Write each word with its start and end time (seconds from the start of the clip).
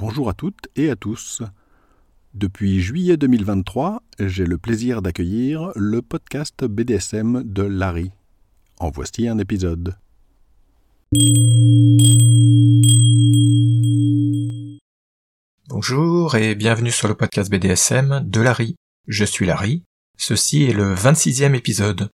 Bonjour 0.00 0.30
à 0.30 0.32
toutes 0.32 0.68
et 0.76 0.88
à 0.88 0.96
tous. 0.96 1.42
Depuis 2.32 2.80
juillet 2.80 3.18
2023, 3.18 4.02
j'ai 4.18 4.46
le 4.46 4.56
plaisir 4.56 5.02
d'accueillir 5.02 5.72
le 5.76 6.00
podcast 6.00 6.64
BDSM 6.64 7.42
de 7.44 7.64
Larry. 7.64 8.10
En 8.78 8.90
voici 8.90 9.28
un 9.28 9.36
épisode. 9.36 9.98
Bonjour 15.68 16.34
et 16.34 16.54
bienvenue 16.54 16.90
sur 16.90 17.06
le 17.06 17.14
podcast 17.14 17.50
BDSM 17.50 18.22
de 18.24 18.40
Larry. 18.40 18.76
Je 19.06 19.26
suis 19.26 19.44
Larry. 19.44 19.82
Ceci 20.16 20.62
est 20.62 20.72
le 20.72 20.94
26e 20.94 21.54
épisode. 21.54 22.08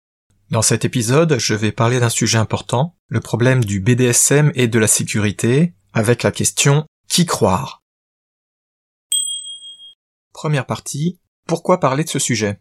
Dans 0.51 0.63
cet 0.63 0.85
épisode, 0.85 1.39
je 1.39 1.55
vais 1.55 1.71
parler 1.71 2.01
d'un 2.01 2.09
sujet 2.09 2.39
important, 2.39 2.97
le 3.07 3.21
problème 3.21 3.65
du 3.65 3.79
BDSM 3.79 4.51
et 4.57 4.67
de 4.67 4.81
la 4.81 4.89
sécurité, 4.89 5.73
avec 5.93 6.25
la 6.25 6.33
question 6.33 6.85
qui 7.09 7.27
croire? 7.27 7.86
Première 10.37 10.67
partie, 10.67 11.19
pourquoi 11.49 11.81
parler 11.81 12.05
de 12.05 12.11
ce 12.11 12.19
sujet 12.19 12.59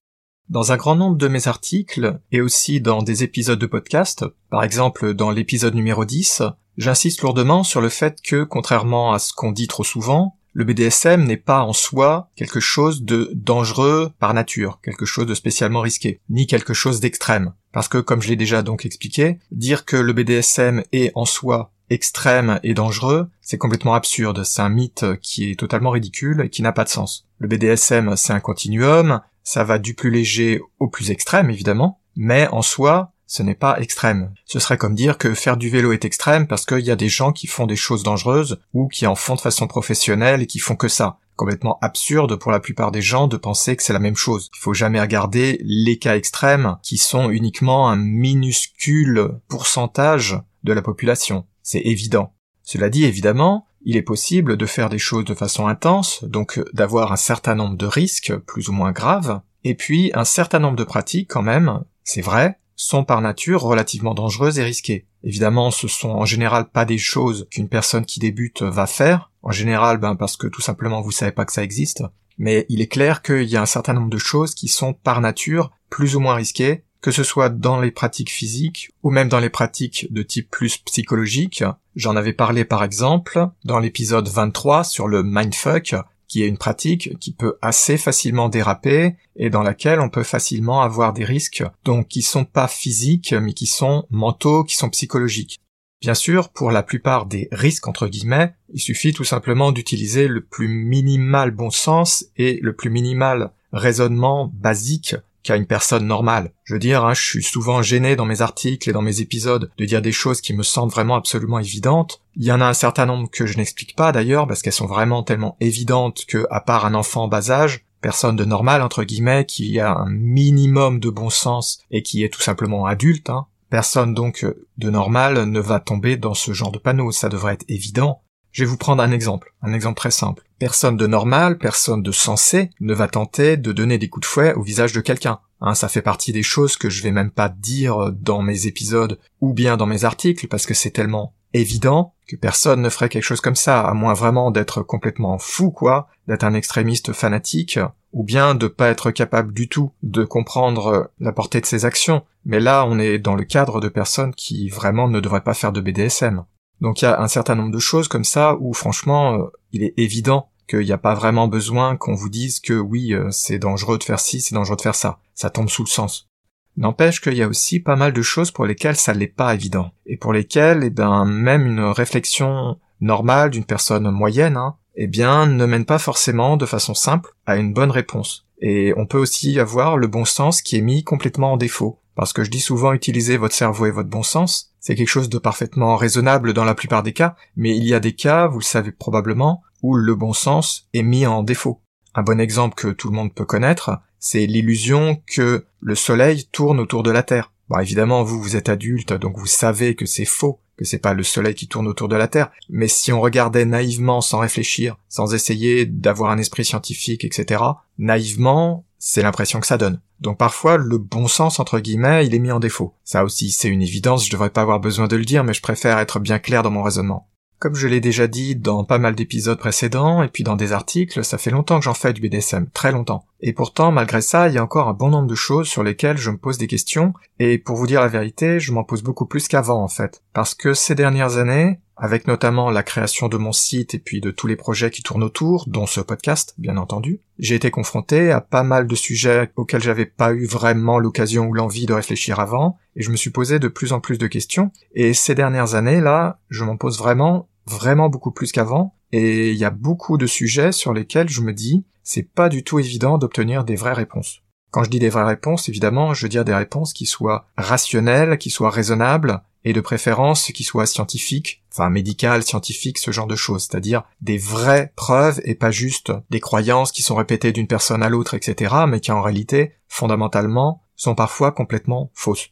Dans 0.47 0.71
un 0.71 0.77
grand 0.77 0.95
nombre 0.95 1.17
de 1.17 1.27
mes 1.27 1.49
articles, 1.49 2.21
et 2.31 2.39
aussi 2.39 2.79
dans 2.79 3.03
des 3.03 3.21
épisodes 3.21 3.59
de 3.59 3.65
podcast, 3.65 4.23
par 4.49 4.63
exemple 4.63 5.13
dans 5.13 5.29
l'épisode 5.29 5.75
numéro 5.75 6.05
10, 6.05 6.41
j'insiste 6.77 7.21
lourdement 7.21 7.65
sur 7.65 7.81
le 7.81 7.89
fait 7.89 8.21
que, 8.21 8.45
contrairement 8.45 9.11
à 9.11 9.19
ce 9.19 9.33
qu'on 9.33 9.51
dit 9.51 9.67
trop 9.67 9.83
souvent, 9.83 10.37
le 10.53 10.63
BDSM 10.63 11.25
n'est 11.25 11.35
pas 11.35 11.63
en 11.63 11.73
soi 11.73 12.29
quelque 12.37 12.61
chose 12.61 13.03
de 13.03 13.29
dangereux 13.33 14.13
par 14.19 14.33
nature, 14.33 14.79
quelque 14.81 15.05
chose 15.05 15.25
de 15.25 15.35
spécialement 15.35 15.81
risqué, 15.81 16.21
ni 16.29 16.47
quelque 16.47 16.73
chose 16.73 17.01
d'extrême. 17.01 17.55
Parce 17.73 17.89
que, 17.89 17.97
comme 17.97 18.21
je 18.21 18.29
l'ai 18.29 18.37
déjà 18.37 18.61
donc 18.61 18.85
expliqué, 18.85 19.39
dire 19.51 19.83
que 19.83 19.97
le 19.97 20.13
BDSM 20.13 20.81
est 20.93 21.11
en 21.13 21.25
soi 21.25 21.73
extrême 21.89 22.59
et 22.63 22.73
dangereux, 22.73 23.29
c'est 23.41 23.57
complètement 23.57 23.93
absurde, 23.93 24.43
c'est 24.43 24.61
un 24.61 24.69
mythe 24.69 25.05
qui 25.21 25.51
est 25.51 25.59
totalement 25.59 25.91
ridicule 25.91 26.43
et 26.45 26.49
qui 26.49 26.61
n'a 26.61 26.71
pas 26.71 26.83
de 26.83 26.89
sens. 26.89 27.27
Le 27.39 27.47
BDSM, 27.47 28.15
c'est 28.15 28.33
un 28.33 28.39
continuum, 28.39 29.21
ça 29.43 29.63
va 29.63 29.77
du 29.77 29.93
plus 29.93 30.09
léger 30.09 30.61
au 30.79 30.87
plus 30.87 31.11
extrême, 31.11 31.49
évidemment, 31.49 31.99
mais 32.15 32.47
en 32.47 32.61
soi, 32.61 33.13
ce 33.27 33.43
n'est 33.43 33.55
pas 33.55 33.79
extrême. 33.79 34.33
Ce 34.45 34.59
serait 34.59 34.77
comme 34.77 34.95
dire 34.95 35.17
que 35.17 35.33
faire 35.33 35.57
du 35.57 35.69
vélo 35.69 35.91
est 35.93 36.05
extrême 36.05 36.47
parce 36.47 36.65
qu'il 36.65 36.79
y 36.79 36.91
a 36.91 36.95
des 36.95 37.09
gens 37.09 37.31
qui 37.31 37.47
font 37.47 37.65
des 37.65 37.75
choses 37.75 38.03
dangereuses 38.03 38.59
ou 38.73 38.87
qui 38.87 39.07
en 39.07 39.15
font 39.15 39.35
de 39.35 39.41
façon 39.41 39.67
professionnelle 39.67 40.41
et 40.41 40.47
qui 40.47 40.59
font 40.59 40.75
que 40.75 40.87
ça. 40.87 41.17
Complètement 41.35 41.77
absurde 41.81 42.37
pour 42.37 42.51
la 42.51 42.59
plupart 42.59 42.91
des 42.91 43.01
gens 43.01 43.27
de 43.27 43.35
penser 43.35 43.75
que 43.75 43.83
c'est 43.83 43.93
la 43.93 43.99
même 43.99 44.15
chose. 44.15 44.49
Il 44.55 44.59
faut 44.59 44.73
jamais 44.73 45.01
regarder 45.01 45.59
les 45.63 45.97
cas 45.97 46.15
extrêmes 46.15 46.77
qui 46.81 46.97
sont 46.97 47.29
uniquement 47.29 47.89
un 47.89 47.97
minuscule 47.97 49.31
pourcentage 49.47 50.39
de 50.63 50.73
la 50.73 50.81
population. 50.81 51.45
C'est 51.65 51.81
évident. 51.81 52.31
Cela 52.61 52.89
dit, 52.89 53.05
évidemment, 53.05 53.65
il 53.83 53.97
est 53.97 54.03
possible 54.03 54.55
de 54.55 54.65
faire 54.67 54.87
des 54.87 54.99
choses 54.99 55.25
de 55.25 55.33
façon 55.33 55.67
intense, 55.67 56.23
donc 56.23 56.61
d'avoir 56.73 57.11
un 57.11 57.17
certain 57.17 57.55
nombre 57.55 57.75
de 57.75 57.87
risques, 57.87 58.37
plus 58.37 58.69
ou 58.69 58.71
moins 58.71 58.91
graves, 58.91 59.41
et 59.63 59.73
puis 59.73 60.11
un 60.13 60.25
certain 60.25 60.59
nombre 60.59 60.77
de 60.77 60.83
pratiques 60.83 61.29
quand 61.31 61.41
même, 61.41 61.83
c'est 62.03 62.21
vrai, 62.21 62.59
sont 62.75 63.03
par 63.03 63.19
nature 63.19 63.63
relativement 63.63 64.13
dangereuses 64.13 64.59
et 64.59 64.63
risquées. 64.63 65.07
Évidemment, 65.23 65.71
ce 65.71 65.87
sont 65.87 66.09
en 66.09 66.25
général 66.25 66.69
pas 66.69 66.85
des 66.85 66.99
choses 66.99 67.47
qu'une 67.49 67.67
personne 67.67 68.05
qui 68.05 68.19
débute 68.19 68.61
va 68.61 68.85
faire, 68.85 69.31
en 69.41 69.51
général 69.51 69.97
ben 69.97 70.15
parce 70.15 70.37
que 70.37 70.45
tout 70.45 70.61
simplement 70.61 71.01
vous 71.01 71.11
savez 71.11 71.31
pas 71.31 71.45
que 71.45 71.53
ça 71.53 71.63
existe, 71.63 72.03
mais 72.37 72.67
il 72.69 72.79
est 72.79 72.87
clair 72.87 73.23
qu'il 73.23 73.49
y 73.49 73.57
a 73.57 73.61
un 73.61 73.65
certain 73.65 73.93
nombre 73.93 74.11
de 74.11 74.19
choses 74.19 74.53
qui 74.53 74.67
sont 74.67 74.93
par 74.93 75.19
nature 75.19 75.71
plus 75.89 76.15
ou 76.15 76.19
moins 76.19 76.35
risquées, 76.35 76.83
que 77.05 77.11
ce 77.11 77.23
soit 77.23 77.49
dans 77.49 77.79
les 77.79 77.91
pratiques 77.91 78.31
physiques 78.31 78.89
ou 79.03 79.11
même 79.11 79.29
dans 79.29 79.39
les 79.39 79.51
pratiques 79.51 80.07
de 80.11 80.23
type 80.23 80.49
plus 80.49 80.79
psychologique. 80.79 81.63
J'en 81.95 82.15
avais 82.15 82.33
parlé 82.33 82.65
par 82.65 82.83
exemple 82.83 83.47
dans 83.63 83.77
l'épisode 83.77 84.27
23 84.27 84.83
sur 84.83 85.07
le 85.07 85.21
mindfuck, 85.21 85.93
qui 86.27 86.41
est 86.41 86.47
une 86.47 86.57
pratique 86.57 87.15
qui 87.19 87.31
peut 87.31 87.59
assez 87.61 87.99
facilement 87.99 88.49
déraper 88.49 89.17
et 89.35 89.51
dans 89.51 89.61
laquelle 89.61 89.99
on 89.99 90.09
peut 90.09 90.23
facilement 90.23 90.81
avoir 90.81 91.13
des 91.13 91.25
risques, 91.25 91.63
donc 91.83 92.07
qui 92.07 92.23
sont 92.23 92.43
pas 92.43 92.67
physiques, 92.67 93.35
mais 93.39 93.53
qui 93.53 93.67
sont 93.67 94.07
mentaux, 94.09 94.63
qui 94.63 94.75
sont 94.75 94.89
psychologiques. 94.89 95.59
Bien 96.01 96.15
sûr, 96.15 96.49
pour 96.49 96.71
la 96.71 96.81
plupart 96.81 97.27
des 97.27 97.49
risques 97.51 97.87
entre 97.87 98.07
guillemets, 98.07 98.55
il 98.73 98.79
suffit 98.79 99.13
tout 99.13 99.23
simplement 99.23 99.71
d'utiliser 99.71 100.27
le 100.27 100.43
plus 100.43 100.69
minimal 100.69 101.51
bon 101.51 101.69
sens 101.69 102.25
et 102.35 102.57
le 102.63 102.75
plus 102.75 102.89
minimal 102.89 103.51
raisonnement 103.71 104.51
basique 104.55 105.15
qu'à 105.45 105.55
une 105.55 105.67
personne 105.67 106.07
normale. 106.07 106.51
Je 106.63 106.73
veux 106.73 106.79
dire, 106.79 107.05
hein, 107.05 107.13
je 107.13 107.21
suis 107.21 107.43
souvent 107.43 107.81
gêné 107.81 108.15
dans 108.15 108.25
mes 108.25 108.41
articles 108.41 108.89
et 108.89 108.93
dans 108.93 109.01
mes 109.01 109.21
épisodes 109.21 109.71
de 109.77 109.85
dire 109.85 110.01
des 110.01 110.11
choses 110.11 110.41
qui 110.41 110.53
me 110.53 110.63
semblent 110.63 110.91
vraiment 110.91 111.15
absolument 111.15 111.59
évidentes. 111.59 112.21
Il 112.35 112.43
y 112.43 112.51
en 112.51 112.61
a 112.61 112.65
un 112.65 112.73
certain 112.73 113.05
nombre 113.05 113.29
que 113.29 113.45
je 113.45 113.57
n'explique 113.57 113.95
pas 113.95 114.11
d'ailleurs 114.11 114.47
parce 114.47 114.61
qu'elles 114.61 114.73
sont 114.73 114.87
vraiment 114.87 115.23
tellement 115.23 115.55
évidentes 115.61 116.25
que, 116.27 116.47
à 116.49 116.59
part 116.59 116.85
un 116.85 116.95
enfant 116.95 117.23
en 117.23 117.27
bas 117.27 117.51
âge, 117.51 117.85
personne 118.01 118.35
de 118.35 118.45
normal 118.45 118.81
entre 118.81 119.03
guillemets 119.03 119.45
qui 119.45 119.79
a 119.79 119.93
un 119.95 120.09
minimum 120.09 120.99
de 120.99 121.09
bon 121.09 121.29
sens 121.29 121.79
et 121.91 122.03
qui 122.03 122.23
est 122.23 122.33
tout 122.33 122.41
simplement 122.41 122.85
adulte, 122.85 123.29
hein, 123.29 123.45
personne 123.69 124.13
donc 124.13 124.45
de 124.77 124.89
normal 124.89 125.45
ne 125.45 125.59
va 125.59 125.79
tomber 125.79 126.17
dans 126.17 126.33
ce 126.33 126.53
genre 126.53 126.71
de 126.71 126.79
panneau, 126.79 127.11
ça 127.11 127.29
devrait 127.29 127.53
être 127.53 127.65
évident. 127.67 128.21
Je 128.55 128.63
vais 128.63 128.69
vous 128.69 128.77
prendre 128.77 129.03
un 129.03 129.11
exemple, 129.11 129.53
un 129.61 129.73
exemple 129.73 129.97
très 129.97 130.11
simple. 130.11 130.41
Personne 130.59 130.95
de 130.95 131.07
normal, 131.07 131.57
personne 131.57 132.01
de 132.01 132.13
sensé 132.13 132.69
ne 132.79 132.93
va 132.93 133.09
tenter 133.09 133.57
de 133.57 133.73
donner 133.73 133.97
des 133.97 134.07
coups 134.07 134.25
de 134.25 134.31
fouet 134.31 134.53
au 134.53 134.61
visage 134.61 134.93
de 134.93 135.01
quelqu'un. 135.01 135.39
Hein, 135.59 135.75
ça 135.75 135.89
fait 135.89 136.01
partie 136.01 136.31
des 136.31 136.41
choses 136.41 136.77
que 136.77 136.89
je 136.89 137.03
vais 137.03 137.11
même 137.11 137.31
pas 137.31 137.49
dire 137.49 138.13
dans 138.13 138.41
mes 138.41 138.65
épisodes 138.65 139.19
ou 139.41 139.51
bien 139.51 139.75
dans 139.75 139.87
mes 139.87 140.05
articles 140.05 140.47
parce 140.47 140.65
que 140.65 140.73
c'est 140.73 140.91
tellement 140.91 141.33
évident 141.53 142.13
que 142.29 142.37
personne 142.37 142.81
ne 142.81 142.87
ferait 142.87 143.09
quelque 143.09 143.25
chose 143.25 143.41
comme 143.41 143.57
ça, 143.57 143.81
à 143.81 143.93
moins 143.93 144.13
vraiment 144.13 144.51
d'être 144.51 144.81
complètement 144.81 145.37
fou, 145.37 145.69
quoi, 145.69 146.07
d'être 146.29 146.45
un 146.45 146.53
extrémiste 146.53 147.11
fanatique, 147.11 147.77
ou 148.13 148.23
bien 148.23 148.55
de 148.55 148.67
pas 148.67 148.87
être 148.87 149.11
capable 149.11 149.53
du 149.53 149.67
tout 149.67 149.91
de 150.01 150.23
comprendre 150.23 151.11
la 151.19 151.33
portée 151.33 151.59
de 151.59 151.65
ses 151.65 151.83
actions. 151.83 152.23
Mais 152.45 152.61
là, 152.61 152.85
on 152.87 152.99
est 152.99 153.19
dans 153.19 153.35
le 153.35 153.43
cadre 153.43 153.81
de 153.81 153.89
personnes 153.89 154.33
qui 154.33 154.69
vraiment 154.69 155.09
ne 155.09 155.19
devraient 155.19 155.43
pas 155.43 155.53
faire 155.53 155.73
de 155.73 155.81
BDSM. 155.81 156.45
Donc 156.81 157.01
il 157.01 157.05
y 157.05 157.07
a 157.07 157.21
un 157.21 157.27
certain 157.27 157.55
nombre 157.55 157.71
de 157.71 157.79
choses 157.79 158.07
comme 158.07 158.23
ça 158.23 158.57
où 158.59 158.73
franchement 158.73 159.35
euh, 159.35 159.45
il 159.71 159.83
est 159.83 159.93
évident 159.97 160.49
qu'il 160.67 160.79
n'y 160.79 160.91
a 160.91 160.97
pas 160.97 161.13
vraiment 161.13 161.47
besoin 161.47 161.95
qu'on 161.95 162.15
vous 162.15 162.29
dise 162.29 162.59
que 162.59 162.73
oui 162.73 163.13
euh, 163.13 163.29
c'est 163.31 163.59
dangereux 163.59 163.97
de 163.97 164.03
faire 164.03 164.19
ci, 164.19 164.41
c'est 164.41 164.55
dangereux 164.55 164.77
de 164.77 164.81
faire 164.81 164.95
ça. 164.95 165.19
Ça 165.33 165.49
tombe 165.49 165.69
sous 165.69 165.83
le 165.83 165.89
sens. 165.89 166.29
N'empêche 166.77 167.21
qu'il 167.21 167.35
y 167.35 167.43
a 167.43 167.47
aussi 167.47 167.79
pas 167.79 167.95
mal 167.95 168.11
de 168.11 168.21
choses 168.21 168.51
pour 168.51 168.65
lesquelles 168.65 168.97
ça 168.97 169.13
n'est 169.13 169.27
pas 169.27 169.53
évident. 169.53 169.91
Et 170.05 170.17
pour 170.17 170.33
lesquelles, 170.33 170.83
eh 170.83 170.89
ben, 170.89 171.23
même 171.23 171.65
une 171.65 171.85
réflexion 171.85 172.77
normale 172.99 173.49
d'une 173.51 173.63
personne 173.63 174.09
moyenne, 174.11 174.57
hein, 174.57 174.75
eh 174.95 175.07
bien, 175.07 175.45
ne 175.45 175.65
mène 175.65 175.85
pas 175.85 175.99
forcément 175.99 176.57
de 176.57 176.65
façon 176.65 176.93
simple 176.93 177.31
à 177.45 177.55
une 177.55 177.73
bonne 177.73 177.91
réponse. 177.91 178.45
Et 178.61 178.93
on 178.97 179.05
peut 179.05 179.17
aussi 179.17 179.59
avoir 179.59 179.97
le 179.97 180.07
bon 180.07 180.25
sens 180.25 180.61
qui 180.61 180.77
est 180.77 180.81
mis 180.81 181.03
complètement 181.03 181.53
en 181.53 181.57
défaut. 181.57 182.01
Parce 182.15 182.33
que 182.33 182.43
je 182.43 182.51
dis 182.51 182.61
souvent 182.61 182.93
utiliser 182.93 183.37
votre 183.37 183.55
cerveau 183.55 183.85
et 183.85 183.91
votre 183.91 184.09
bon 184.09 184.23
sens, 184.23 184.73
c'est 184.85 184.93
quelque 184.93 185.07
chose 185.07 185.29
de 185.29 185.39
parfaitement 185.39 185.95
raisonnable 185.95 186.53
dans 186.53 186.63
la 186.63 186.75
plupart 186.75 187.01
des 187.01 187.11
cas, 187.11 187.35
mais 187.55 187.75
il 187.75 187.85
y 187.85 187.95
a 187.95 187.99
des 187.99 188.13
cas, 188.13 188.45
vous 188.45 188.59
le 188.59 188.63
savez 188.63 188.91
probablement, 188.91 189.63
où 189.81 189.95
le 189.95 190.13
bon 190.13 190.31
sens 190.31 190.87
est 190.93 191.01
mis 191.01 191.25
en 191.25 191.41
défaut. 191.41 191.81
Un 192.13 192.21
bon 192.21 192.39
exemple 192.39 192.75
que 192.75 192.89
tout 192.89 193.09
le 193.09 193.15
monde 193.15 193.33
peut 193.33 193.45
connaître, 193.45 193.99
c'est 194.19 194.45
l'illusion 194.45 195.23
que 195.25 195.65
le 195.79 195.95
soleil 195.95 196.45
tourne 196.51 196.79
autour 196.79 197.01
de 197.01 197.09
la 197.09 197.23
Terre. 197.23 197.51
Bon, 197.67 197.79
évidemment, 197.79 198.21
vous, 198.21 198.39
vous 198.39 198.55
êtes 198.55 198.69
adulte, 198.69 199.11
donc 199.11 199.39
vous 199.39 199.47
savez 199.47 199.95
que 199.95 200.05
c'est 200.05 200.23
faux, 200.23 200.59
que 200.77 200.85
c'est 200.85 200.99
pas 200.99 201.15
le 201.15 201.23
soleil 201.23 201.55
qui 201.55 201.67
tourne 201.67 201.87
autour 201.87 202.07
de 202.07 202.15
la 202.15 202.27
Terre. 202.27 202.51
Mais 202.69 202.87
si 202.87 203.11
on 203.11 203.21
regardait 203.21 203.65
naïvement, 203.65 204.21
sans 204.21 204.37
réfléchir, 204.37 204.97
sans 205.09 205.33
essayer 205.33 205.87
d'avoir 205.87 206.29
un 206.29 206.37
esprit 206.37 206.63
scientifique, 206.63 207.25
etc., 207.25 207.63
naïvement, 207.97 208.85
c'est 208.99 209.23
l'impression 209.23 209.59
que 209.59 209.67
ça 209.67 209.79
donne. 209.79 209.99
Donc 210.19 210.37
parfois, 210.37 210.77
le 210.77 210.97
bon 210.97 211.27
sens, 211.27 211.59
entre 211.59 211.79
guillemets, 211.79 212.25
il 212.25 212.33
est 212.33 212.39
mis 212.39 212.51
en 212.51 212.59
défaut. 212.59 212.93
Ça 213.03 213.23
aussi, 213.23 213.51
c'est 213.51 213.67
une 213.67 213.81
évidence, 213.81 214.25
je 214.25 214.31
devrais 214.31 214.49
pas 214.49 214.61
avoir 214.61 214.79
besoin 214.79 215.07
de 215.07 215.15
le 215.15 215.25
dire, 215.25 215.43
mais 215.43 215.53
je 215.53 215.61
préfère 215.61 215.99
être 215.99 216.19
bien 216.19 216.39
clair 216.39 216.63
dans 216.63 216.71
mon 216.71 216.83
raisonnement. 216.83 217.27
Comme 217.57 217.75
je 217.75 217.87
l'ai 217.87 218.01
déjà 218.01 218.27
dit 218.27 218.55
dans 218.55 218.83
pas 218.83 218.97
mal 218.97 219.15
d'épisodes 219.15 219.57
précédents, 219.57 220.21
et 220.21 220.27
puis 220.27 220.43
dans 220.43 220.57
des 220.57 220.73
articles, 220.73 221.23
ça 221.23 221.37
fait 221.37 221.51
longtemps 221.51 221.79
que 221.79 221.85
j'en 221.85 221.93
fais 221.93 222.11
du 222.11 222.21
BDSM, 222.21 222.67
très 222.73 222.91
longtemps. 222.91 223.25
Et 223.39 223.53
pourtant, 223.53 223.91
malgré 223.91 224.21
ça, 224.21 224.49
il 224.49 224.55
y 224.55 224.57
a 224.57 224.63
encore 224.63 224.89
un 224.89 224.93
bon 224.93 225.09
nombre 225.09 225.27
de 225.27 225.35
choses 225.35 225.67
sur 225.67 225.81
lesquelles 225.81 226.17
je 226.17 226.31
me 226.31 226.37
pose 226.37 226.57
des 226.57 226.67
questions, 226.67 227.13
et 227.39 227.57
pour 227.57 227.77
vous 227.77 227.87
dire 227.87 228.01
la 228.01 228.09
vérité, 228.09 228.59
je 228.59 228.73
m'en 228.73 228.83
pose 228.83 229.03
beaucoup 229.03 229.25
plus 229.25 229.47
qu'avant 229.47 229.81
en 229.81 229.87
fait. 229.87 230.21
Parce 230.33 230.53
que 230.53 230.73
ces 230.73 230.95
dernières 230.95 231.37
années, 231.37 231.79
avec 231.97 232.27
notamment 232.27 232.69
la 232.69 232.83
création 232.83 233.27
de 233.27 233.37
mon 233.37 233.51
site 233.51 233.93
et 233.93 233.99
puis 233.99 234.21
de 234.21 234.31
tous 234.31 234.47
les 234.47 234.55
projets 234.55 234.91
qui 234.91 235.03
tournent 235.03 235.23
autour, 235.23 235.65
dont 235.67 235.85
ce 235.85 236.01
podcast, 236.01 236.53
bien 236.57 236.77
entendu, 236.77 237.21
j'ai 237.39 237.55
été 237.55 237.71
confronté 237.71 238.31
à 238.31 238.41
pas 238.41 238.63
mal 238.63 238.87
de 238.87 238.95
sujets 238.95 239.51
auxquels 239.55 239.81
j'avais 239.81 240.05
pas 240.05 240.33
eu 240.33 240.45
vraiment 240.45 240.99
l'occasion 240.99 241.47
ou 241.47 241.53
l'envie 241.53 241.85
de 241.85 241.93
réfléchir 241.93 242.39
avant, 242.39 242.77
et 242.95 243.01
je 243.01 243.11
me 243.11 243.15
suis 243.15 243.29
posé 243.29 243.59
de 243.59 243.67
plus 243.67 243.93
en 243.93 243.99
plus 243.99 244.17
de 244.17 244.27
questions, 244.27 244.71
et 244.93 245.13
ces 245.13 245.35
dernières 245.35 245.75
années, 245.75 246.01
là, 246.01 246.39
je 246.49 246.63
m'en 246.63 246.77
pose 246.77 246.97
vraiment, 246.97 247.47
vraiment 247.65 248.09
beaucoup 248.09 248.31
plus 248.31 248.51
qu'avant, 248.51 248.95
et 249.11 249.51
il 249.51 249.57
y 249.57 249.65
a 249.65 249.69
beaucoup 249.69 250.17
de 250.17 250.27
sujets 250.27 250.71
sur 250.71 250.93
lesquels 250.93 251.29
je 251.29 251.41
me 251.41 251.53
dis, 251.53 251.85
c'est 252.03 252.29
pas 252.29 252.49
du 252.49 252.63
tout 252.63 252.79
évident 252.79 253.17
d'obtenir 253.17 253.63
des 253.63 253.75
vraies 253.75 253.93
réponses. 253.93 254.41
Quand 254.71 254.83
je 254.83 254.89
dis 254.89 254.99
des 254.99 255.09
vraies 255.09 255.23
réponses, 255.23 255.69
évidemment, 255.69 256.13
je 256.13 256.23
veux 256.23 256.29
dire 256.29 256.43
des 256.43 256.53
réponses 256.53 256.91
qui 256.91 257.05
soient 257.05 257.47
rationnelles, 257.55 258.37
qui 258.37 258.49
soient 258.49 258.69
raisonnables, 258.69 259.41
et 259.65 259.73
de 259.73 259.81
préférence 259.81 260.51
qui 260.53 260.63
soit 260.63 260.85
scientifique, 260.85 261.63
enfin 261.73 261.89
médical, 261.89 262.43
scientifique, 262.43 262.99
ce 262.99 263.11
genre 263.11 263.27
de 263.27 263.35
choses, 263.35 263.63
c'est-à-dire 263.63 264.03
des 264.21 264.37
vraies 264.37 264.93
preuves 264.95 265.41
et 265.43 265.55
pas 265.55 265.71
juste 265.71 266.13
des 266.29 266.39
croyances 266.39 266.91
qui 266.91 267.01
sont 267.01 267.15
répétées 267.15 267.51
d'une 267.51 267.67
personne 267.67 268.03
à 268.03 268.09
l'autre, 268.09 268.35
etc., 268.35 268.73
mais 268.87 268.99
qui 268.99 269.11
en 269.11 269.23
réalité, 269.23 269.73
fondamentalement, 269.87 270.83
sont 270.95 271.15
parfois 271.15 271.51
complètement 271.51 272.11
fausses. 272.13 272.49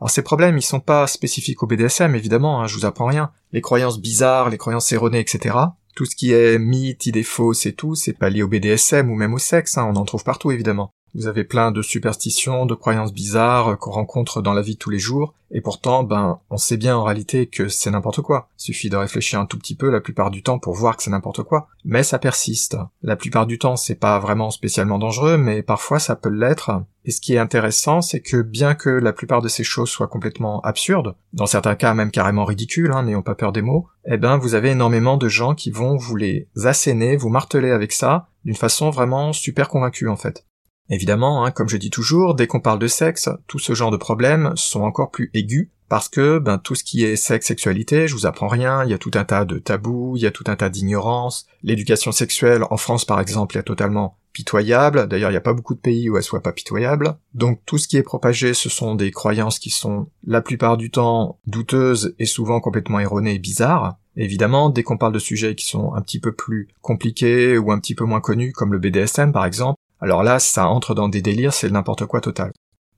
Alors 0.00 0.10
ces 0.10 0.22
problèmes, 0.22 0.58
ils 0.58 0.62
sont 0.62 0.80
pas 0.80 1.06
spécifiques 1.06 1.62
au 1.62 1.66
BDSM, 1.66 2.14
évidemment, 2.16 2.60
hein, 2.60 2.66
je 2.66 2.76
vous 2.76 2.84
apprends 2.84 3.06
rien. 3.06 3.30
Les 3.52 3.62
croyances 3.62 4.00
bizarres, 4.00 4.50
les 4.50 4.58
croyances 4.58 4.92
erronées, 4.92 5.20
etc. 5.20 5.56
Tout 5.94 6.04
ce 6.04 6.16
qui 6.16 6.32
est 6.32 6.58
mythe, 6.58 7.06
idées 7.06 7.22
fausses 7.22 7.64
et 7.64 7.74
tout, 7.74 7.94
c'est 7.94 8.12
pas 8.12 8.28
lié 8.28 8.42
au 8.42 8.48
BDSM 8.48 9.08
ou 9.08 9.14
même 9.14 9.32
au 9.32 9.38
sexe, 9.38 9.78
hein, 9.78 9.88
on 9.90 9.96
en 9.96 10.04
trouve 10.04 10.24
partout 10.24 10.50
évidemment. 10.50 10.90
Vous 11.16 11.28
avez 11.28 11.44
plein 11.44 11.72
de 11.72 11.80
superstitions, 11.80 12.66
de 12.66 12.74
croyances 12.74 13.14
bizarres 13.14 13.78
qu'on 13.78 13.90
rencontre 13.90 14.42
dans 14.42 14.52
la 14.52 14.60
vie 14.60 14.76
tous 14.76 14.90
les 14.90 14.98
jours, 14.98 15.32
et 15.50 15.62
pourtant, 15.62 16.02
ben, 16.02 16.40
on 16.50 16.58
sait 16.58 16.76
bien 16.76 16.94
en 16.94 17.04
réalité 17.04 17.46
que 17.46 17.68
c'est 17.68 17.90
n'importe 17.90 18.20
quoi. 18.20 18.50
Il 18.58 18.64
suffit 18.64 18.90
de 18.90 18.98
réfléchir 18.98 19.40
un 19.40 19.46
tout 19.46 19.56
petit 19.56 19.76
peu 19.76 19.88
la 19.88 20.02
plupart 20.02 20.30
du 20.30 20.42
temps 20.42 20.58
pour 20.58 20.74
voir 20.74 20.94
que 20.94 21.02
c'est 21.02 21.10
n'importe 21.10 21.42
quoi. 21.42 21.68
Mais 21.86 22.02
ça 22.02 22.18
persiste. 22.18 22.76
La 23.02 23.16
plupart 23.16 23.46
du 23.46 23.58
temps, 23.58 23.76
c'est 23.76 23.94
pas 23.94 24.18
vraiment 24.18 24.50
spécialement 24.50 24.98
dangereux, 24.98 25.38
mais 25.38 25.62
parfois 25.62 26.00
ça 26.00 26.16
peut 26.16 26.28
l'être. 26.28 26.70
Et 27.06 27.10
ce 27.10 27.22
qui 27.22 27.32
est 27.32 27.38
intéressant, 27.38 28.02
c'est 28.02 28.20
que 28.20 28.42
bien 28.42 28.74
que 28.74 28.90
la 28.90 29.14
plupart 29.14 29.40
de 29.40 29.48
ces 29.48 29.64
choses 29.64 29.88
soient 29.88 30.08
complètement 30.08 30.60
absurdes, 30.60 31.14
dans 31.32 31.46
certains 31.46 31.76
cas 31.76 31.94
même 31.94 32.10
carrément 32.10 32.44
ridicules, 32.44 32.92
hein, 32.92 33.04
n'ayons 33.04 33.22
pas 33.22 33.36
peur 33.36 33.52
des 33.52 33.62
mots, 33.62 33.86
eh 34.06 34.18
ben, 34.18 34.36
vous 34.36 34.54
avez 34.54 34.72
énormément 34.72 35.16
de 35.16 35.28
gens 35.28 35.54
qui 35.54 35.70
vont 35.70 35.96
vous 35.96 36.16
les 36.16 36.46
asséner, 36.64 37.16
vous 37.16 37.30
marteler 37.30 37.70
avec 37.70 37.92
ça, 37.92 38.28
d'une 38.44 38.54
façon 38.54 38.90
vraiment 38.90 39.32
super 39.32 39.70
convaincue 39.70 40.08
en 40.08 40.16
fait. 40.16 40.44
Évidemment, 40.90 41.44
hein, 41.44 41.50
comme 41.50 41.68
je 41.68 41.76
dis 41.76 41.90
toujours, 41.90 42.34
dès 42.34 42.46
qu'on 42.46 42.60
parle 42.60 42.78
de 42.78 42.86
sexe, 42.86 43.28
tout 43.46 43.58
ce 43.58 43.74
genre 43.74 43.90
de 43.90 43.96
problèmes 43.96 44.52
sont 44.56 44.82
encore 44.82 45.10
plus 45.10 45.30
aigus 45.34 45.68
parce 45.88 46.08
que 46.08 46.38
ben 46.38 46.58
tout 46.58 46.74
ce 46.74 46.84
qui 46.84 47.04
est 47.04 47.16
sexe, 47.16 47.46
sexualité, 47.46 48.08
je 48.08 48.14
vous 48.14 48.26
apprends 48.26 48.48
rien, 48.48 48.84
il 48.84 48.90
y 48.90 48.94
a 48.94 48.98
tout 48.98 49.12
un 49.14 49.24
tas 49.24 49.44
de 49.44 49.58
tabous, 49.58 50.14
il 50.16 50.22
y 50.22 50.26
a 50.26 50.30
tout 50.30 50.44
un 50.48 50.56
tas 50.56 50.68
d'ignorance. 50.68 51.46
L'éducation 51.62 52.12
sexuelle 52.12 52.64
en 52.70 52.76
France 52.76 53.04
par 53.04 53.20
exemple 53.20 53.56
est 53.56 53.62
totalement 53.62 54.16
pitoyable, 54.32 55.08
d'ailleurs 55.08 55.30
il 55.30 55.34
n'y 55.34 55.38
a 55.38 55.42
pas 55.42 55.54
beaucoup 55.54 55.74
de 55.74 55.80
pays 55.80 56.10
où 56.10 56.16
elle 56.16 56.22
soit 56.22 56.42
pas 56.42 56.52
pitoyable. 56.52 57.16
Donc 57.34 57.60
tout 57.66 57.78
ce 57.78 57.88
qui 57.88 57.96
est 57.96 58.02
propagé, 58.02 58.52
ce 58.52 58.68
sont 58.68 58.94
des 58.94 59.10
croyances 59.10 59.58
qui 59.58 59.70
sont 59.70 60.08
la 60.26 60.40
plupart 60.40 60.76
du 60.76 60.90
temps 60.90 61.38
douteuses 61.46 62.14
et 62.18 62.26
souvent 62.26 62.60
complètement 62.60 63.00
erronées 63.00 63.34
et 63.34 63.38
bizarres. 63.38 63.96
Évidemment, 64.16 64.70
dès 64.70 64.82
qu'on 64.82 64.96
parle 64.96 65.12
de 65.12 65.18
sujets 65.18 65.54
qui 65.54 65.66
sont 65.66 65.94
un 65.94 66.00
petit 66.00 66.20
peu 66.20 66.32
plus 66.32 66.68
compliqués 66.80 67.58
ou 67.58 67.70
un 67.70 67.78
petit 67.78 67.94
peu 67.94 68.04
moins 68.04 68.20
connus, 68.20 68.52
comme 68.52 68.72
le 68.72 68.78
BDSM 68.78 69.32
par 69.32 69.44
exemple, 69.44 69.78
alors 70.00 70.22
là, 70.22 70.38
ça 70.38 70.68
entre 70.68 70.94
dans 70.94 71.08
des 71.08 71.22
délires, 71.22 71.54
c'est 71.54 71.70
n'importe 71.70 72.06
quoi 72.06 72.20
total. 72.20 72.52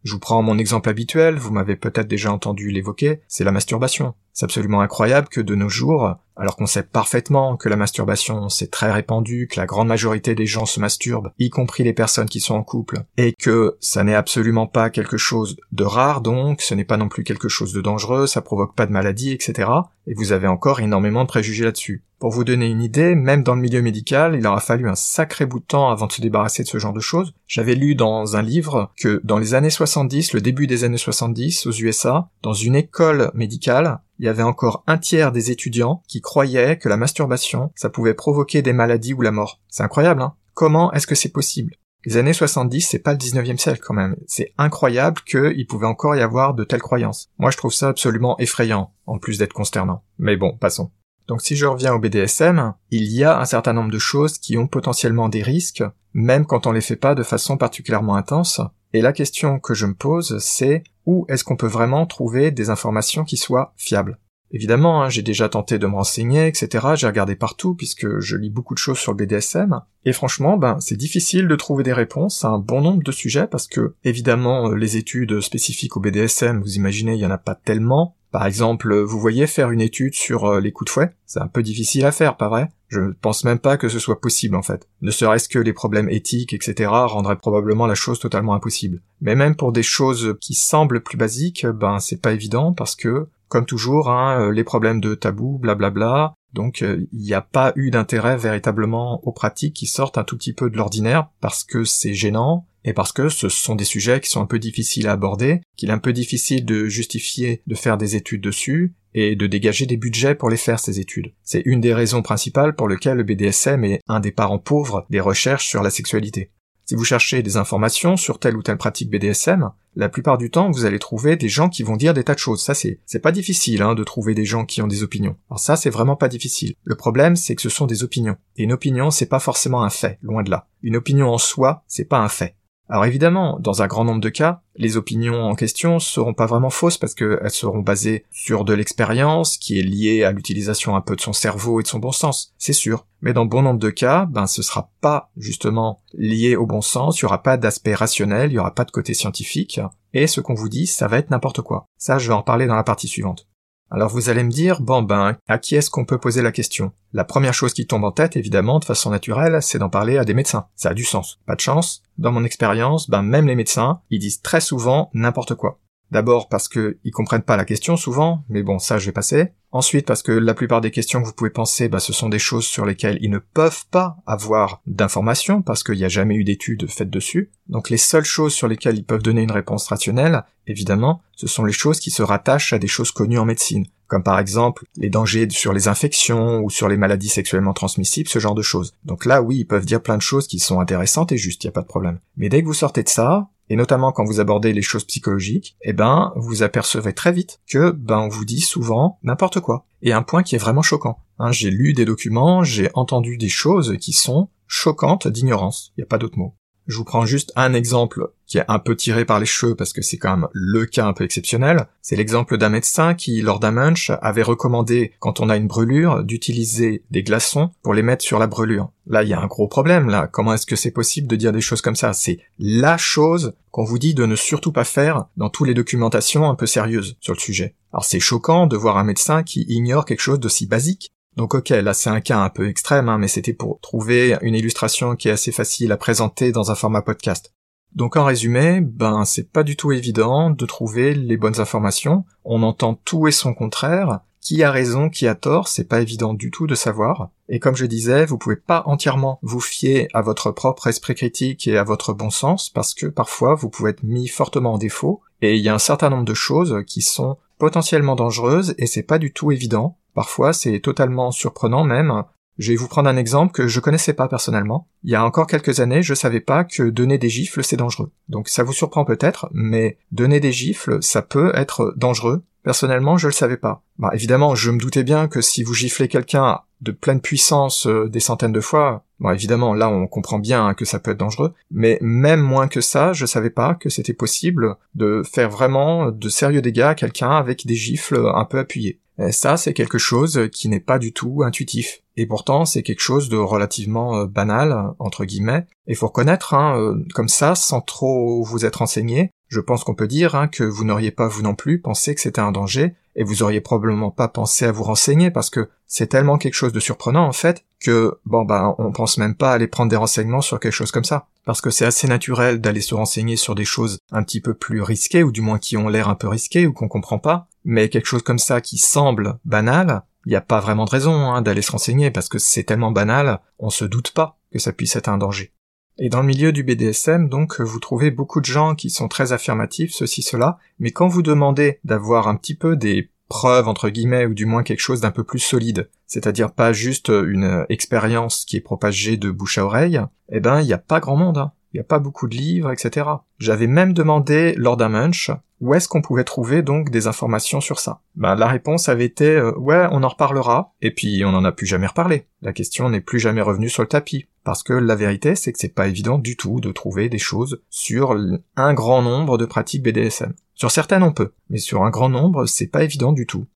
Je 0.05 0.12
vous 0.12 0.19
prends 0.19 0.43
mon 0.43 0.59
exemple 0.59 0.89
habituel, 0.89 1.37
vous 1.37 1.53
m'avez 1.53 1.77
peut-être 1.77 2.09
déjà 2.09 2.33
entendu 2.33 2.71
l'évoquer, 2.71 3.21
c'est 3.29 3.45
la 3.45 3.53
masturbation. 3.53 4.15
C'est 4.38 4.44
absolument 4.44 4.82
incroyable 4.82 5.26
que 5.26 5.40
de 5.40 5.56
nos 5.56 5.69
jours, 5.69 6.14
alors 6.37 6.55
qu'on 6.55 6.67
sait 6.67 6.85
parfaitement 6.85 7.56
que 7.56 7.69
la 7.69 7.75
masturbation 7.75 8.49
c'est 8.49 8.70
très 8.70 8.93
répandu, 8.93 9.49
que 9.50 9.58
la 9.58 9.67
grande 9.67 9.88
majorité 9.88 10.37
des 10.37 10.46
gens 10.46 10.64
se 10.64 10.79
masturbent, 10.79 11.32
y 11.40 11.50
compris 11.50 11.82
les 11.82 11.93
personnes 11.93 12.29
qui 12.29 12.38
sont 12.38 12.55
en 12.55 12.62
couple, 12.62 13.02
et 13.17 13.32
que 13.32 13.76
ça 13.81 14.05
n'est 14.05 14.14
absolument 14.14 14.69
pas 14.69 14.90
quelque 14.90 15.17
chose 15.17 15.56
de 15.73 15.82
rare 15.82 16.20
donc, 16.20 16.62
ce 16.62 16.76
n'est 16.76 16.85
pas 16.85 16.96
non 16.96 17.08
plus 17.08 17.25
quelque 17.25 17.49
chose 17.49 17.73
de 17.73 17.81
dangereux, 17.81 18.29
ça 18.29 18.40
provoque 18.40 18.76
pas 18.76 18.87
de 18.87 18.93
maladie, 18.93 19.32
etc. 19.32 19.70
Et 20.06 20.14
vous 20.14 20.31
avez 20.31 20.46
encore 20.46 20.79
énormément 20.79 21.25
de 21.25 21.29
préjugés 21.29 21.64
là-dessus. 21.64 22.05
Pour 22.20 22.31
vous 22.31 22.44
donner 22.44 22.69
une 22.69 22.82
idée, 22.82 23.17
même 23.17 23.43
dans 23.43 23.56
le 23.56 23.61
milieu 23.61 23.82
médical, 23.82 24.37
il 24.37 24.46
aura 24.46 24.61
fallu 24.61 24.88
un 24.88 24.94
sacré 24.94 25.46
bout 25.46 25.61
de 25.61 25.64
temps 25.64 25.90
avant 25.90 26.06
de 26.06 26.12
se 26.12 26.20
débarrasser 26.20 26.62
de 26.62 26.69
ce 26.69 26.79
genre 26.79 26.93
de 26.93 27.00
choses. 27.00 27.32
J'avais 27.49 27.75
lu 27.75 27.96
dans 27.96 28.37
un 28.37 28.43
livre 28.43 28.93
que 28.96 29.20
dans 29.25 29.38
les 29.38 29.55
années 29.55 29.70
70, 29.70 30.32
le 30.32 30.40
début 30.40 30.69
des 30.69 30.85
années 30.85 30.96
70, 30.96 31.67
aux 31.67 31.73
USA, 31.73 32.29
dans 32.43 32.55
une 32.55 32.75
école 32.75 33.31
médicale, 33.35 34.00
il 34.19 34.26
y 34.26 34.29
avait 34.29 34.43
encore 34.43 34.82
un 34.87 34.99
tiers 34.99 35.32
des 35.32 35.50
étudiants 35.50 36.03
qui 36.09 36.20
croyaient 36.20 36.79
que 36.79 36.88
la 36.88 36.97
masturbation, 36.97 37.70
ça 37.75 37.91
pouvait 37.91 38.15
provoquer 38.15 38.62
des 38.62 38.73
maladies 38.73 39.15
ou 39.15 39.20
la 39.20 39.31
mort. 39.31 39.61
C'est 39.69 39.82
incroyable, 39.82 40.23
hein 40.23 40.35
Comment 40.55 40.93
est-ce 40.93 41.06
que 41.06 41.15
c'est 41.15 41.29
possible? 41.29 41.76
Les 42.05 42.17
années 42.17 42.32
70, 42.32 42.81
c'est 42.81 42.99
pas 42.99 43.12
le 43.12 43.19
19e 43.19 43.59
siècle 43.59 43.81
quand 43.85 43.94
même. 43.94 44.17
C'est 44.26 44.53
incroyable 44.56 45.20
qu'il 45.23 45.67
pouvait 45.67 45.87
encore 45.87 46.17
y 46.17 46.20
avoir 46.20 46.55
de 46.55 46.65
telles 46.65 46.82
croyances. 46.82 47.29
Moi, 47.38 47.50
je 47.50 47.56
trouve 47.56 47.73
ça 47.73 47.88
absolument 47.88 48.38
effrayant, 48.38 48.93
en 49.06 49.19
plus 49.19 49.38
d'être 49.38 49.53
consternant. 49.53 50.03
Mais 50.19 50.37
bon, 50.37 50.56
passons. 50.56 50.91
Donc 51.29 51.43
si 51.43 51.55
je 51.55 51.67
reviens 51.67 51.93
au 51.93 51.99
BDSM, 51.99 52.75
il 52.91 53.05
y 53.12 53.23
a 53.23 53.38
un 53.38 53.44
certain 53.44 53.75
nombre 53.75 53.91
de 53.91 53.99
choses 53.99 54.38
qui 54.38 54.56
ont 54.56 54.67
potentiellement 54.67 55.29
des 55.29 55.43
risques, 55.43 55.85
même 56.14 56.47
quand 56.47 56.67
on 56.67 56.73
les 56.73 56.81
fait 56.81 56.97
pas 56.97 57.14
de 57.14 57.23
façon 57.23 57.59
particulièrement 57.59 58.17
intense. 58.17 58.62
Et 58.94 59.03
la 59.03 59.12
question 59.12 59.61
que 59.61 59.75
je 59.75 59.85
me 59.85 59.94
pose, 59.94 60.38
c'est 60.38 60.82
où 61.09 61.25
est-ce 61.31 61.43
qu'on 61.43 61.57
peut 61.57 61.67
vraiment 61.67 62.05
trouver 62.05 62.51
des 62.51 62.69
informations 62.69 63.25
qui 63.25 63.39
soient 63.39 63.73
fiables? 63.79 64.19
Évidemment, 64.51 65.03
hein, 65.03 65.09
j'ai 65.09 65.23
déjà 65.23 65.49
tenté 65.49 65.79
de 65.79 65.87
me 65.87 65.95
renseigner, 65.95 66.47
etc. 66.47 66.89
J'ai 66.97 67.07
regardé 67.07 67.35
partout 67.35 67.75
puisque 67.75 68.21
je 68.21 68.37
lis 68.37 68.51
beaucoup 68.51 68.75
de 68.75 68.79
choses 68.79 68.99
sur 68.99 69.13
le 69.13 69.17
BDSM. 69.17 69.81
Et 70.05 70.13
franchement, 70.13 70.59
ben, 70.59 70.79
c'est 70.81 70.97
difficile 70.99 71.49
de 71.49 71.57
trouver 71.57 71.83
des 71.83 71.95
réponses 71.95 72.45
à 72.45 72.49
un 72.49 72.59
bon 72.59 72.83
nombre 72.83 73.03
de 73.03 73.13
sujets 73.13 73.47
parce 73.47 73.69
que, 73.69 73.95
évidemment, 74.05 74.69
euh, 74.69 74.75
les 74.75 74.99
études 74.99 75.41
spécifiques 75.41 75.97
au 75.97 76.01
BDSM, 76.01 76.61
vous 76.61 76.77
imaginez, 76.77 77.15
il 77.15 77.21
y 77.21 77.27
en 77.27 77.31
a 77.31 77.39
pas 77.39 77.55
tellement. 77.55 78.18
Par 78.31 78.47
exemple, 78.47 78.95
vous 78.95 79.19
voyez 79.19 79.47
faire 79.47 79.71
une 79.71 79.81
étude 79.81 80.15
sur 80.15 80.45
euh, 80.45 80.61
les 80.61 80.73
coups 80.73 80.91
de 80.91 80.93
fouet, 80.93 81.15
c'est 81.27 81.41
un 81.41 81.47
peu 81.47 81.63
difficile 81.63 82.05
à 82.05 82.13
faire, 82.13 82.37
pas 82.37 82.49
vrai? 82.49 82.69
Je 82.89 83.01
ne 83.01 83.13
pense 83.13 83.45
même 83.45 83.59
pas 83.59 83.77
que 83.77 83.89
ce 83.89 83.99
soit 83.99 84.21
possible 84.21 84.57
en 84.57 84.63
fait. 84.63 84.89
Ne 85.03 85.11
serait-ce 85.11 85.49
que 85.49 85.59
les 85.59 85.73
problèmes 85.73 86.09
éthiques, 86.09 86.55
etc. 86.55 86.91
rendraient 86.91 87.37
probablement 87.37 87.87
la 87.87 87.95
chose 87.95 88.19
totalement 88.19 88.55
impossible. 88.55 89.03
Mais 89.21 89.35
même 89.35 89.57
pour 89.57 89.73
des 89.73 89.83
choses 89.83 90.37
qui 90.41 90.55
semblent 90.55 91.03
plus 91.03 91.19
basiques, 91.19 91.67
ben 91.67 92.01
c'est 92.01 92.21
pas 92.21 92.33
évident 92.33 92.73
parce 92.73 92.97
que, 92.97 93.29
comme 93.49 93.67
toujours, 93.67 94.11
hein, 94.11 94.41
euh, 94.41 94.53
les 94.53 94.65
problèmes 94.65 95.01
de 95.01 95.15
tabou, 95.15 95.59
blablabla, 95.59 96.35
donc 96.55 96.83
euh, 96.83 97.05
il 97.13 97.21
n'y 97.21 97.35
a 97.35 97.43
pas 97.43 97.73
eu 97.77 97.91
d'intérêt 97.91 98.37
véritablement 98.37 99.21
aux 99.27 99.33
pratiques 99.33 99.75
qui 99.75 99.87
sortent 99.87 100.19
un 100.19 100.25
tout 100.25 100.37
petit 100.37 100.55
peu 100.55 100.71
de 100.71 100.77
l'ordinaire 100.77 101.29
parce 101.41 101.65
que 101.65 101.85
c'est 101.85 102.15
gênant, 102.15 102.67
et 102.85 102.93
parce 102.93 103.13
que 103.13 103.29
ce 103.29 103.49
sont 103.49 103.75
des 103.75 103.85
sujets 103.85 104.21
qui 104.21 104.31
sont 104.31 104.41
un 104.41 104.47
peu 104.47 104.59
difficiles 104.59 105.09
à 105.09 105.13
aborder, 105.13 105.61
qu'il 105.77 105.91
est 105.91 105.93
un 105.93 105.99
peu 105.99 106.13
difficile 106.13 106.65
de 106.65 106.87
justifier 106.87 107.63
de 107.67 107.75
faire 107.75 107.99
des 107.99 108.17
études 108.17 108.43
dessus, 108.43 108.95
et 109.15 109.37
de 109.37 109.47
dégager 109.47 109.87
des 109.87 109.97
budgets 109.97 110.35
pour 110.35 110.51
les 110.51 110.57
faire 110.57 110.79
ces 110.79 111.01
études. 111.01 111.33
C'est 111.43 111.63
une 111.65 111.81
des 111.81 111.95
raisons 111.95 112.23
principales 112.23 112.77
pour 112.77 112.89
lesquelles 112.89 113.17
le 113.17 113.25
BDSM 113.25 113.85
est 113.85 114.01
un 114.07 114.21
des 114.21 114.33
parents 114.33 114.59
pauvres 114.59 115.07
des 115.11 115.21
recherches 115.21 115.67
sur 115.67 115.83
la 115.83 115.91
sexualité. 115.91 116.53
Si 116.85 116.95
vous 116.95 117.05
cherchez 117.05 117.43
des 117.43 117.59
informations 117.59 118.17
sur 118.17 118.39
telle 118.39 118.57
ou 118.57 118.63
telle 118.63 118.79
pratique 118.79 119.11
BDSM, 119.11 119.73
la 119.95 120.09
plupart 120.09 120.39
du 120.39 120.51
temps, 120.51 120.71
vous 120.71 120.87
allez 120.87 120.99
trouver 120.99 121.37
des 121.37 121.49
gens 121.49 121.69
qui 121.69 121.83
vont 121.83 121.97
dire 121.97 122.15
des 122.15 122.25
tas 122.25 122.33
de 122.33 122.39
choses. 122.39 122.63
Ça, 122.63 122.73
c'est, 122.73 123.01
c'est 123.05 123.19
pas 123.19 123.33
difficile, 123.33 123.83
hein, 123.83 123.95
de 123.95 124.05
trouver 124.05 124.35
des 124.35 124.47
gens 124.47 124.64
qui 124.64 124.81
ont 124.81 124.87
des 124.87 125.02
opinions. 125.02 125.37
Alors 125.50 125.61
ça, 125.61 125.76
c'est 125.76 125.91
vraiment 125.91 126.17
pas 126.17 126.29
difficile. 126.29 126.75
Le 126.85 126.95
problème, 126.95 127.37
c'est 127.37 127.57
que 127.57 127.61
ce 127.61 127.69
sont 127.69 127.85
des 127.85 128.05
opinions. 128.05 128.37
Et 128.57 128.62
une 128.62 128.73
opinion, 128.73 129.11
c'est 129.11 129.26
pas 129.26 129.38
forcément 129.38 129.83
un 129.83 129.91
fait, 129.91 130.19
loin 130.23 130.43
de 130.43 130.50
là. 130.50 130.67
Une 130.83 130.97
opinion 130.97 131.29
en 131.29 131.37
soi, 131.37 131.85
c'est 131.88 132.07
pas 132.07 132.21
un 132.21 132.29
fait. 132.29 132.55
Alors 132.90 133.04
évidemment, 133.04 133.59
dans 133.61 133.83
un 133.83 133.87
grand 133.87 134.04
nombre 134.04 134.21
de 134.21 134.30
cas, 134.30 134.62
les 134.76 134.97
opinions 134.97 135.45
en 135.45 135.54
question 135.54 135.99
seront 135.99 136.33
pas 136.33 136.47
vraiment 136.47 136.71
fausses 136.71 136.97
parce 136.97 137.14
qu'elles 137.14 137.50
seront 137.50 137.80
basées 137.80 138.25
sur 138.30 138.64
de 138.64 138.73
l'expérience 138.73 139.59
qui 139.59 139.78
est 139.78 139.83
liée 139.83 140.25
à 140.25 140.33
l'utilisation 140.33 140.97
un 140.97 141.02
peu 141.02 141.14
de 141.14 141.21
son 141.21 141.35
cerveau 141.35 141.80
et 141.80 141.83
de 141.83 141.88
son 141.88 141.99
bon 141.99 142.12
sens, 142.12 142.54
c'est 142.57 142.73
sûr. 142.73 143.07
Mais 143.21 143.35
dans 143.35 143.45
bon 143.45 143.62
nombre 143.62 143.80
de 143.80 143.90
cas, 143.90 144.26
ben 144.26 144.47
ce 144.47 144.62
sera 144.62 144.90
pas 145.02 145.30
justement 145.37 146.02
lié 146.14 146.57
au 146.57 146.64
bon 146.64 146.80
sens, 146.80 147.18
il 147.18 147.23
y 147.23 147.26
aura 147.26 147.42
pas 147.42 147.59
d'aspect 147.59 147.95
rationnel, 147.95 148.52
il 148.52 148.54
y 148.54 148.59
aura 148.59 148.75
pas 148.75 148.85
de 148.85 148.90
côté 148.90 149.12
scientifique, 149.12 149.80
et 150.14 150.26
ce 150.26 150.40
qu'on 150.40 150.54
vous 150.54 150.68
dit, 150.71 150.87
ça 150.87 151.09
va 151.09 151.18
être 151.18 151.30
n'importe 151.30 151.61
quoi. 151.61 151.87
Ça, 151.99 152.18
je 152.18 152.28
vais 152.28 152.35
en 152.35 152.42
parler 152.42 152.66
dans 152.66 152.76
la 152.76 152.85
partie 152.85 153.09
suivante. 153.09 153.47
Alors 153.90 154.11
vous 154.11 154.28
allez 154.28 154.45
me 154.45 154.50
dire, 154.50 154.83
bon 154.83 155.02
ben, 155.02 155.38
à 155.49 155.59
qui 155.59 155.75
est-ce 155.75 155.90
qu'on 155.90 156.04
peut 156.04 156.18
poser 156.18 156.42
la 156.42 156.52
question? 156.52 156.92
La 157.14 157.25
première 157.25 157.54
chose 157.54 157.73
qui 157.73 157.87
tombe 157.87 158.04
en 158.04 158.12
tête, 158.12 158.37
évidemment, 158.37 158.78
de 158.78 158.85
façon 158.85 159.11
naturelle, 159.11 159.59
c'est 159.62 159.78
d'en 159.78 159.88
parler 159.88 160.18
à 160.18 160.25
des 160.25 160.35
médecins. 160.35 160.66
Ça 160.76 160.90
a 160.90 160.95
du 160.95 161.04
sens. 161.04 161.40
Pas 161.47 161.54
de 161.54 161.61
chance. 161.61 162.02
Dans 162.18 162.30
mon 162.30 162.45
expérience, 162.45 163.09
ben 163.09 163.23
même 163.23 163.47
les 163.47 163.54
médecins, 163.54 164.00
ils 164.11 164.18
disent 164.18 164.42
très 164.42 164.61
souvent 164.61 165.09
n'importe 165.14 165.54
quoi. 165.54 165.78
D'abord 166.11 166.49
parce 166.49 166.69
que 166.69 166.99
ils 167.05 167.12
comprennent 167.12 167.43
pas 167.43 167.57
la 167.57 167.65
question 167.65 167.97
souvent, 167.97 168.45
mais 168.49 168.62
bon, 168.62 168.79
ça 168.79 168.99
je 168.99 169.07
vais 169.07 169.12
passer. 169.12 169.53
Ensuite 169.71 170.07
parce 170.07 170.23
que 170.23 170.33
la 170.33 170.55
plupart 170.55 170.81
des 170.81 170.91
questions 170.91 171.21
que 171.21 171.27
vous 171.27 171.35
pouvez 171.35 171.50
penser, 171.50 171.88
bah, 171.88 172.00
ce 172.00 172.15
sont 172.15 172.31
des 172.31 172.38
choses 172.38 172.65
sur 172.65 172.87
lesquelles 172.87 173.19
ils 173.21 173.31
ne 173.31 173.38
peuvent 173.38 173.85
pas 173.91 174.17
avoir 174.27 174.81
d'informations 174.87 175.61
parce 175.61 175.83
qu'il 175.83 175.97
n'y 175.97 176.05
a 176.05 176.09
jamais 176.09 176.37
eu 176.37 176.45
d'études 176.45 176.91
faites 176.91 177.11
dessus. 177.11 177.50
Donc 177.69 177.91
les 177.91 177.99
seules 177.99 178.25
choses 178.25 178.55
sur 178.55 178.69
lesquelles 178.69 178.97
ils 178.97 179.05
peuvent 179.05 179.23
donner 179.23 179.43
une 179.43 179.53
réponse 179.53 179.87
rationnelle, 179.88 180.45
évidemment, 180.67 181.21
ce 181.37 181.47
sont 181.47 181.65
les 181.65 181.73
choses 181.73 182.00
qui 182.00 182.11
se 182.11 182.23
rattachent 182.23 182.73
à 182.73 182.79
des 182.79 182.88
choses 182.88 183.11
connues 183.11 183.38
en 183.38 183.45
médecine, 183.45 183.85
comme 184.07 184.23
par 184.23 184.38
exemple 184.38 184.87
les 184.97 185.11
dangers 185.11 185.49
sur 185.50 185.75
les 185.75 185.88
infections 185.88 186.61
ou 186.61 186.71
sur 186.71 186.88
les 186.88 186.97
maladies 186.97 187.29
sexuellement 187.29 187.75
transmissibles, 187.75 188.31
ce 188.31 188.38
genre 188.38 188.55
de 188.55 188.62
choses. 188.62 188.95
Donc 189.05 189.27
là, 189.27 189.43
oui, 189.43 189.59
ils 189.59 189.67
peuvent 189.67 189.85
dire 189.85 190.03
plein 190.03 190.17
de 190.17 190.23
choses 190.23 190.47
qui 190.47 190.59
sont 190.61 190.81
intéressantes 190.81 191.33
et 191.33 191.37
justes, 191.37 191.62
il 191.65 191.67
n'y 191.67 191.73
a 191.73 191.73
pas 191.73 191.83
de 191.83 191.87
problème. 191.87 192.21
Mais 192.38 192.49
dès 192.49 192.62
que 192.62 192.67
vous 192.67 192.73
sortez 192.73 193.03
de 193.03 193.09
ça, 193.11 193.50
et 193.69 193.77
notamment 193.77 194.13
quand 194.13 194.25
vous 194.25 194.41
abordez 194.41 194.73
les 194.73 194.83
choses 194.83 195.05
psychologiques, 195.05 195.77
eh 195.83 195.93
ben, 195.93 196.33
vous 196.37 196.63
apercevez 196.63 197.13
très 197.13 197.33
vite 197.33 197.61
que, 197.69 197.91
ben, 197.91 198.19
on 198.19 198.29
vous 198.29 198.45
dit 198.45 198.61
souvent 198.61 199.19
n'importe 199.23 199.61
quoi. 199.61 199.87
Et 200.03 200.13
un 200.13 200.23
point 200.23 200.43
qui 200.43 200.55
est 200.55 200.59
vraiment 200.59 200.83
choquant. 200.83 201.19
Hein, 201.39 201.53
j'ai 201.53 201.71
lu 201.71 201.93
des 201.93 202.05
documents, 202.05 202.63
j'ai 202.63 202.91
entendu 202.95 203.37
des 203.37 203.49
choses 203.49 203.97
qui 204.01 204.13
sont 204.13 204.49
choquantes 204.67 205.29
d'ignorance. 205.29 205.93
Il 205.97 206.01
n'y 206.01 206.05
a 206.05 206.09
pas 206.09 206.19
d'autre 206.19 206.39
mot. 206.39 206.58
Je 206.88 206.97
vous 206.97 207.04
prends 207.04 207.26
juste 207.26 207.52
un 207.54 207.75
exemple 207.75 208.33
qui 208.47 208.57
est 208.57 208.64
un 208.66 208.78
peu 208.78 208.97
tiré 208.97 209.26
par 209.26 209.38
les 209.38 209.45
cheveux 209.47 209.75
parce 209.75 209.92
que 209.92 210.00
c'est 210.00 210.16
quand 210.16 210.35
même 210.35 210.49
le 210.54 210.87
cas 210.87 211.04
un 211.04 211.12
peu 211.12 211.23
exceptionnel. 211.23 211.87
C'est 212.00 212.16
l'exemple 212.16 212.57
d'un 212.57 212.71
médecin 212.71 213.14
qui, 213.14 213.42
lors 213.42 213.61
d'un 213.61 213.73
munch, 213.73 214.11
avait 214.23 214.42
recommandé, 214.42 215.12
quand 215.21 215.40
on 215.40 215.50
a 215.50 215.59
une 215.59 215.66
brûlure, 215.66 216.25
d'utiliser 216.25 217.04
des 217.11 217.23
glaçons 217.23 217.73
pour 217.83 217.92
les 217.92 218.02
mettre 218.02 218.25
sur 218.25 218.38
la 218.38 218.47
brûlure. 218.47 218.90
Là, 219.07 219.23
il 219.23 219.28
y 219.28 219.35
a 219.35 219.40
un 219.40 219.47
gros 219.47 219.68
problème, 219.68 220.09
là. 220.09 220.28
Comment 220.28 220.54
est-ce 220.54 220.64
que 220.64 220.76
c'est 220.76 220.90
possible 220.90 221.28
de 221.28 221.37
dire 221.37 221.52
des 221.52 221.61
choses 221.61 221.83
comme 221.83 221.95
ça? 221.95 222.14
C'est 222.14 222.38
la 222.59 222.97
chose 222.97 223.52
qu'on 223.71 223.85
vous 223.85 223.99
dit 223.99 224.14
de 224.14 224.25
ne 224.25 224.35
surtout 224.35 224.73
pas 224.73 224.85
faire 224.85 225.26
dans 225.37 225.50
toutes 225.50 225.68
les 225.68 225.75
documentations 225.75 226.49
un 226.49 226.54
peu 226.54 226.66
sérieuses 226.66 227.18
sur 227.21 227.35
le 227.35 227.38
sujet. 227.38 227.75
Alors 227.92 228.07
c'est 228.07 228.21
choquant 228.21 228.66
de 228.66 228.76
voir 228.76 228.97
un 228.97 229.04
médecin 229.04 229.42
qui 229.42 229.66
ignore 229.68 230.07
quelque 230.07 230.21
chose 230.21 230.40
d'aussi 230.40 230.66
basique. 230.66 231.11
Donc 231.38 231.54
ok, 231.54 231.68
là 231.68 231.95
c'est 231.95 232.11
un 232.11 232.21
cas 232.21 232.40
un 232.40 232.49
peu 232.49 232.68
extrême, 232.68 233.09
hein, 233.09 233.16
mais 233.16 233.28
c'était 233.28 233.52
pour 233.52 233.78
trouver 233.78 234.37
une 234.42 234.57
illustration 234.57 235.14
qui 235.14 235.28
est 235.28 235.30
assez 235.30 235.52
facile 235.52 235.92
à 235.92 235.97
présenter 235.97 236.50
dans 236.50 236.73
un 236.73 236.75
format 236.75 237.00
podcast. 237.00 237.54
Donc 237.95 238.16
en 238.16 238.25
résumé, 238.25 238.80
ben 238.80 239.25
c'est 239.25 239.49
pas 239.49 239.62
du 239.62 239.76
tout 239.76 239.92
évident 239.92 240.50
de 240.50 240.66
trouver 240.66 241.14
les 241.14 241.37
bonnes 241.37 241.61
informations. 241.61 242.25
On 242.45 242.64
entend 242.64 242.95
tout 242.95 243.28
et 243.28 243.30
son 243.30 243.54
contraire. 243.54 244.18
Qui 244.40 244.64
a 244.64 244.73
raison, 244.73 245.11
qui 245.11 245.28
a 245.28 245.37
tort, 245.37 245.68
c'est 245.68 245.85
pas 245.85 246.00
évident 246.00 246.35
du 246.35 246.50
tout 246.50 246.66
de 246.66 246.75
savoir. 246.75 247.30
Et 247.49 247.61
comme 247.61 247.76
je 247.76 247.87
disais, 247.87 248.26
vous 248.26 248.38
pouvez 248.38 248.57
pas 248.57 248.83
entièrement 248.87 249.38
vous 249.42 249.61
fier 249.61 250.09
à 250.14 250.23
votre 250.23 250.50
propre 250.50 250.88
esprit 250.88 251.14
critique 251.14 251.68
et 251.68 251.76
à 251.76 251.85
votre 251.85 252.14
bon 252.14 252.30
sens, 252.30 252.68
parce 252.68 252.95
que 252.95 253.07
parfois 253.07 253.54
vous 253.54 253.68
pouvez 253.68 253.90
être 253.90 254.02
mis 254.02 254.26
fortement 254.26 254.75
en 254.75 254.78
défaut, 254.78 255.21
et 255.40 255.57
il 255.57 255.62
y 255.62 255.68
a 255.68 255.75
un 255.75 255.78
certain 255.78 256.11
nombre 256.11 256.25
de 256.25 256.35
choses 256.35 256.83
qui 256.87 257.02
sont 257.02 257.37
potentiellement 257.59 258.16
dangereuses, 258.16 258.75
et 258.78 258.87
c'est 258.87 259.02
pas 259.02 259.18
du 259.18 259.33
tout 259.33 259.52
évident. 259.52 259.98
Parfois, 260.15 260.53
c'est 260.53 260.81
totalement 260.81 261.31
surprenant 261.31 261.85
même. 261.85 262.25
Je 262.59 262.73
vais 262.73 262.77
vous 262.77 262.88
prendre 262.88 263.09
un 263.09 263.17
exemple 263.17 263.53
que 263.53 263.69
je 263.69 263.79
connaissais 263.79 264.15
pas 264.15 264.27
personnellement. 264.27 264.88
Il 265.05 265.11
y 265.11 265.15
a 265.15 265.25
encore 265.25 265.47
quelques 265.47 265.79
années, 265.79 266.03
je 266.03 266.15
savais 266.15 266.41
pas 266.41 266.65
que 266.65 266.91
donner 266.91 267.17
des 267.17 267.29
gifles 267.29 267.62
c'est 267.62 267.77
dangereux. 267.77 268.11
Donc 268.29 268.49
ça 268.49 268.65
vous 268.65 268.73
surprend 268.73 269.05
peut-être, 269.05 269.49
mais 269.53 269.97
donner 270.11 270.41
des 270.41 270.50
gifles, 270.50 271.00
ça 271.00 271.23
peut 271.23 271.53
être 271.55 271.95
dangereux. 271.97 272.43
Personnellement, 272.65 273.17
je 273.17 273.29
le 273.29 273.33
savais 273.33 273.57
pas. 273.57 273.83
Bah, 273.99 274.11
évidemment, 274.12 274.55
je 274.55 274.71
me 274.71 274.79
doutais 274.79 275.05
bien 275.05 275.29
que 275.29 275.41
si 275.41 275.62
vous 275.62 275.73
giflez 275.73 276.09
quelqu'un 276.09 276.61
de 276.81 276.93
pleine 276.93 277.21
puissance 277.21 277.87
euh, 277.87 278.09
des 278.09 278.21
centaines 278.21 278.53
de 278.53 278.61
fois, 278.61 279.05
bon, 279.21 279.31
évidemment, 279.31 279.73
là, 279.73 279.88
on 279.88 280.07
comprend 280.07 280.38
bien 280.38 280.75
que 280.75 280.85
ça 280.85 280.99
peut 280.99 281.12
être 281.12 281.19
dangereux. 281.19 281.55
Mais 281.71 281.99
même 282.03 282.41
moins 282.41 282.69
que 282.69 282.81
ça, 282.81 283.12
je 283.12 283.27
savais 283.27 283.50
pas 283.50 283.75
que 283.75 283.88
c'était 283.88 284.12
possible 284.12 284.77
de 284.95 285.23
faire 285.25 285.49
vraiment 285.49 286.11
de 286.11 286.29
sérieux 286.29 286.61
dégâts 286.61 286.81
à 286.81 286.95
quelqu'un 286.95 287.31
avec 287.31 287.67
des 287.67 287.75
gifles 287.75 288.31
un 288.35 288.45
peu 288.45 288.59
appuyés. 288.59 289.00
Et 289.19 289.33
ça, 289.33 289.57
c'est 289.57 289.75
quelque 289.75 289.99
chose 289.99 290.49
qui 290.53 290.69
n'est 290.69 290.81
pas 290.81 290.99
du 290.99 291.13
tout 291.13 291.43
intuitif. 291.45 292.03
Et 292.17 292.27
pourtant, 292.27 292.65
c'est 292.65 292.83
quelque 292.83 293.01
chose 293.01 293.29
de 293.29 293.37
relativement 293.37 294.17
euh, 294.17 294.27
banal, 294.27 294.93
entre 294.99 295.25
guillemets. 295.25 295.67
Et 295.87 295.95
faut 295.95 296.09
reconnaître, 296.09 296.55
hein, 296.55 296.79
euh, 296.79 297.05
comme 297.15 297.29
ça, 297.29 297.55
sans 297.55 297.81
trop 297.81 298.43
vous 298.43 298.65
être 298.65 298.83
enseigné, 298.83 299.31
je 299.49 299.61
pense 299.61 299.85
qu'on 299.85 299.95
peut 299.95 300.09
dire 300.09 300.35
hein, 300.35 300.49
que 300.49 300.65
vous 300.65 300.85
n'auriez 300.85 301.11
pas 301.11 301.29
vous 301.29 301.43
non 301.43 301.55
plus 301.55 301.81
pensé 301.81 302.15
que 302.15 302.21
c'était 302.21 302.41
un 302.41 302.53
danger, 302.53 302.95
et 303.19 303.25
vous 303.25 303.43
auriez 303.43 303.61
probablement 303.61 304.13
pas 304.13 304.29
pensé 304.29 304.65
à 304.65 304.73
vous 304.73 304.85
renseigner 304.85 305.33
parce 305.33 305.51
que 305.51 305.69
c'est 305.89 306.07
tellement 306.07 306.39
quelque 306.39 306.55
chose 306.55 306.73
de 306.73 306.79
surprenant 306.79 307.27
en 307.27 307.33
fait 307.33 307.65
que 307.81 308.17
bon 308.25 308.45
bah 308.45 308.77
on 308.79 308.93
pense 308.93 309.19
même 309.19 309.35
pas 309.35 309.51
à 309.51 309.55
aller 309.55 309.67
prendre 309.67 309.91
des 309.91 309.97
renseignements 309.97 310.41
sur 310.41 310.61
quelque 310.61 310.73
chose 310.73 310.93
comme 310.93 311.05
ça 311.05 311.27
parce 311.45 311.61
que 311.61 311.71
c'est 311.71 311.85
assez 311.85 312.07
naturel 312.07 312.61
d'aller 312.61 312.81
se 312.81 312.95
renseigner 312.95 313.35
sur 313.35 313.57
des 313.57 313.65
choses 313.65 313.99
un 314.13 314.23
petit 314.23 314.41
peu 314.41 314.55
plus 314.55 314.83
risquées 314.83 315.25
ou 315.25 315.33
du 315.33 315.41
moins 315.41 315.59
qui 315.59 315.77
ont 315.77 315.89
l'air 315.89 316.09
un 316.09 316.15
peu 316.15 316.29
risquées 316.29 316.69
ou 316.69 316.73
qu'on 316.73 316.87
comprend 316.87 317.19
pas 317.19 317.49
mais 317.69 317.91
quelque 317.91 318.07
chose 318.07 318.23
comme 318.23 318.39
ça 318.39 318.61
qui 318.61 318.79
semble 318.79 319.39
banal 319.45 320.03
il 320.27 320.31
n'y 320.31 320.37
a 320.37 320.41
pas 320.41 320.61
vraiment 320.61 320.87
de 320.87 320.91
raison 320.91 321.13
hein, 321.13 321.43
d'aller 321.43 321.63
se 321.63 321.71
renseigner 321.71 322.11
parce 322.11 322.29
que 322.29 322.39
c'est 322.39 322.65
tellement 322.65 322.91
banal 322.91 323.41
on 323.59 323.71
se 323.71 323.85
doute 323.85 324.11
pas 324.13 324.39
que 324.51 324.59
ça 324.59 324.73
puisse 324.73 324.97
être 324.97 325.09
un 325.09 325.19
danger 325.19 325.53
et 326.01 326.09
dans 326.11 326.21
le 326.21 326.29
milieu 326.29 326.53
du 326.53 326.63
BDSM, 326.63 327.29
donc, 327.29 327.61
vous 327.61 327.81
trouvez 327.81 328.13
beaucoup 328.13 328.41
de 328.41 328.47
gens 328.47 328.77
qui 328.77 328.89
sont 328.89 329.09
très 329.09 329.33
affirmatifs, 329.33 329.91
ceci, 329.93 330.23
cela, 330.23 330.59
mais 330.79 330.93
quand 330.93 331.09
vous 331.09 331.23
demandez 331.23 331.81
d'avoir 331.83 332.29
un 332.29 332.37
petit 332.37 332.55
peu 332.55 332.77
des 332.77 333.11
preuves, 333.29 333.67
entre 333.67 333.89
guillemets, 333.89 334.25
ou 334.25 334.33
du 334.33 334.47
moins 334.47 334.63
quelque 334.63 334.79
chose 334.79 335.01
d'un 335.01 335.11
peu 335.11 335.25
plus 335.25 335.41
solide, 335.41 335.91
c'est-à-dire 336.07 336.53
pas 336.53 336.73
juste 336.73 337.09
une 337.09 337.67
expérience 337.69 338.45
qui 338.45 338.57
est 338.57 338.61
propagée 338.61 339.17
de 339.17 339.33
bouche 339.33 339.59
à 339.59 339.65
oreille, 339.65 340.01
eh 340.31 340.39
ben, 340.39 340.61
il 340.61 340.67
n'y 340.67 340.73
a 340.73 340.79
pas 340.79 341.01
grand 341.01 341.17
monde. 341.17 341.39
Hein 341.39 341.53
il 341.73 341.77
n'y 341.77 341.81
a 341.81 341.85
pas 341.85 341.99
beaucoup 341.99 342.29
de 342.29 342.37
livres, 342.37 342.73
etc. 342.73 343.07
J'avais 343.39 343.67
même 343.67 343.93
demandé 343.93 344.55
lors 344.57 344.77
d'un 344.77 344.89
munch 344.89 345.31
où 345.61 345.75
est-ce 345.75 345.88
qu'on 345.88 346.03
pouvait 346.03 346.25
trouver 346.25 346.62
donc 346.62 346.91
des 346.91 347.07
informations 347.07 347.61
sur 347.61 347.81
ça? 347.81 348.00
Ben, 348.15 348.35
la 348.35 348.47
réponse 348.47 348.88
avait 348.88 349.05
été 349.05 349.37
euh, 349.37 349.53
ouais, 349.59 349.87
on 349.91 350.03
en 350.03 350.09
reparlera, 350.09 350.75
et 350.81 350.93
puis 350.93 351.25
on 351.25 351.33
n'en 351.33 351.45
a 351.45 351.53
plus 351.53 351.67
jamais 351.67 351.87
reparlé. 351.87 352.27
La 352.43 352.53
question 352.53 352.88
n'est 352.91 353.00
plus 353.00 353.19
jamais 353.19 353.43
revenue 353.43 353.69
sur 353.69 353.83
le 353.83 353.88
tapis, 353.88 354.27
parce 354.45 354.62
que 354.62 354.73
la 354.73 354.95
vérité 354.95 355.35
c'est 355.35 355.53
que 355.53 355.59
c'est 355.59 355.75
pas 355.75 355.88
évident 355.88 356.19
du 356.19 356.37
tout 356.37 356.61
de 356.61 356.73
trouver 356.73 357.09
des 357.09 357.19
choses 357.19 357.62
sur 357.71 358.17
un 358.57 358.75
grand 358.75 359.03
nombre 359.03 359.38
de 359.38 359.47
pratiques 359.47 359.83
BDSM. 359.83 360.35
Sur 360.55 360.71
certaines 360.71 361.03
on 361.03 361.12
peut, 361.12 361.33
mais 361.50 361.59
sur 361.59 361.83
un 361.83 361.91
grand 361.91 362.09
nombre 362.09 362.47
c'est 362.47 362.69
pas 362.69 362.85
évident 362.85 363.12
du 363.12 363.27
tout. 363.27 363.47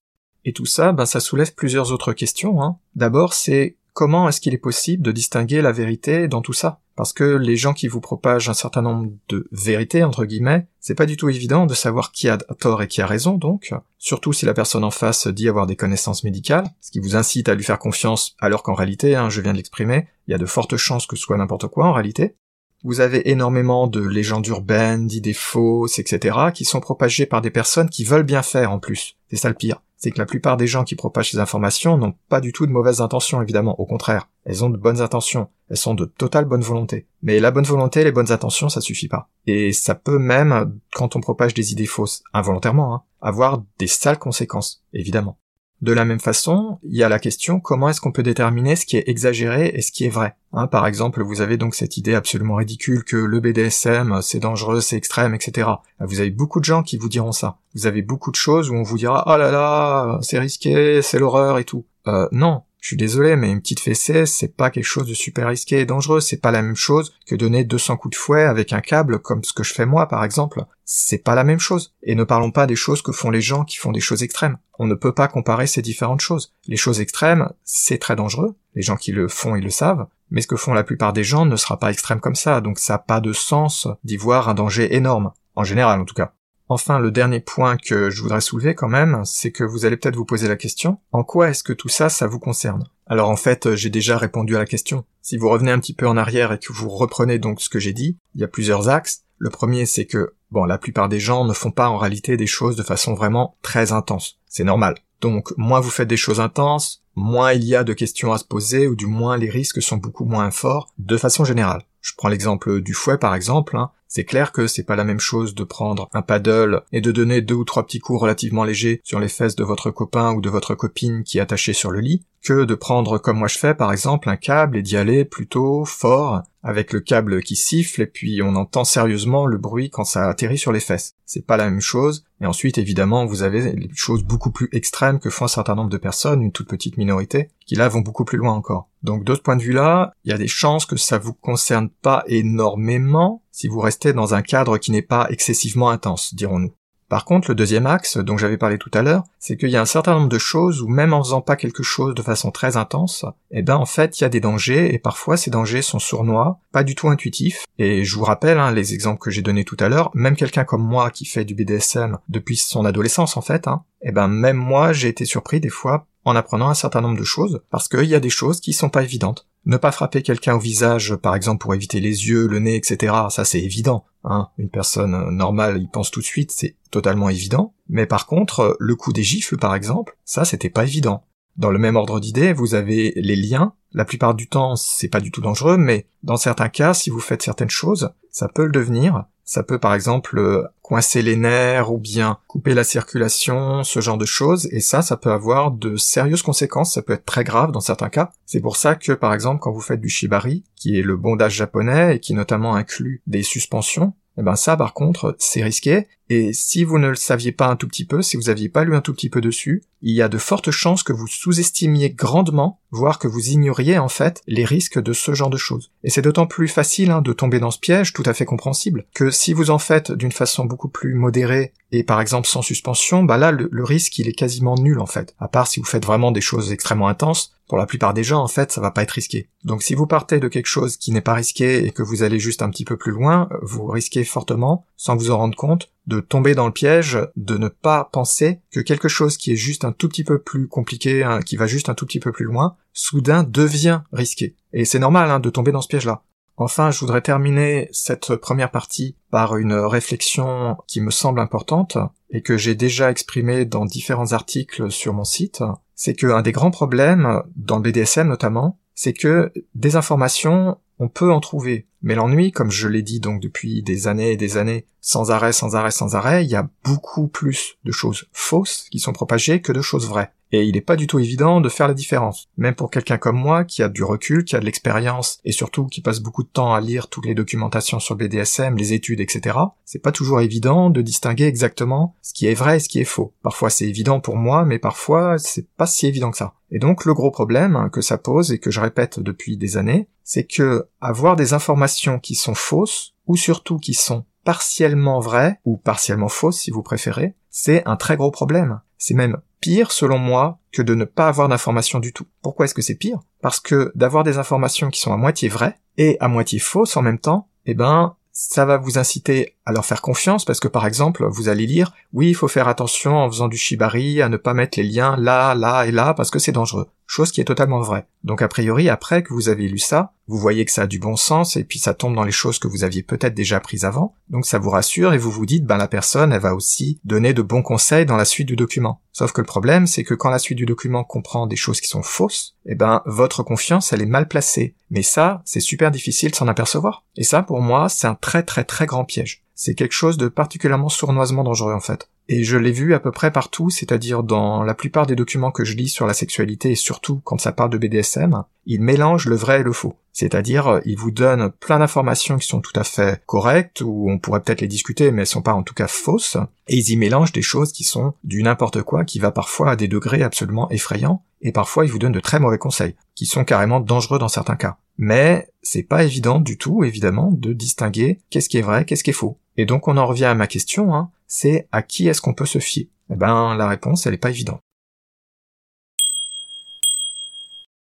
Et 0.45 0.51
tout 0.51 0.65
ça, 0.65 0.91
ben 0.91 1.05
ça 1.05 1.21
soulève 1.21 1.55
plusieurs 1.55 1.93
autres 1.93 2.13
questions. 2.13 2.61
Hein. 2.61 2.77
D'abord 2.95 3.33
c'est 3.33 3.77
comment 3.93 4.27
est-ce 4.27 4.41
qu'il 4.41 4.53
est 4.53 4.57
possible 4.57 5.03
de 5.03 5.11
distinguer 5.11 5.61
la 5.61 5.71
vérité 5.71 6.27
dans 6.27 6.41
tout 6.41 6.53
ça? 6.53 6.81
Parce 6.95 7.13
que 7.13 7.23
les 7.23 7.55
gens 7.55 7.73
qui 7.73 7.87
vous 7.87 8.01
propagent 8.01 8.49
un 8.49 8.53
certain 8.53 8.83
nombre 8.83 9.11
de 9.29 9.47
vérités, 9.51 10.03
entre 10.03 10.25
guillemets, 10.25 10.67
c'est 10.79 10.93
pas 10.93 11.07
du 11.07 11.17
tout 11.17 11.29
évident 11.29 11.65
de 11.65 11.73
savoir 11.73 12.11
qui 12.11 12.29
a 12.29 12.37
tort 12.37 12.83
et 12.83 12.87
qui 12.87 13.01
a 13.01 13.07
raison, 13.07 13.37
donc, 13.37 13.73
surtout 13.97 14.31
si 14.31 14.45
la 14.45 14.53
personne 14.53 14.83
en 14.83 14.91
face 14.91 15.27
dit 15.27 15.49
avoir 15.49 15.65
des 15.65 15.75
connaissances 15.75 16.23
médicales, 16.23 16.67
ce 16.81 16.91
qui 16.91 16.99
vous 16.99 17.15
incite 17.15 17.49
à 17.49 17.55
lui 17.55 17.63
faire 17.63 17.79
confiance, 17.79 18.35
alors 18.39 18.61
qu'en 18.61 18.75
réalité, 18.75 19.15
hein, 19.15 19.29
je 19.29 19.41
viens 19.41 19.53
de 19.53 19.57
l'exprimer, 19.57 20.07
il 20.27 20.31
y 20.31 20.35
a 20.35 20.39
de 20.39 20.45
fortes 20.45 20.77
chances 20.77 21.07
que 21.07 21.15
ce 21.15 21.23
soit 21.23 21.37
n'importe 21.37 21.67
quoi 21.67 21.87
en 21.87 21.93
réalité. 21.93 22.35
Vous 22.83 22.99
avez 22.99 23.31
énormément 23.31 23.87
de 23.87 24.05
légendes 24.05 24.45
urbaines, 24.45 25.07
d'idées 25.07 25.33
fausses, 25.33 25.99
etc., 25.99 26.37
qui 26.53 26.65
sont 26.65 26.81
propagées 26.81 27.25
par 27.25 27.41
des 27.41 27.49
personnes 27.49 27.89
qui 27.89 28.03
veulent 28.03 28.23
bien 28.23 28.43
faire 28.43 28.71
en 28.71 28.79
plus. 28.79 29.15
C'est 29.29 29.37
ça 29.37 29.47
le 29.47 29.55
pire 29.55 29.81
c'est 30.03 30.11
que 30.11 30.19
la 30.19 30.25
plupart 30.25 30.57
des 30.57 30.67
gens 30.67 30.83
qui 30.83 30.95
propagent 30.95 31.31
ces 31.31 31.39
informations 31.39 31.97
n'ont 31.97 32.13
pas 32.27 32.41
du 32.41 32.51
tout 32.51 32.67
de 32.67 32.73
mauvaises 32.73 32.99
intentions, 32.99 33.41
évidemment, 33.41 33.79
au 33.79 33.85
contraire. 33.85 34.27
Elles 34.43 34.65
ont 34.65 34.69
de 34.69 34.75
bonnes 34.75 34.99
intentions, 34.99 35.47
elles 35.69 35.77
sont 35.77 35.93
de 35.93 36.03
totale 36.03 36.43
bonne 36.43 36.61
volonté. 36.61 37.07
Mais 37.21 37.39
la 37.39 37.51
bonne 37.51 37.63
volonté 37.63 38.03
les 38.03 38.11
bonnes 38.11 38.29
intentions, 38.29 38.67
ça 38.67 38.81
suffit 38.81 39.07
pas. 39.07 39.29
Et 39.47 39.71
ça 39.71 39.95
peut 39.95 40.19
même, 40.19 40.77
quand 40.93 41.15
on 41.15 41.21
propage 41.21 41.53
des 41.53 41.71
idées 41.71 41.85
fausses, 41.85 42.21
involontairement, 42.33 42.93
hein, 42.93 43.03
avoir 43.21 43.63
des 43.79 43.87
sales 43.87 44.19
conséquences, 44.19 44.83
évidemment. 44.91 45.37
De 45.83 45.91
la 45.91 46.05
même 46.05 46.21
façon, 46.21 46.79
il 46.83 46.95
y 46.95 47.03
a 47.03 47.09
la 47.09 47.19
question 47.19 47.59
comment 47.59 47.89
est-ce 47.89 47.99
qu'on 47.99 48.13
peut 48.13 48.23
déterminer 48.23 48.77
ce 48.77 48.85
qui 48.85 48.95
est 48.95 49.03
exagéré 49.09 49.67
et 49.75 49.81
ce 49.81 49.91
qui 49.91 50.05
est 50.05 50.09
vrai. 50.09 50.37
Hein, 50.53 50.67
par 50.67 50.87
exemple, 50.87 51.21
vous 51.21 51.41
avez 51.41 51.57
donc 51.57 51.75
cette 51.75 51.97
idée 51.97 52.15
absolument 52.15 52.55
ridicule 52.55 53.03
que 53.03 53.17
le 53.17 53.41
BDSM 53.41 54.21
c'est 54.21 54.39
dangereux, 54.39 54.79
c'est 54.79 54.95
extrême, 54.95 55.35
etc. 55.35 55.71
Vous 55.99 56.21
avez 56.21 56.29
beaucoup 56.29 56.61
de 56.61 56.63
gens 56.63 56.83
qui 56.83 56.95
vous 56.95 57.09
diront 57.09 57.33
ça. 57.33 57.57
Vous 57.75 57.85
avez 57.85 58.01
beaucoup 58.01 58.31
de 58.31 58.37
choses 58.37 58.69
où 58.69 58.75
on 58.75 58.83
vous 58.83 58.97
dira 58.97 59.25
oh 59.27 59.37
là 59.37 59.51
là, 59.51 60.19
c'est 60.21 60.39
risqué, 60.39 61.01
c'est 61.01 61.19
l'horreur 61.19 61.59
et 61.59 61.65
tout. 61.65 61.83
Euh, 62.07 62.29
non, 62.31 62.61
je 62.83 62.87
suis 62.89 62.97
désolé, 62.97 63.37
mais 63.37 63.49
une 63.49 63.61
petite 63.61 63.79
fessée, 63.79 64.25
c'est 64.25 64.57
pas 64.57 64.69
quelque 64.69 64.83
chose 64.83 65.07
de 65.07 65.13
super 65.13 65.47
risqué 65.47 65.79
et 65.79 65.85
dangereux. 65.85 66.19
C'est 66.19 66.41
pas 66.41 66.51
la 66.51 66.61
même 66.61 66.75
chose 66.75 67.13
que 67.25 67.33
donner 67.33 67.63
200 67.63 67.95
coups 67.95 68.17
de 68.17 68.19
fouet 68.19 68.43
avec 68.43 68.73
un 68.73 68.81
câble, 68.81 69.19
comme 69.19 69.41
ce 69.45 69.53
que 69.53 69.63
je 69.63 69.73
fais 69.73 69.85
moi, 69.85 70.09
par 70.09 70.25
exemple. 70.25 70.65
C'est 70.83 71.23
pas 71.23 71.33
la 71.33 71.45
même 71.45 71.61
chose. 71.61 71.95
Et 72.03 72.13
ne 72.13 72.25
parlons 72.25 72.51
pas 72.51 72.67
des 72.67 72.75
choses 72.75 73.01
que 73.01 73.13
font 73.13 73.29
les 73.29 73.39
gens 73.39 73.63
qui 73.63 73.77
font 73.77 73.93
des 73.93 74.01
choses 74.01 74.21
extrêmes. 74.21 74.57
On 74.79 74.85
ne 74.85 74.95
peut 74.95 75.13
pas 75.13 75.29
comparer 75.29 75.65
ces 75.65 75.81
différentes 75.81 76.19
choses. 76.19 76.53
Les 76.67 76.75
choses 76.75 76.99
extrêmes, 76.99 77.53
c'est 77.63 77.99
très 77.99 78.17
dangereux. 78.17 78.57
Les 78.75 78.81
gens 78.81 78.97
qui 78.97 79.13
le 79.13 79.29
font, 79.29 79.55
ils 79.55 79.63
le 79.63 79.69
savent. 79.69 80.07
Mais 80.29 80.41
ce 80.41 80.47
que 80.47 80.57
font 80.57 80.73
la 80.73 80.83
plupart 80.83 81.13
des 81.13 81.23
gens 81.23 81.45
ne 81.45 81.55
sera 81.55 81.79
pas 81.79 81.89
extrême 81.89 82.19
comme 82.19 82.35
ça. 82.35 82.59
Donc 82.59 82.79
ça 82.79 82.95
n'a 82.95 82.99
pas 82.99 83.21
de 83.21 83.31
sens 83.31 83.87
d'y 84.03 84.17
voir 84.17 84.49
un 84.49 84.55
danger 84.55 84.93
énorme. 84.93 85.31
En 85.55 85.63
général, 85.63 86.01
en 86.01 86.05
tout 86.05 86.15
cas. 86.15 86.33
Enfin, 86.73 86.97
le 86.97 87.11
dernier 87.11 87.39
point 87.39 87.77
que 87.77 88.09
je 88.09 88.23
voudrais 88.23 88.41
soulever 88.41 88.73
quand 88.73 88.87
même, 88.87 89.21
c'est 89.25 89.51
que 89.51 89.63
vous 89.63 89.85
allez 89.85 89.95
peut-être 89.95 90.15
vous 90.15 90.25
poser 90.25 90.47
la 90.47 90.55
question, 90.55 90.97
en 91.11 91.23
quoi 91.23 91.49
est-ce 91.49 91.61
que 91.61 91.71
tout 91.71 91.87
ça, 91.87 92.09
ça 92.09 92.25
vous 92.25 92.39
concerne? 92.39 92.87
Alors 93.05 93.29
en 93.29 93.35
fait, 93.35 93.75
j'ai 93.75 93.91
déjà 93.91 94.17
répondu 94.17 94.55
à 94.55 94.59
la 94.59 94.65
question. 94.65 95.05
Si 95.21 95.37
vous 95.37 95.49
revenez 95.49 95.69
un 95.69 95.77
petit 95.77 95.93
peu 95.93 96.07
en 96.07 96.17
arrière 96.17 96.51
et 96.51 96.57
que 96.57 96.73
vous 96.73 96.89
reprenez 96.89 97.37
donc 97.37 97.61
ce 97.61 97.69
que 97.69 97.77
j'ai 97.77 97.93
dit, 97.93 98.17
il 98.33 98.41
y 98.41 98.43
a 98.43 98.47
plusieurs 98.47 98.89
axes. 98.89 99.21
Le 99.37 99.51
premier, 99.51 99.85
c'est 99.85 100.07
que, 100.07 100.33
bon, 100.49 100.65
la 100.65 100.79
plupart 100.79 101.09
des 101.09 101.19
gens 101.19 101.45
ne 101.45 101.53
font 101.53 101.69
pas 101.69 101.89
en 101.89 101.99
réalité 101.99 102.37
des 102.37 102.47
choses 102.47 102.75
de 102.75 102.81
façon 102.81 103.13
vraiment 103.13 103.55
très 103.61 103.91
intense. 103.91 104.39
C'est 104.47 104.63
normal. 104.63 104.95
Donc, 105.21 105.55
moins 105.55 105.79
vous 105.79 105.91
faites 105.91 106.07
des 106.07 106.17
choses 106.17 106.39
intenses, 106.39 107.03
moins 107.15 107.53
il 107.53 107.65
y 107.65 107.75
a 107.75 107.83
de 107.83 107.93
questions 107.93 108.33
à 108.33 108.39
se 108.39 108.45
poser, 108.45 108.87
ou 108.87 108.95
du 108.95 109.05
moins 109.05 109.37
les 109.37 109.51
risques 109.51 109.83
sont 109.83 109.97
beaucoup 109.97 110.25
moins 110.25 110.49
forts, 110.49 110.91
de 110.97 111.17
façon 111.17 111.45
générale. 111.45 111.83
Je 112.01 112.13
prends 112.17 112.29
l'exemple 112.29 112.81
du 112.81 112.95
fouet 112.95 113.19
par 113.19 113.35
exemple, 113.35 113.77
hein 113.77 113.91
C'est 114.15 114.25
clair 114.25 114.51
que 114.51 114.67
c'est 114.67 114.83
pas 114.83 114.95
la 114.95 115.05
même 115.05 115.19
chose 115.19 115.55
de 115.55 115.63
prendre 115.63 116.07
un 116.13 116.21
paddle 116.21 116.83
et 116.91 117.01
de 117.01 117.11
donner 117.11 117.41
deux 117.41 117.55
ou 117.55 117.63
trois 117.63 117.83
petits 117.83 117.97
coups 117.97 118.21
relativement 118.21 118.63
légers 118.63 119.01
sur 119.03 119.19
les 119.19 119.27
fesses 119.27 119.55
de 119.55 119.63
votre 119.63 119.89
copain 119.89 120.35
ou 120.35 120.39
de 120.39 120.51
votre 120.51 120.75
copine 120.75 121.23
qui 121.23 121.39
est 121.39 121.41
attaché 121.41 121.73
sur 121.73 121.89
le 121.89 121.99
lit, 121.99 122.23
que 122.43 122.63
de 122.65 122.75
prendre 122.75 123.17
comme 123.17 123.39
moi 123.39 123.47
je 123.47 123.57
fais 123.57 123.73
par 123.73 123.91
exemple 123.91 124.29
un 124.29 124.35
câble 124.35 124.77
et 124.77 124.83
d'y 124.83 124.97
aller 124.97 125.25
plutôt 125.25 125.83
fort 125.83 126.43
avec 126.61 126.93
le 126.93 126.99
câble 126.99 127.41
qui 127.41 127.55
siffle 127.55 128.03
et 128.03 128.05
puis 128.05 128.43
on 128.43 128.55
entend 128.55 128.83
sérieusement 128.83 129.47
le 129.47 129.57
bruit 129.57 129.89
quand 129.89 130.03
ça 130.03 130.29
atterrit 130.29 130.59
sur 130.59 130.71
les 130.71 130.79
fesses. 130.79 131.15
C'est 131.25 131.47
pas 131.47 131.57
la 131.57 131.67
même 131.67 131.81
chose. 131.81 132.23
Et 132.39 132.45
ensuite 132.45 132.77
évidemment 132.77 133.25
vous 133.25 133.41
avez 133.41 133.71
les 133.71 133.89
choses 133.95 134.23
beaucoup 134.23 134.51
plus 134.51 134.69
extrêmes 134.73 135.17
que 135.17 135.31
font 135.31 135.45
un 135.45 135.47
certain 135.47 135.73
nombre 135.73 135.89
de 135.89 135.97
personnes, 135.97 136.43
une 136.43 136.51
toute 136.51 136.69
petite 136.69 136.97
minorité, 136.97 137.49
qui 137.65 137.73
là 137.73 137.89
vont 137.89 138.01
beaucoup 138.01 138.25
plus 138.25 138.37
loin 138.37 138.53
encore. 138.53 138.89
Donc 139.01 139.23
de 139.23 139.33
ce 139.33 139.41
point 139.41 139.55
de 139.55 139.63
vue-là, 139.63 140.13
il 140.23 140.29
y 140.29 140.35
a 140.35 140.37
des 140.37 140.47
chances 140.47 140.85
que 140.85 140.97
ça 140.97 141.17
vous 141.17 141.33
concerne 141.33 141.89
pas 141.89 142.23
énormément 142.27 143.42
si 143.53 143.67
vous 143.67 143.79
restez 143.79 144.11
dans 144.11 144.33
un 144.33 144.41
cadre 144.41 144.79
qui 144.79 144.91
n'est 144.91 145.03
pas 145.03 145.27
excessivement 145.29 145.91
intense, 145.91 146.33
dirons-nous. 146.33 146.73
Par 147.07 147.25
contre, 147.25 147.51
le 147.51 147.55
deuxième 147.55 147.85
axe, 147.85 148.17
dont 148.17 148.37
j'avais 148.37 148.57
parlé 148.57 148.79
tout 148.79 148.89
à 148.91 149.03
l'heure, 149.03 149.23
c'est 149.37 149.55
qu'il 149.55 149.69
y 149.69 149.77
a 149.77 149.81
un 149.81 149.85
certain 149.85 150.15
nombre 150.15 150.29
de 150.29 150.39
choses 150.39 150.81
où 150.81 150.87
même 150.87 151.13
en 151.13 151.23
faisant 151.23 151.41
pas 151.41 151.55
quelque 151.55 151.83
chose 151.83 152.15
de 152.15 152.23
façon 152.23 152.49
très 152.49 152.75
intense, 152.75 153.25
eh 153.51 153.61
ben 153.61 153.75
en 153.75 153.85
fait 153.85 154.17
il 154.19 154.23
y 154.23 154.25
a 154.25 154.29
des 154.29 154.39
dangers 154.39 154.91
et 154.91 154.97
parfois 154.97 155.37
ces 155.37 155.51
dangers 155.51 155.83
sont 155.83 155.99
sournois, 155.99 156.59
pas 156.71 156.83
du 156.83 156.95
tout 156.95 157.09
intuitifs. 157.09 157.65
Et 157.77 158.03
je 158.03 158.15
vous 158.15 158.23
rappelle 158.23 158.57
hein, 158.57 158.71
les 158.71 158.95
exemples 158.95 159.19
que 159.19 159.29
j'ai 159.29 159.43
donnés 159.43 159.65
tout 159.65 159.77
à 159.79 159.89
l'heure, 159.89 160.09
même 160.15 160.35
quelqu'un 160.35 160.63
comme 160.63 160.81
moi 160.81 161.11
qui 161.11 161.25
fait 161.25 161.45
du 161.45 161.53
BDSM 161.53 162.17
depuis 162.29 162.57
son 162.57 162.83
adolescence 162.83 163.37
en 163.37 163.41
fait, 163.41 163.67
hein, 163.67 163.83
eh 164.01 164.11
ben 164.11 164.27
même 164.27 164.57
moi 164.57 164.91
j'ai 164.91 165.09
été 165.09 165.25
surpris 165.25 165.59
des 165.59 165.69
fois 165.69 166.07
en 166.25 166.35
apprenant 166.35 166.69
un 166.69 166.73
certain 166.73 167.01
nombre 167.01 167.19
de 167.19 167.23
choses, 167.23 167.61
parce 167.69 167.87
qu'il 167.87 168.05
y 168.05 168.15
a 168.15 168.19
des 168.19 168.29
choses 168.29 168.59
qui 168.59 168.73
sont 168.73 168.89
pas 168.89 169.03
évidentes. 169.03 169.47
Ne 169.65 169.77
pas 169.77 169.91
frapper 169.91 170.23
quelqu'un 170.23 170.55
au 170.55 170.59
visage, 170.59 171.15
par 171.15 171.35
exemple 171.35 171.61
pour 171.61 171.73
éviter 171.73 171.99
les 171.99 172.27
yeux, 172.27 172.47
le 172.47 172.59
nez, 172.59 172.75
etc., 172.75 173.13
ça 173.29 173.45
c'est 173.45 173.61
évident. 173.61 174.05
Hein. 174.25 174.49
Une 174.57 174.69
personne 174.69 175.29
normale 175.29 175.81
y 175.81 175.87
pense 175.87 176.11
tout 176.11 176.19
de 176.19 176.25
suite, 176.25 176.51
c'est 176.51 176.75
totalement 176.91 177.29
évident. 177.29 177.73
Mais 177.87 178.05
par 178.05 178.25
contre, 178.25 178.75
le 178.79 178.95
coup 178.95 179.13
des 179.13 179.23
gifles, 179.23 179.57
par 179.57 179.75
exemple, 179.75 180.17
ça 180.25 180.45
c'était 180.45 180.69
pas 180.69 180.83
évident. 180.83 181.23
Dans 181.57 181.71
le 181.71 181.79
même 181.79 181.95
ordre 181.95 182.19
d'idée, 182.19 182.53
vous 182.53 182.75
avez 182.75 183.13
les 183.15 183.35
liens. 183.35 183.73
La 183.91 184.05
plupart 184.05 184.33
du 184.33 184.47
temps, 184.47 184.75
c'est 184.75 185.07
pas 185.07 185.19
du 185.19 185.31
tout 185.31 185.41
dangereux, 185.41 185.77
mais 185.77 186.07
dans 186.23 186.37
certains 186.37 186.69
cas, 186.69 186.93
si 186.93 187.11
vous 187.11 187.19
faites 187.19 187.43
certaines 187.43 187.69
choses, 187.69 188.09
ça 188.31 188.47
peut 188.47 188.65
le 188.65 188.71
devenir. 188.71 189.25
Ça 189.45 189.61
peut 189.61 189.77
par 189.77 189.93
exemple 189.93 190.39
euh, 190.39 190.63
coincer 190.81 191.21
les 191.21 191.35
nerfs 191.35 191.91
ou 191.91 191.97
bien 191.97 192.39
couper 192.47 192.73
la 192.73 192.83
circulation, 192.83 193.83
ce 193.83 193.99
genre 193.99 194.17
de 194.17 194.25
choses, 194.25 194.67
et 194.71 194.79
ça, 194.79 195.01
ça 195.01 195.17
peut 195.17 195.31
avoir 195.31 195.71
de 195.71 195.97
sérieuses 195.97 196.41
conséquences, 196.41 196.93
ça 196.93 197.01
peut 197.01 197.13
être 197.13 197.25
très 197.25 197.43
grave 197.43 197.71
dans 197.71 197.81
certains 197.81 198.09
cas. 198.09 198.31
C'est 198.45 198.61
pour 198.61 198.77
ça 198.77 198.95
que 198.95 199.11
par 199.11 199.33
exemple 199.33 199.59
quand 199.59 199.71
vous 199.71 199.81
faites 199.81 200.01
du 200.01 200.09
shibari, 200.09 200.63
qui 200.75 200.97
est 200.97 201.03
le 201.03 201.17
bondage 201.17 201.55
japonais 201.55 202.15
et 202.15 202.19
qui 202.19 202.33
notamment 202.33 202.75
inclut 202.75 203.21
des 203.27 203.43
suspensions, 203.43 204.13
eh 204.37 204.41
ben 204.41 204.55
ça 204.55 204.77
par 204.77 204.93
contre 204.93 205.35
c'est 205.39 205.63
risqué 205.63 206.07
et 206.29 206.53
si 206.53 206.83
vous 206.83 206.99
ne 206.99 207.09
le 207.09 207.15
saviez 207.15 207.51
pas 207.51 207.67
un 207.67 207.75
tout 207.75 207.87
petit 207.87 208.05
peu, 208.05 208.21
si 208.21 208.37
vous 208.37 208.49
aviez 208.49 208.69
pas 208.69 208.83
lu 208.83 208.95
un 208.95 209.01
tout 209.01 209.13
petit 209.13 209.29
peu 209.29 209.41
dessus, 209.41 209.83
il 210.01 210.15
y 210.15 210.21
a 210.21 210.29
de 210.29 210.37
fortes 210.37 210.71
chances 210.71 211.03
que 211.03 211.13
vous 211.13 211.27
sous-estimiez 211.27 212.09
grandement, 212.11 212.79
voire 212.91 213.19
que 213.19 213.27
vous 213.27 213.49
ignoriez 213.49 213.97
en 213.97 214.07
fait 214.07 214.41
les 214.47 214.65
risques 214.65 215.01
de 215.01 215.13
ce 215.13 215.33
genre 215.33 215.49
de 215.49 215.57
choses. 215.57 215.91
Et 216.03 216.09
c'est 216.09 216.21
d'autant 216.21 216.47
plus 216.47 216.67
facile 216.67 217.11
hein, 217.11 217.21
de 217.21 217.33
tomber 217.33 217.59
dans 217.59 217.71
ce 217.71 217.79
piège, 217.79 218.13
tout 218.13 218.23
à 218.25 218.33
fait 218.33 218.45
compréhensible, 218.45 219.05
que 219.13 219.29
si 219.29 219.53
vous 219.53 219.69
en 219.69 219.79
faites 219.79 220.11
d'une 220.11 220.31
façon 220.31 220.65
beaucoup 220.65 220.89
plus 220.89 221.13
modérée 221.13 221.73
et 221.91 222.03
par 222.03 222.21
exemple 222.21 222.47
sans 222.47 222.61
suspension, 222.61 223.23
bah 223.23 223.37
là 223.37 223.51
le, 223.51 223.69
le 223.71 223.83
risque 223.83 224.17
il 224.17 224.27
est 224.27 224.33
quasiment 224.33 224.75
nul 224.75 224.99
en 224.99 225.05
fait. 225.05 225.35
À 225.39 225.47
part 225.47 225.67
si 225.67 225.79
vous 225.79 225.85
faites 225.85 226.05
vraiment 226.05 226.31
des 226.31 226.41
choses 226.41 226.71
extrêmement 226.71 227.09
intenses, 227.09 227.53
pour 227.73 227.79
la 227.79 227.87
plupart 227.87 228.13
des 228.13 228.23
gens, 228.23 228.43
en 228.43 228.47
fait, 228.47 228.71
ça 228.71 228.81
va 228.81 228.91
pas 228.91 229.01
être 229.01 229.09
risqué. 229.09 229.49
Donc 229.63 229.81
si 229.81 229.95
vous 229.95 230.05
partez 230.05 230.39
de 230.39 230.47
quelque 230.47 230.67
chose 230.67 230.95
qui 230.95 231.11
n'est 231.11 231.21
pas 231.21 231.33
risqué 231.33 231.83
et 231.83 231.89
que 231.89 232.03
vous 232.03 232.21
allez 232.21 232.37
juste 232.37 232.61
un 232.61 232.69
petit 232.69 232.85
peu 232.85 232.97
plus 232.97 233.11
loin, 233.11 233.49
vous 233.63 233.87
risquez 233.87 234.23
fortement, 234.23 234.85
sans 234.95 235.15
vous 235.15 235.31
en 235.31 235.39
rendre 235.39 235.57
compte, 235.57 235.89
de 236.05 236.19
tomber 236.19 236.53
dans 236.53 236.67
le 236.67 236.71
piège, 236.71 237.17
de 237.35 237.57
ne 237.57 237.69
pas 237.69 238.11
penser 238.13 238.59
que 238.69 238.79
quelque 238.79 239.07
chose 239.07 239.37
qui 239.37 239.51
est 239.51 239.55
juste 239.55 239.85
un 239.85 239.91
tout 239.91 240.07
petit 240.07 240.23
peu 240.23 240.37
plus 240.37 240.67
compliqué, 240.67 241.23
hein, 241.23 241.39
qui 241.39 241.55
va 241.55 241.65
juste 241.65 241.89
un 241.89 241.95
tout 241.95 242.05
petit 242.05 242.19
peu 242.19 242.31
plus 242.31 242.45
loin, 242.45 242.75
soudain 242.93 243.41
devient 243.41 244.01
risqué. 244.11 244.55
Et 244.71 244.85
c'est 244.85 244.99
normal 244.99 245.31
hein, 245.31 245.39
de 245.39 245.49
tomber 245.49 245.71
dans 245.71 245.81
ce 245.81 245.87
piège-là. 245.87 246.21
Enfin, 246.57 246.91
je 246.91 246.99
voudrais 246.99 247.21
terminer 247.21 247.89
cette 247.91 248.35
première 248.35 248.69
partie 248.69 249.15
par 249.31 249.57
une 249.57 249.73
réflexion 249.73 250.77
qui 250.87 251.01
me 251.01 251.09
semble 251.09 251.39
importante 251.39 251.97
et 252.29 252.43
que 252.43 252.55
j'ai 252.55 252.75
déjà 252.75 253.09
exprimée 253.09 253.65
dans 253.65 253.85
différents 253.85 254.33
articles 254.33 254.91
sur 254.91 255.13
mon 255.13 255.23
site. 255.23 255.63
C'est 255.95 256.15
qu'un 256.15 256.41
des 256.41 256.51
grands 256.51 256.71
problèmes, 256.71 257.41
dans 257.55 257.77
le 257.77 257.83
BDSM 257.83 258.27
notamment, 258.27 258.79
c'est 258.95 259.13
que 259.13 259.51
des 259.75 259.95
informations, 259.95 260.77
on 260.99 261.09
peut 261.09 261.31
en 261.31 261.39
trouver. 261.39 261.87
Mais 262.01 262.15
l'ennui, 262.15 262.51
comme 262.51 262.71
je 262.71 262.87
l'ai 262.87 263.01
dit 263.01 263.19
donc 263.19 263.41
depuis 263.41 263.81
des 263.81 264.07
années 264.07 264.31
et 264.31 264.37
des 264.37 264.57
années, 264.57 264.85
sans 265.01 265.31
arrêt, 265.31 265.53
sans 265.53 265.75
arrêt, 265.75 265.91
sans 265.91 266.15
arrêt, 266.15 266.43
il 266.43 266.51
y 266.51 266.55
a 266.55 266.69
beaucoup 266.83 267.27
plus 267.27 267.77
de 267.83 267.91
choses 267.91 268.27
fausses 268.31 268.87
qui 268.91 268.99
sont 268.99 269.13
propagées 269.13 269.61
que 269.61 269.71
de 269.71 269.81
choses 269.81 270.07
vraies 270.07 270.31
et 270.53 270.63
il 270.65 270.75
n'est 270.75 270.81
pas 270.81 270.95
du 270.95 271.07
tout 271.07 271.17
évident 271.17 271.61
de 271.61 271.67
faire 271.67 271.87
la 271.87 271.95
différence. 271.95 272.47
Même 272.57 272.75
pour 272.75 272.91
quelqu'un 272.91 273.17
comme 273.17 273.37
moi, 273.37 273.65
qui 273.65 273.81
a 273.81 273.89
du 273.89 274.03
recul, 274.03 274.45
qui 274.45 274.55
a 274.55 274.59
de 274.59 274.65
l'expérience, 274.65 275.39
et 275.43 275.51
surtout 275.51 275.87
qui 275.87 275.99
passe 275.99 276.19
beaucoup 276.19 276.43
de 276.43 276.47
temps 276.47 276.75
à 276.75 276.79
lire 276.79 277.07
toutes 277.07 277.25
les 277.25 277.33
documentations 277.33 277.99
sur 277.99 278.15
le 278.15 278.27
BDSM, 278.27 278.77
les 278.77 278.93
études, 278.93 279.19
etc., 279.19 279.57
c'est 279.83 279.99
pas 279.99 280.11
toujours 280.11 280.41
évident 280.41 280.91
de 280.91 281.01
distinguer 281.01 281.45
exactement 281.45 282.15
ce 282.21 282.33
qui 282.33 282.45
est 282.45 282.53
vrai 282.53 282.77
et 282.77 282.79
ce 282.79 282.87
qui 282.87 282.99
est 282.99 283.03
faux. 283.03 283.33
Parfois 283.41 283.71
c'est 283.71 283.87
évident 283.87 284.19
pour 284.19 284.37
moi, 284.37 284.63
mais 284.63 284.77
parfois 284.77 285.39
c'est 285.39 285.67
pas 285.75 285.87
si 285.87 286.05
évident 286.05 286.29
que 286.29 286.37
ça. 286.37 286.53
Et 286.69 286.77
donc 286.77 287.05
le 287.05 287.15
gros 287.15 287.31
problème 287.31 287.75
hein, 287.75 287.89
que 287.89 288.01
ça 288.01 288.19
pose, 288.19 288.51
et 288.51 288.59
que 288.59 288.69
je 288.69 288.79
répète 288.79 289.19
depuis 289.19 289.57
des 289.57 289.77
années, 289.77 290.07
c'est 290.23 290.45
que 290.45 290.87
avoir 291.01 291.35
des 291.35 291.53
informations 291.53 292.19
qui 292.19 292.35
sont 292.35 292.55
fausses, 292.55 293.15
ou 293.25 293.35
surtout 293.35 293.79
qui 293.79 293.93
sont 293.95 294.25
partiellement 294.43 295.19
vraies, 295.19 295.59
ou 295.65 295.77
partiellement 295.77 296.29
fausses 296.29 296.59
si 296.59 296.71
vous 296.71 296.83
préférez, 296.83 297.35
c'est 297.49 297.85
un 297.85 297.95
très 297.95 298.17
gros 298.17 298.31
problème. 298.31 298.81
C'est 298.97 299.13
même 299.13 299.37
pire, 299.59 299.91
selon 299.91 300.17
moi, 300.17 300.59
que 300.71 300.81
de 300.81 300.95
ne 300.95 301.05
pas 301.05 301.27
avoir 301.27 301.47
d'informations 301.47 301.99
du 301.99 302.11
tout. 302.11 302.25
Pourquoi 302.41 302.65
est-ce 302.65 302.73
que 302.73 302.81
c'est 302.81 302.95
pire? 302.95 303.19
Parce 303.41 303.59
que 303.59 303.91
d'avoir 303.95 304.23
des 304.23 304.37
informations 304.37 304.89
qui 304.89 304.99
sont 304.99 305.13
à 305.13 305.17
moitié 305.17 305.47
vraies 305.49 305.77
et 305.97 306.17
à 306.19 306.27
moitié 306.27 306.59
fausses 306.59 306.97
en 306.97 307.01
même 307.01 307.19
temps, 307.19 307.47
eh 307.65 307.73
ben, 307.73 308.15
ça 308.33 308.65
va 308.65 308.77
vous 308.77 308.97
inciter 308.97 309.55
à 309.65 309.71
leur 309.71 309.85
faire 309.85 310.01
confiance 310.01 310.43
parce 310.43 310.59
que 310.59 310.67
par 310.67 310.87
exemple, 310.87 311.25
vous 311.29 311.49
allez 311.49 311.67
lire, 311.67 311.93
oui, 312.11 312.29
il 312.29 312.33
faut 312.33 312.47
faire 312.47 312.67
attention 312.67 313.15
en 313.15 313.29
faisant 313.29 313.47
du 313.47 313.57
shibari 313.57 314.21
à 314.21 314.27
ne 314.27 314.37
pas 314.37 314.55
mettre 314.55 314.79
les 314.79 314.85
liens 314.85 315.15
là, 315.17 315.53
là 315.53 315.85
et 315.85 315.91
là 315.91 316.13
parce 316.15 316.31
que 316.31 316.39
c'est 316.39 316.51
dangereux 316.51 316.89
chose 317.13 317.31
qui 317.31 317.41
est 317.41 317.45
totalement 317.45 317.81
vraie. 317.81 318.07
Donc 318.23 318.41
a 318.41 318.47
priori, 318.47 318.89
après 318.89 319.21
que 319.21 319.33
vous 319.33 319.49
avez 319.49 319.67
lu 319.67 319.77
ça, 319.77 320.13
vous 320.27 320.37
voyez 320.37 320.65
que 320.65 320.71
ça 320.71 320.83
a 320.83 320.87
du 320.87 320.97
bon 320.97 321.15
sens 321.15 321.57
et 321.57 321.63
puis 321.63 321.77
ça 321.77 321.93
tombe 321.93 322.15
dans 322.15 322.23
les 322.23 322.31
choses 322.31 322.57
que 322.57 322.67
vous 322.67 322.83
aviez 322.83 323.03
peut-être 323.03 323.35
déjà 323.35 323.59
prises 323.59 323.85
avant, 323.85 324.15
donc 324.29 324.45
ça 324.45 324.57
vous 324.57 324.71
rassure 324.71 325.13
et 325.13 325.17
vous 325.17 325.29
vous 325.29 325.45
dites, 325.45 325.65
ben 325.65 325.77
la 325.77 325.87
personne, 325.87 326.33
elle 326.33 326.41
va 326.41 326.55
aussi 326.55 326.99
donner 327.03 327.33
de 327.33 327.43
bons 327.43 327.61
conseils 327.61 328.07
dans 328.07 328.17
la 328.17 328.25
suite 328.25 328.47
du 328.47 328.55
document. 328.55 329.01
Sauf 329.11 329.31
que 329.31 329.41
le 329.41 329.45
problème, 329.45 329.85
c'est 329.85 330.03
que 330.03 330.15
quand 330.15 330.31
la 330.31 330.39
suite 330.39 330.57
du 330.57 330.65
document 330.65 331.03
comprend 331.03 331.45
des 331.45 331.55
choses 331.55 331.81
qui 331.81 331.87
sont 331.87 332.01
fausses, 332.01 332.55
eh 332.65 332.73
ben 332.73 333.03
votre 333.05 333.43
confiance, 333.43 333.93
elle 333.93 334.01
est 334.01 334.07
mal 334.07 334.27
placée. 334.27 334.75
Mais 334.89 335.03
ça, 335.03 335.43
c'est 335.45 335.59
super 335.59 335.91
difficile 335.91 336.31
de 336.31 336.35
s'en 336.35 336.47
apercevoir. 336.47 337.05
Et 337.15 337.23
ça, 337.23 337.43
pour 337.43 337.61
moi, 337.61 337.89
c'est 337.89 338.07
un 338.07 338.15
très 338.15 338.41
très 338.41 338.63
très 338.63 338.87
grand 338.87 339.05
piège. 339.05 339.42
C'est 339.55 339.75
quelque 339.75 339.93
chose 339.93 340.17
de 340.17 340.27
particulièrement 340.27 340.89
sournoisement 340.89 341.43
dangereux 341.43 341.73
en 341.73 341.79
fait. 341.79 342.09
Et 342.29 342.43
je 342.43 342.57
l'ai 342.57 342.71
vu 342.71 342.93
à 342.93 342.99
peu 342.99 343.11
près 343.11 343.31
partout, 343.31 343.69
c'est-à-dire 343.69 344.23
dans 344.23 344.63
la 344.63 344.73
plupart 344.73 345.05
des 345.05 345.15
documents 345.15 345.51
que 345.51 345.65
je 345.65 345.75
lis 345.75 345.89
sur 345.89 346.07
la 346.07 346.13
sexualité 346.13 346.71
et 346.71 346.75
surtout 346.75 347.21
quand 347.23 347.39
ça 347.39 347.51
parle 347.51 347.69
de 347.69 347.77
BDSM, 347.77 348.43
ils 348.65 348.81
mélangent 348.81 349.27
le 349.27 349.35
vrai 349.35 349.59
et 349.59 349.63
le 349.63 349.73
faux. 349.73 349.95
C'est-à-dire, 350.13 350.79
ils 350.85 350.97
vous 350.97 351.11
donnent 351.11 351.51
plein 351.59 351.79
d'informations 351.79 352.37
qui 352.37 352.47
sont 352.47 352.61
tout 352.61 352.79
à 352.79 352.83
fait 352.83 353.21
correctes, 353.25 353.81
ou 353.81 354.09
on 354.09 354.19
pourrait 354.19 354.41
peut-être 354.41 354.61
les 354.61 354.67
discuter, 354.67 355.11
mais 355.11 355.23
elles 355.23 355.27
sont 355.27 355.41
pas 355.41 355.55
en 355.55 355.63
tout 355.63 355.73
cas 355.73 355.87
fausses, 355.87 356.37
et 356.67 356.77
ils 356.77 356.91
y 356.91 356.97
mélangent 356.97 357.31
des 357.31 357.41
choses 357.41 357.73
qui 357.73 357.83
sont 357.83 358.13
du 358.23 358.43
n'importe 358.43 358.83
quoi, 358.83 359.05
qui 359.05 359.17
va 359.17 359.31
parfois 359.31 359.71
à 359.71 359.75
des 359.75 359.87
degrés 359.87 360.21
absolument 360.21 360.69
effrayants, 360.69 361.23
et 361.41 361.51
parfois 361.51 361.83
ils 361.83 361.91
vous 361.91 361.97
donnent 361.97 362.11
de 362.11 362.19
très 362.19 362.39
mauvais 362.39 362.59
conseils, 362.59 362.95
qui 363.15 363.25
sont 363.25 363.43
carrément 363.43 363.79
dangereux 363.79 364.19
dans 364.19 364.27
certains 364.27 364.55
cas. 364.55 364.77
Mais 364.97 365.47
c'est 365.61 365.83
pas 365.83 366.03
évident 366.03 366.39
du 366.39 366.57
tout, 366.57 366.83
évidemment, 366.83 367.31
de 367.31 367.53
distinguer 367.53 368.19
qu'est-ce 368.29 368.49
qui 368.49 368.57
est 368.57 368.61
vrai, 368.61 368.85
qu'est-ce 368.85 369.03
qui 369.03 369.09
est 369.09 369.13
faux. 369.13 369.39
Et 369.57 369.65
donc 369.65 369.87
on 369.87 369.97
en 369.97 370.05
revient 370.05 370.25
à 370.25 370.35
ma 370.35 370.47
question, 370.47 370.95
hein, 370.95 371.11
c'est 371.27 371.67
à 371.71 371.81
qui 371.81 372.07
est-ce 372.07 372.21
qu'on 372.21 372.33
peut 372.33 372.45
se 372.45 372.59
fier? 372.59 372.89
Eh 373.09 373.15
ben, 373.15 373.55
la 373.55 373.67
réponse, 373.67 374.05
elle 374.05 374.13
est 374.13 374.17
pas 374.17 374.29
évidente. 374.29 374.61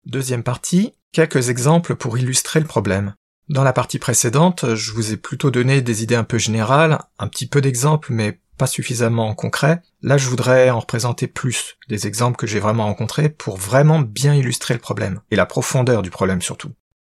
Deuxième 0.06 0.44
partie, 0.44 0.94
quelques 1.12 1.50
exemples 1.50 1.96
pour 1.96 2.18
illustrer 2.18 2.60
le 2.60 2.66
problème. 2.66 3.14
Dans 3.50 3.64
la 3.64 3.74
partie 3.74 4.00
précédente, 4.00 4.76
je 4.76 4.92
vous 4.92 5.12
ai 5.14 5.18
plutôt 5.18 5.52
donné 5.52 5.82
des 5.82 6.04
idées 6.04 6.16
un 6.16 6.24
peu 6.24 6.38
générales, 6.38 7.00
un 7.20 7.28
petit 7.28 7.48
peu 7.48 7.62
d'exemples, 7.62 8.12
mais 8.14 8.40
pas 8.58 8.68
suffisamment 8.68 9.34
concrets. 9.34 9.82
Là, 10.02 10.18
je 10.18 10.30
voudrais 10.30 10.70
en 10.70 10.80
représenter 10.80 11.28
plus, 11.28 11.78
des 11.90 12.08
exemples 12.08 12.38
que 12.38 12.48
j'ai 12.48 12.60
vraiment 12.60 12.86
rencontrés 12.86 13.30
pour 13.30 13.58
vraiment 13.58 14.00
bien 14.00 14.34
illustrer 14.34 14.74
le 14.74 14.80
problème, 14.80 15.22
et 15.32 15.36
la 15.36 15.46
profondeur 15.46 16.02
du 16.02 16.10
problème 16.10 16.42
surtout. 16.42 16.72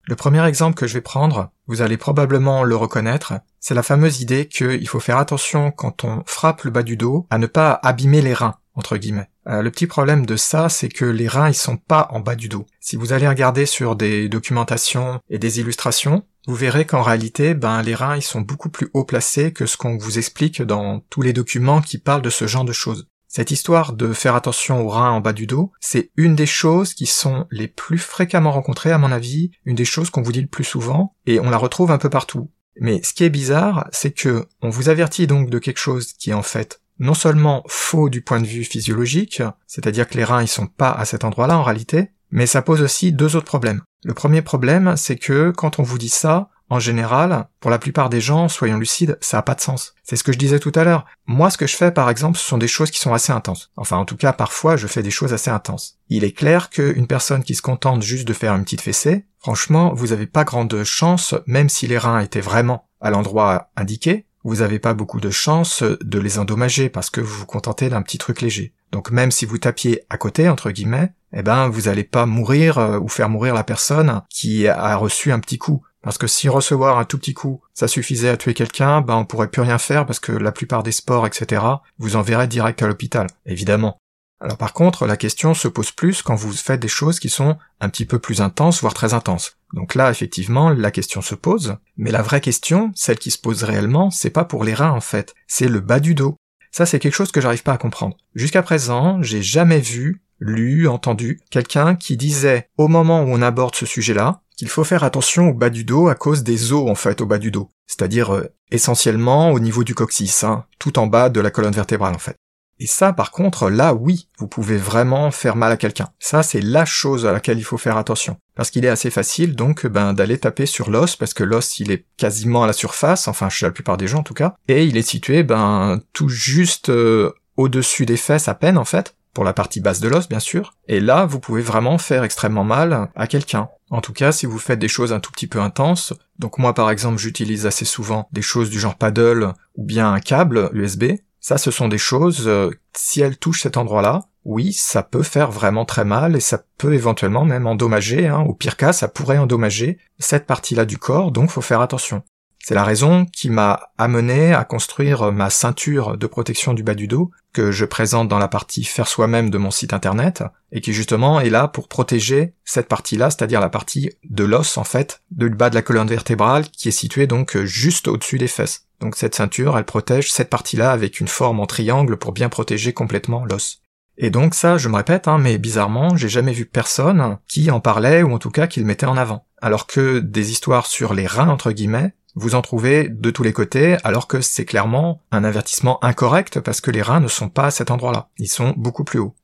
Le 0.09 0.17
premier 0.17 0.43
exemple 0.47 0.75
que 0.75 0.87
je 0.87 0.95
vais 0.95 1.03
prendre, 1.03 1.51
vous 1.67 1.83
allez 1.83 1.99
probablement 1.99 2.65
le 2.65 2.75
reconnaître, 2.75 3.35
c'est 3.61 3.75
la 3.75 3.83
fameuse 3.83 4.23
idée 4.23 4.49
qu'il 4.49 4.89
faut 4.89 5.01
faire 5.01 5.19
attention 5.19 5.71
quand 5.71 6.03
on 6.03 6.23
frappe 6.25 6.63
le 6.63 6.71
bas 6.71 6.83
du 6.83 6.97
dos 6.97 7.27
à 7.29 7.37
ne 7.37 7.47
pas 7.47 7.79
abîmer 7.83 8.23
les 8.23 8.33
reins, 8.33 8.55
entre 8.75 8.97
guillemets. 8.97 9.29
Euh, 9.49 9.61
le 9.61 9.71
petit 9.71 9.87
problème 9.87 10.25
de 10.25 10.37
ça, 10.37 10.71
c'est 10.71 10.89
que 10.89 11.05
les 11.05 11.29
reins, 11.29 11.51
ils 11.51 11.55
sont 11.55 11.77
pas 11.77 12.09
en 12.11 12.21
bas 12.21 12.37
du 12.37 12.49
dos. 12.49 12.65
Si 12.81 12.97
vous 12.97 13.13
allez 13.13 13.29
regarder 13.29 13.67
sur 13.67 13.97
des 13.97 14.31
documentations 14.31 15.21
et 15.29 15.39
des 15.39 15.61
illustrations, 15.61 16.25
vous 16.47 16.55
verrez 16.55 16.87
qu'en 16.87 17.03
réalité, 17.03 17.53
ben, 17.53 17.83
les 17.83 17.95
reins, 17.95 18.17
ils 18.17 18.23
sont 18.23 18.41
beaucoup 18.41 18.71
plus 18.71 18.89
haut 18.95 19.05
placés 19.05 19.53
que 19.53 19.67
ce 19.67 19.77
qu'on 19.77 19.99
vous 19.99 20.17
explique 20.17 20.63
dans 20.63 21.01
tous 21.11 21.21
les 21.21 21.35
documents 21.35 21.83
qui 21.83 21.99
parlent 21.99 22.23
de 22.23 22.31
ce 22.31 22.47
genre 22.47 22.65
de 22.65 22.73
choses. 22.73 23.07
Cette 23.29 23.51
histoire 23.51 23.93
de 23.93 24.15
faire 24.15 24.35
attention 24.35 24.81
aux 24.81 24.89
reins 24.89 25.11
en 25.11 25.21
bas 25.21 25.35
du 25.35 25.47
dos, 25.47 25.71
c'est 25.81 26.11
une 26.17 26.35
des 26.35 26.47
choses 26.47 26.95
qui 26.95 27.05
sont 27.05 27.47
les 27.51 27.69
plus 27.69 27.99
fréquemment 27.99 28.53
rencontrées, 28.53 28.91
à 28.91 28.99
mon 28.99 29.13
avis, 29.13 29.51
une 29.67 29.75
des 29.75 29.85
choses 29.85 30.09
qu'on 30.09 30.23
vous 30.23 30.33
dit 30.33 30.41
le 30.41 30.47
plus 30.47 30.65
souvent, 30.65 31.15
et 31.27 31.39
on 31.39 31.51
la 31.51 31.59
retrouve 31.59 31.91
un 31.91 31.99
peu 31.99 32.09
partout. 32.09 32.51
Mais 32.81 33.03
ce 33.03 33.13
qui 33.13 33.25
est 33.25 33.31
bizarre, 33.31 33.87
c'est 33.93 34.13
que 34.13 34.47
on 34.63 34.71
vous 34.71 34.89
avertit 34.89 35.27
donc 35.27 35.51
de 35.51 35.59
quelque 35.59 35.79
chose 35.79 36.15
qui 36.15 36.31
est 36.31 36.35
en 36.35 36.43
fait 36.43 36.81
non 36.99 37.15
seulement 37.15 37.63
faux 37.69 38.09
du 38.09 38.23
point 38.23 38.41
de 38.41 38.47
vue 38.47 38.65
physiologique, 38.65 39.43
c'est-à-dire 39.67 40.09
que 40.09 40.17
les 40.17 40.25
reins 40.25 40.43
ils 40.43 40.49
sont 40.49 40.67
pas 40.67 40.91
à 40.91 41.05
cet 41.05 41.23
endroit-là 41.23 41.57
en 41.57 41.63
réalité, 41.63 42.11
mais 42.31 42.47
ça 42.47 42.63
pose 42.63 42.83
aussi 42.83 43.13
deux 43.13 43.37
autres 43.37 43.47
problèmes. 43.47 43.83
Le 44.05 44.15
premier 44.15 44.43
problème, 44.43 44.95
c'est 44.97 45.17
que 45.17 45.51
quand 45.51 45.79
on 45.79 45.83
vous 45.83 45.99
dit 45.99 46.09
ça, 46.09 46.49
en 46.71 46.79
général, 46.79 47.49
pour 47.61 47.71
la 47.71 47.79
plupart 47.79 48.11
des 48.11 48.21
gens, 48.21 48.49
soyons 48.49 48.79
lucides, 48.79 49.17
ça 49.21 49.39
n'a 49.39 49.43
pas 49.43 49.55
de 49.55 49.61
sens. 49.61 49.95
C'est 50.03 50.17
ce 50.17 50.25
que 50.25 50.33
je 50.33 50.39
disais 50.39 50.59
tout 50.59 50.73
à 50.75 50.85
l'heure. 50.85 51.07
Moi, 51.27 51.51
ce 51.51 51.59
que 51.59 51.67
je 51.67 51.77
fais, 51.77 51.91
par 51.91 52.11
exemple, 52.11 52.39
ce 52.39 52.45
sont 52.45 52.59
des 52.59 52.69
choses 52.69 52.91
qui 52.91 53.01
sont 53.01 53.15
assez 53.15 53.33
intenses. 53.33 53.71
Enfin, 53.77 53.97
en 53.97 54.05
tout 54.05 54.17
cas, 54.17 54.33
parfois, 54.33 54.77
je 54.77 54.87
fais 54.87 55.03
des 55.03 55.11
choses 55.11 55.33
assez 55.33 55.51
intenses. 55.51 55.99
Il 56.09 56.25
est 56.25 56.33
clair 56.33 56.71
qu'une 56.71 57.07
personne 57.07 57.43
qui 57.43 57.55
se 57.55 57.63
contente 57.63 58.03
juste 58.03 58.29
de 58.29 58.33
faire 58.33 58.55
une 58.55 58.65
petite 58.65 58.83
fessée, 58.83 59.27
franchement, 59.39 59.93
vous 59.95 60.09
n'avez 60.09 60.27
pas 60.27 60.45
grande 60.45 60.85
chance, 60.85 61.35
même 61.47 61.69
si 61.69 61.87
les 61.87 61.99
reins 61.99 62.21
étaient 62.21 62.41
vraiment 62.41 62.89
à 63.01 63.11
l'endroit 63.11 63.71
indiqué, 63.77 64.27
vous 64.45 64.57
n'avez 64.57 64.79
pas 64.79 64.95
beaucoup 64.95 65.21
de 65.21 65.31
chance 65.31 65.83
de 65.83 66.19
les 66.19 66.39
endommager 66.39 66.89
parce 66.89 67.11
que 67.11 67.21
vous 67.21 67.41
vous 67.41 67.47
contentez 67.47 67.89
d'un 67.89 68.03
petit 68.03 68.19
truc 68.19 68.41
léger. 68.41 68.73
Donc 68.93 69.11
même 69.11 69.31
si 69.31 69.45
vous 69.45 69.59
tapiez 69.59 70.03
à 70.09 70.17
côté, 70.17 70.49
entre 70.49 70.71
guillemets, 70.71 71.13
eh 71.33 71.43
ben 71.43 71.69
vous 71.69 71.83
n'allez 71.83 72.05
pas 72.05 72.25
mourir 72.25 72.79
euh, 72.79 72.99
ou 72.99 73.09
faire 73.09 73.29
mourir 73.29 73.55
la 73.55 73.65
personne 73.65 74.23
qui 74.31 74.67
a 74.67 74.97
reçu 74.97 75.33
un 75.33 75.41
petit 75.41 75.59
coup. 75.59 75.83
Parce 76.03 76.19
que 76.19 76.27
si 76.27 76.49
recevoir 76.49 76.99
un 76.99 77.05
tout 77.05 77.19
petit 77.19 77.35
coup, 77.35 77.61
ça 77.75 77.89
suffisait 77.89 78.29
à 78.29 78.37
tuer 78.37 78.55
quelqu'un, 78.55 79.01
ben 79.01 79.17
on 79.17 79.25
pourrait 79.25 79.51
plus 79.51 79.63
rien 79.63 79.79
faire 79.79 80.07
parce 80.07 80.21
que 80.21 80.33
la 80.33 80.53
plupart 80.53 80.83
des 80.83 80.93
sports, 80.93 81.27
etc., 81.27 81.63
vous 81.99 82.17
enverraient 82.17 82.49
direct 82.49 82.83
à 82.83 82.87
l'hôpital, 82.87 83.27
évidemment. 83.47 83.99
Alors 84.41 84.57
par 84.57 84.73
contre, 84.73 85.07
la 85.07 85.17
question 85.17 85.53
se 85.55 85.67
pose 85.67 85.91
plus 85.91 86.23
quand 86.23 86.37
vous 86.37 86.53
faites 86.53 86.81
des 86.81 86.87
choses 86.87 87.19
qui 87.19 87.29
sont 87.29 87.57
un 87.81 87.89
petit 87.89 88.05
peu 88.05 88.21
plus 88.21 88.41
intenses, 88.41 88.81
voire 88.81 88.95
très 88.95 89.13
intenses. 89.13 89.57
Donc 89.75 89.95
là, 89.95 90.11
effectivement, 90.11 90.71
la 90.71 90.91
question 90.93 91.21
se 91.23 91.35
pose, 91.35 91.77
mais 91.97 92.13
la 92.13 92.23
vraie 92.23 92.41
question, 92.41 92.93
celle 92.95 93.19
qui 93.19 93.33
se 93.33 93.39
pose 93.39 93.65
réellement, 93.65 94.11
c'est 94.11 94.31
pas 94.31 94.45
pour 94.45 94.65
les 94.65 94.75
reins 94.75 94.93
en 94.93 95.01
fait, 95.01 95.35
c'est 95.49 95.69
le 95.69 95.81
bas 95.81 95.99
du 95.99 96.15
dos. 96.15 96.37
Ça, 96.71 96.87
c'est 96.87 96.99
quelque 97.01 97.15
chose 97.15 97.33
que 97.33 97.41
j'arrive 97.41 97.63
pas 97.63 97.73
à 97.73 97.79
comprendre. 97.79 98.17
Jusqu'à 98.35 98.63
présent, 98.63 99.21
j'ai 99.23 99.43
jamais 99.43 99.81
vu, 99.81 100.23
lu, 100.39 100.87
entendu 100.87 101.41
quelqu'un 101.51 101.97
qui 101.97 102.17
disait 102.17 102.69
au 102.77 102.87
moment 102.87 103.23
où 103.23 103.29
on 103.29 103.43
aborde 103.43 103.75
ce 103.75 103.87
sujet-là, 103.87 104.43
qu'il 104.59 104.69
faut 104.69 104.85
faire 104.85 105.05
attention 105.05 105.51
au 105.51 105.55
bas 105.55 105.71
du 105.71 105.85
dos 105.85 106.09
à 106.09 106.17
cause 106.17 106.43
des 106.43 106.73
os 106.73 106.91
en 106.91 106.97
fait 106.97 107.21
au 107.21 107.27
bas 107.27 107.39
du 107.39 107.53
dos, 107.53 107.71
c'est-à-dire 107.87 108.35
euh, 108.35 108.53
essentiellement 108.73 109.53
au 109.53 109.61
niveau 109.61 109.85
du 109.85 109.95
coccyx, 109.95 110.43
hein, 110.43 110.67
tout 110.81 110.99
en 110.99 111.07
bas 111.07 111.29
de 111.31 111.41
la 111.41 111.53
colonne 111.53 111.73
vertébrale 111.73 112.15
en 112.15 112.19
fait. 112.19 112.37
Et 112.81 112.87
ça, 112.87 113.13
par 113.13 113.33
contre, 113.33 113.71
là, 113.71 113.93
oui, 113.93 114.29
vous 114.39 114.47
pouvez 114.47 114.77
vraiment 114.77 115.33
faire 115.33 115.57
mal 115.57 115.73
à 115.73 115.77
quelqu'un. 115.77 116.11
Ça, 116.21 116.45
c'est 116.45 116.61
la 116.61 116.85
chose 116.85 117.27
à 117.27 117.33
laquelle 117.33 117.59
il 117.59 117.65
faut 117.65 117.77
faire 117.77 117.97
attention. 117.97 118.37
Parce 118.55 118.71
qu'il 118.71 118.85
est 118.85 118.89
assez 118.89 119.11
facile, 119.11 119.57
donc, 119.57 119.85
ben, 119.87 120.13
d'aller 120.13 120.39
taper 120.39 120.65
sur 120.65 120.89
l'os, 120.89 121.17
parce 121.17 121.35
que 121.35 121.43
l'os, 121.43 121.81
il 121.81 121.91
est 121.91 122.07
quasiment 122.17 122.63
à 122.63 122.69
la 122.69 122.73
surface, 122.73 123.27
enfin, 123.27 123.49
chez 123.49 123.67
la 123.67 123.73
plupart 123.73 123.97
des 123.97 124.07
gens, 124.07 124.21
en 124.21 124.23
tout 124.23 124.35
cas, 124.35 124.55
et 124.69 124.85
il 124.85 124.97
est 124.97 125.03
situé, 125.03 125.43
ben, 125.43 126.01
tout 126.13 126.29
juste 126.29 126.89
euh, 126.89 127.33
au-dessus 127.57 128.07
des 128.07 128.17
fesses, 128.17 128.47
à 128.47 128.55
peine, 128.55 128.79
en 128.79 128.85
fait, 128.85 129.17
pour 129.39 129.45
la 129.45 129.53
partie 129.53 129.79
basse 129.79 130.01
de 130.01 130.09
l'os, 130.09 130.29
bien 130.29 130.41
sûr. 130.41 130.75
Et 130.89 130.99
là, 130.99 131.25
vous 131.25 131.39
pouvez 131.39 131.63
vraiment 131.63 131.97
faire 131.97 132.25
extrêmement 132.25 132.65
mal 132.65 133.09
à 133.15 133.29
quelqu'un. 133.29 133.69
En 133.89 134.01
tout 134.01 134.13
cas, 134.13 134.33
si 134.33 134.47
vous 134.47 134.59
faites 134.59 134.81
des 134.81 134.89
choses 134.89 135.13
un 135.13 135.21
tout 135.21 135.31
petit 135.31 135.47
peu 135.47 135.61
intenses, 135.61 136.13
donc 136.41 136.59
moi 136.59 136.75
par 136.75 136.91
exemple 136.91 137.19
j'utilise 137.19 137.65
assez 137.65 137.85
souvent 137.85 138.29
des 138.33 138.43
choses 138.43 138.69
du 138.69 138.81
genre 138.81 138.97
paddle 138.97 139.53
ou 139.77 139.85
bien 139.85 140.13
un 140.13 140.19
câble 140.19 140.71
USB, 140.73 141.13
ça, 141.39 141.57
ce 141.57 141.71
sont 141.71 141.87
des 141.87 141.99
choses, 141.99 142.49
euh, 142.49 142.73
si 142.97 143.21
elles 143.21 143.37
touchent 143.37 143.63
cet 143.63 143.77
endroit-là, 143.77 144.25
oui, 144.45 144.73
ça 144.73 145.05
peut 145.05 145.23
faire 145.23 145.53
vraiment 145.53 145.85
très 145.85 146.05
mal 146.05 146.35
et 146.35 146.41
ça 146.41 146.61
peut 146.77 146.95
éventuellement 146.95 147.45
même 147.45 147.69
endommager, 147.69 148.27
hein, 148.27 148.41
au 148.41 148.55
pire 148.55 148.77
cas, 148.77 148.93
ça 148.93 149.07
pourrait 149.07 149.39
endommager 149.39 149.99
cette 150.19 150.47
partie-là 150.47 150.85
du 150.85 150.99
corps, 150.99 151.31
donc 151.31 151.51
faut 151.51 151.61
faire 151.61 151.81
attention. 151.81 152.25
C'est 152.61 152.75
la 152.75 152.85
raison 152.85 153.25
qui 153.25 153.51
m'a 153.51 153.91
amené 153.97 154.53
à 154.53 154.65
construire 154.65 155.33
ma 155.33 155.49
ceinture 155.49 156.19
de 156.19 156.27
protection 156.27 156.75
du 156.75 156.83
bas 156.83 156.95
du 156.95 157.09
dos, 157.09 157.31
que 157.53 157.73
je 157.73 157.85
présente 157.85 158.29
dans 158.29 158.39
la 158.39 158.49
partie 158.49 158.85
faire 158.85 159.09
soi-même 159.09 159.49
de 159.51 159.59
mon 159.59 159.71
site 159.71 159.93
internet, 159.93 160.45
et 160.71 160.81
qui 160.81 160.93
justement 160.93 161.41
est 161.41 161.51
là 161.51 161.69
pour 161.69 161.89
protéger 161.89 162.55
cette 162.65 162.89
partie-là, 162.89 163.31
c'est-à-dire 163.31 163.61
la 163.61 163.71
partie 163.71 164.11
de 164.29 164.45
l'os 164.45 164.77
en 164.77 164.85
fait, 164.85 165.23
du 165.31 165.49
bas 165.51 165.71
de 165.71 165.75
la 165.75 165.83
colonne 165.83 166.09
vertébrale, 166.09 166.69
qui 166.69 166.89
est 166.89 166.93
située 166.93 167.27
donc 167.27 167.57
juste 167.65 168.09
au-dessus 168.09 168.39
des 168.39 168.49
fesses. 168.49 168.87
Donc 169.01 169.17
cette 169.17 169.35
ceinture, 169.35 169.79
elle 169.79 169.85
protège 169.85 170.33
cette 170.33 170.51
partie-là 170.51 170.91
avec 170.91 171.21
une 171.21 171.29
forme 171.29 171.61
en 171.61 171.67
triangle 171.67 172.17
pour 172.17 172.33
bien 172.33 172.49
protéger 172.49 172.93
complètement 172.93 173.45
l'os. 173.45 173.81
Et 174.21 174.31
donc 174.31 174.55
ça, 174.55 174.77
je 174.79 174.89
me 174.89 174.97
répète, 174.97 175.29
hein, 175.29 175.39
mais 175.39 175.59
bizarrement, 175.59 176.17
j'ai 176.17 176.29
jamais 176.29 176.53
vu 176.53 176.67
personne 176.67 177.39
qui 177.47 177.71
en 177.71 177.79
parlait 177.79 178.25
ou 178.25 178.33
en 178.33 178.39
tout 178.39 178.51
cas 178.51 178.67
qui 178.67 178.81
le 178.81 178.87
mettait 178.87 179.07
en 179.07 179.17
avant. 179.17 179.47
Alors 179.63 179.87
que 179.87 180.19
des 180.19 180.51
histoires 180.51 180.87
sur 180.87 181.15
les 181.15 181.27
reins 181.27 181.49
entre 181.49 181.71
guillemets, 181.71 182.15
vous 182.35 182.55
en 182.55 182.63
trouvez 182.63 183.09
de 183.09 183.31
tous 183.31 183.43
les 183.43 183.53
côtés, 183.53 183.97
alors 184.05 184.29
que 184.29 184.41
c'est 184.41 184.65
clairement 184.65 185.23
un 185.31 185.45
avertissement 185.45 186.03
incorrect 186.05 186.61
parce 186.61 186.81
que 186.81 186.91
les 186.91 187.03
reins 187.03 187.21
ne 187.21 187.29
sont 187.29 187.49
pas 187.49 187.67
à 187.67 187.71
cet 187.71 187.91
endroit-là. 187.91 188.29
Ils 188.39 188.49
sont 188.49 188.75
beaucoup 188.77 189.05
plus 189.05 189.19
hauts. 189.19 189.35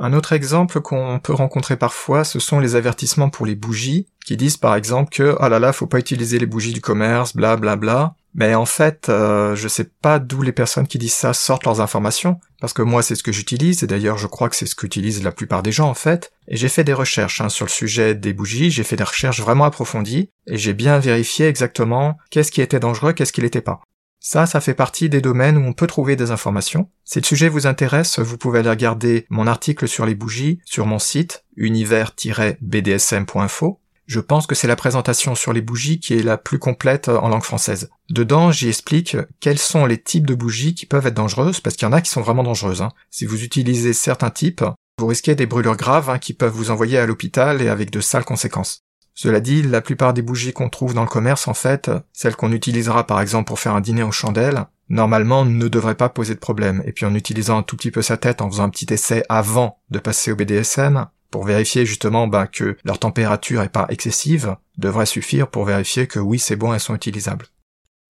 Un 0.00 0.12
autre 0.12 0.32
exemple 0.32 0.80
qu'on 0.80 1.18
peut 1.18 1.32
rencontrer 1.32 1.76
parfois, 1.76 2.22
ce 2.22 2.38
sont 2.38 2.60
les 2.60 2.76
avertissements 2.76 3.30
pour 3.30 3.46
les 3.46 3.56
bougies, 3.56 4.06
qui 4.24 4.36
disent 4.36 4.56
par 4.56 4.76
exemple 4.76 5.10
que 5.10 5.36
ah 5.40 5.48
là 5.48 5.58
là, 5.58 5.72
faut 5.72 5.88
pas 5.88 5.98
utiliser 5.98 6.38
les 6.38 6.46
bougies 6.46 6.72
du 6.72 6.80
commerce, 6.80 7.34
bla 7.34 7.56
bla 7.56 7.74
bla. 7.74 8.14
Mais 8.34 8.54
en 8.54 8.66
fait, 8.66 9.08
euh, 9.08 9.56
je 9.56 9.68
sais 9.68 9.84
pas 9.84 10.18
d'où 10.18 10.42
les 10.42 10.52
personnes 10.52 10.86
qui 10.86 10.98
disent 10.98 11.14
ça 11.14 11.32
sortent 11.32 11.64
leurs 11.64 11.80
informations, 11.80 12.38
parce 12.60 12.72
que 12.72 12.82
moi 12.82 13.02
c'est 13.02 13.14
ce 13.14 13.22
que 13.22 13.32
j'utilise, 13.32 13.82
et 13.82 13.86
d'ailleurs 13.86 14.18
je 14.18 14.26
crois 14.26 14.48
que 14.48 14.56
c'est 14.56 14.66
ce 14.66 14.74
qu'utilisent 14.74 15.22
la 15.22 15.32
plupart 15.32 15.62
des 15.62 15.72
gens 15.72 15.88
en 15.88 15.94
fait, 15.94 16.32
et 16.46 16.56
j'ai 16.56 16.68
fait 16.68 16.84
des 16.84 16.92
recherches 16.92 17.40
hein, 17.40 17.48
sur 17.48 17.66
le 17.66 17.70
sujet 17.70 18.14
des 18.14 18.32
bougies, 18.32 18.70
j'ai 18.70 18.84
fait 18.84 18.96
des 18.96 19.04
recherches 19.04 19.40
vraiment 19.40 19.64
approfondies, 19.64 20.30
et 20.46 20.58
j'ai 20.58 20.74
bien 20.74 20.98
vérifié 20.98 21.48
exactement 21.48 22.16
qu'est-ce 22.30 22.52
qui 22.52 22.60
était 22.60 22.80
dangereux, 22.80 23.12
qu'est-ce 23.12 23.32
qui 23.32 23.40
l'était 23.40 23.62
pas. 23.62 23.80
Ça, 24.20 24.46
ça 24.46 24.60
fait 24.60 24.74
partie 24.74 25.08
des 25.08 25.20
domaines 25.20 25.56
où 25.56 25.62
on 25.62 25.72
peut 25.72 25.86
trouver 25.86 26.16
des 26.16 26.32
informations. 26.32 26.90
Si 27.04 27.20
le 27.20 27.24
sujet 27.24 27.48
vous 27.48 27.68
intéresse, 27.68 28.18
vous 28.18 28.36
pouvez 28.36 28.58
aller 28.58 28.70
regarder 28.70 29.26
mon 29.30 29.46
article 29.46 29.86
sur 29.86 30.06
les 30.06 30.16
bougies 30.16 30.58
sur 30.64 30.86
mon 30.86 30.98
site 30.98 31.44
univers-bdsm.info. 31.56 33.80
Je 34.08 34.20
pense 34.20 34.46
que 34.46 34.54
c'est 34.54 34.66
la 34.66 34.74
présentation 34.74 35.34
sur 35.34 35.52
les 35.52 35.60
bougies 35.60 36.00
qui 36.00 36.14
est 36.14 36.22
la 36.22 36.38
plus 36.38 36.58
complète 36.58 37.10
en 37.10 37.28
langue 37.28 37.42
française. 37.42 37.90
Dedans, 38.08 38.50
j'y 38.50 38.68
explique 38.68 39.18
quels 39.38 39.58
sont 39.58 39.84
les 39.84 39.98
types 39.98 40.24
de 40.24 40.34
bougies 40.34 40.74
qui 40.74 40.86
peuvent 40.86 41.06
être 41.06 41.12
dangereuses, 41.12 41.60
parce 41.60 41.76
qu'il 41.76 41.86
y 41.86 41.90
en 41.90 41.92
a 41.92 42.00
qui 42.00 42.08
sont 42.08 42.22
vraiment 42.22 42.42
dangereuses. 42.42 42.80
Hein. 42.80 42.92
Si 43.10 43.26
vous 43.26 43.44
utilisez 43.44 43.92
certains 43.92 44.30
types, 44.30 44.64
vous 44.98 45.06
risquez 45.06 45.34
des 45.34 45.44
brûlures 45.44 45.76
graves 45.76 46.08
hein, 46.08 46.18
qui 46.18 46.32
peuvent 46.32 46.54
vous 46.54 46.70
envoyer 46.70 46.96
à 46.96 47.04
l'hôpital 47.04 47.60
et 47.60 47.68
avec 47.68 47.90
de 47.90 48.00
sales 48.00 48.24
conséquences. 48.24 48.80
Cela 49.12 49.40
dit, 49.40 49.60
la 49.62 49.82
plupart 49.82 50.14
des 50.14 50.22
bougies 50.22 50.54
qu'on 50.54 50.70
trouve 50.70 50.94
dans 50.94 51.02
le 51.02 51.08
commerce, 51.08 51.46
en 51.46 51.52
fait, 51.52 51.90
celles 52.14 52.36
qu'on 52.36 52.52
utilisera 52.52 53.06
par 53.06 53.20
exemple 53.20 53.48
pour 53.48 53.58
faire 53.58 53.74
un 53.74 53.82
dîner 53.82 54.04
aux 54.04 54.10
chandelles, 54.10 54.64
normalement 54.88 55.44
ne 55.44 55.68
devraient 55.68 55.96
pas 55.96 56.08
poser 56.08 56.34
de 56.34 56.40
problème. 56.40 56.82
Et 56.86 56.92
puis 56.92 57.04
en 57.04 57.14
utilisant 57.14 57.58
un 57.58 57.62
tout 57.62 57.76
petit 57.76 57.90
peu 57.90 58.00
sa 58.00 58.16
tête, 58.16 58.40
en 58.40 58.50
faisant 58.50 58.62
un 58.62 58.70
petit 58.70 58.86
essai 58.90 59.22
avant 59.28 59.80
de 59.90 59.98
passer 59.98 60.32
au 60.32 60.36
BDSM, 60.36 61.08
pour 61.30 61.44
vérifier 61.44 61.86
justement 61.86 62.26
ben, 62.26 62.46
que 62.46 62.76
leur 62.84 62.98
température 62.98 63.62
est 63.62 63.68
pas 63.68 63.86
excessive, 63.88 64.56
devrait 64.76 65.06
suffire 65.06 65.48
pour 65.48 65.64
vérifier 65.64 66.06
que 66.06 66.18
oui 66.18 66.38
c'est 66.38 66.56
bon, 66.56 66.72
elles 66.72 66.80
sont 66.80 66.94
utilisables. 66.94 67.46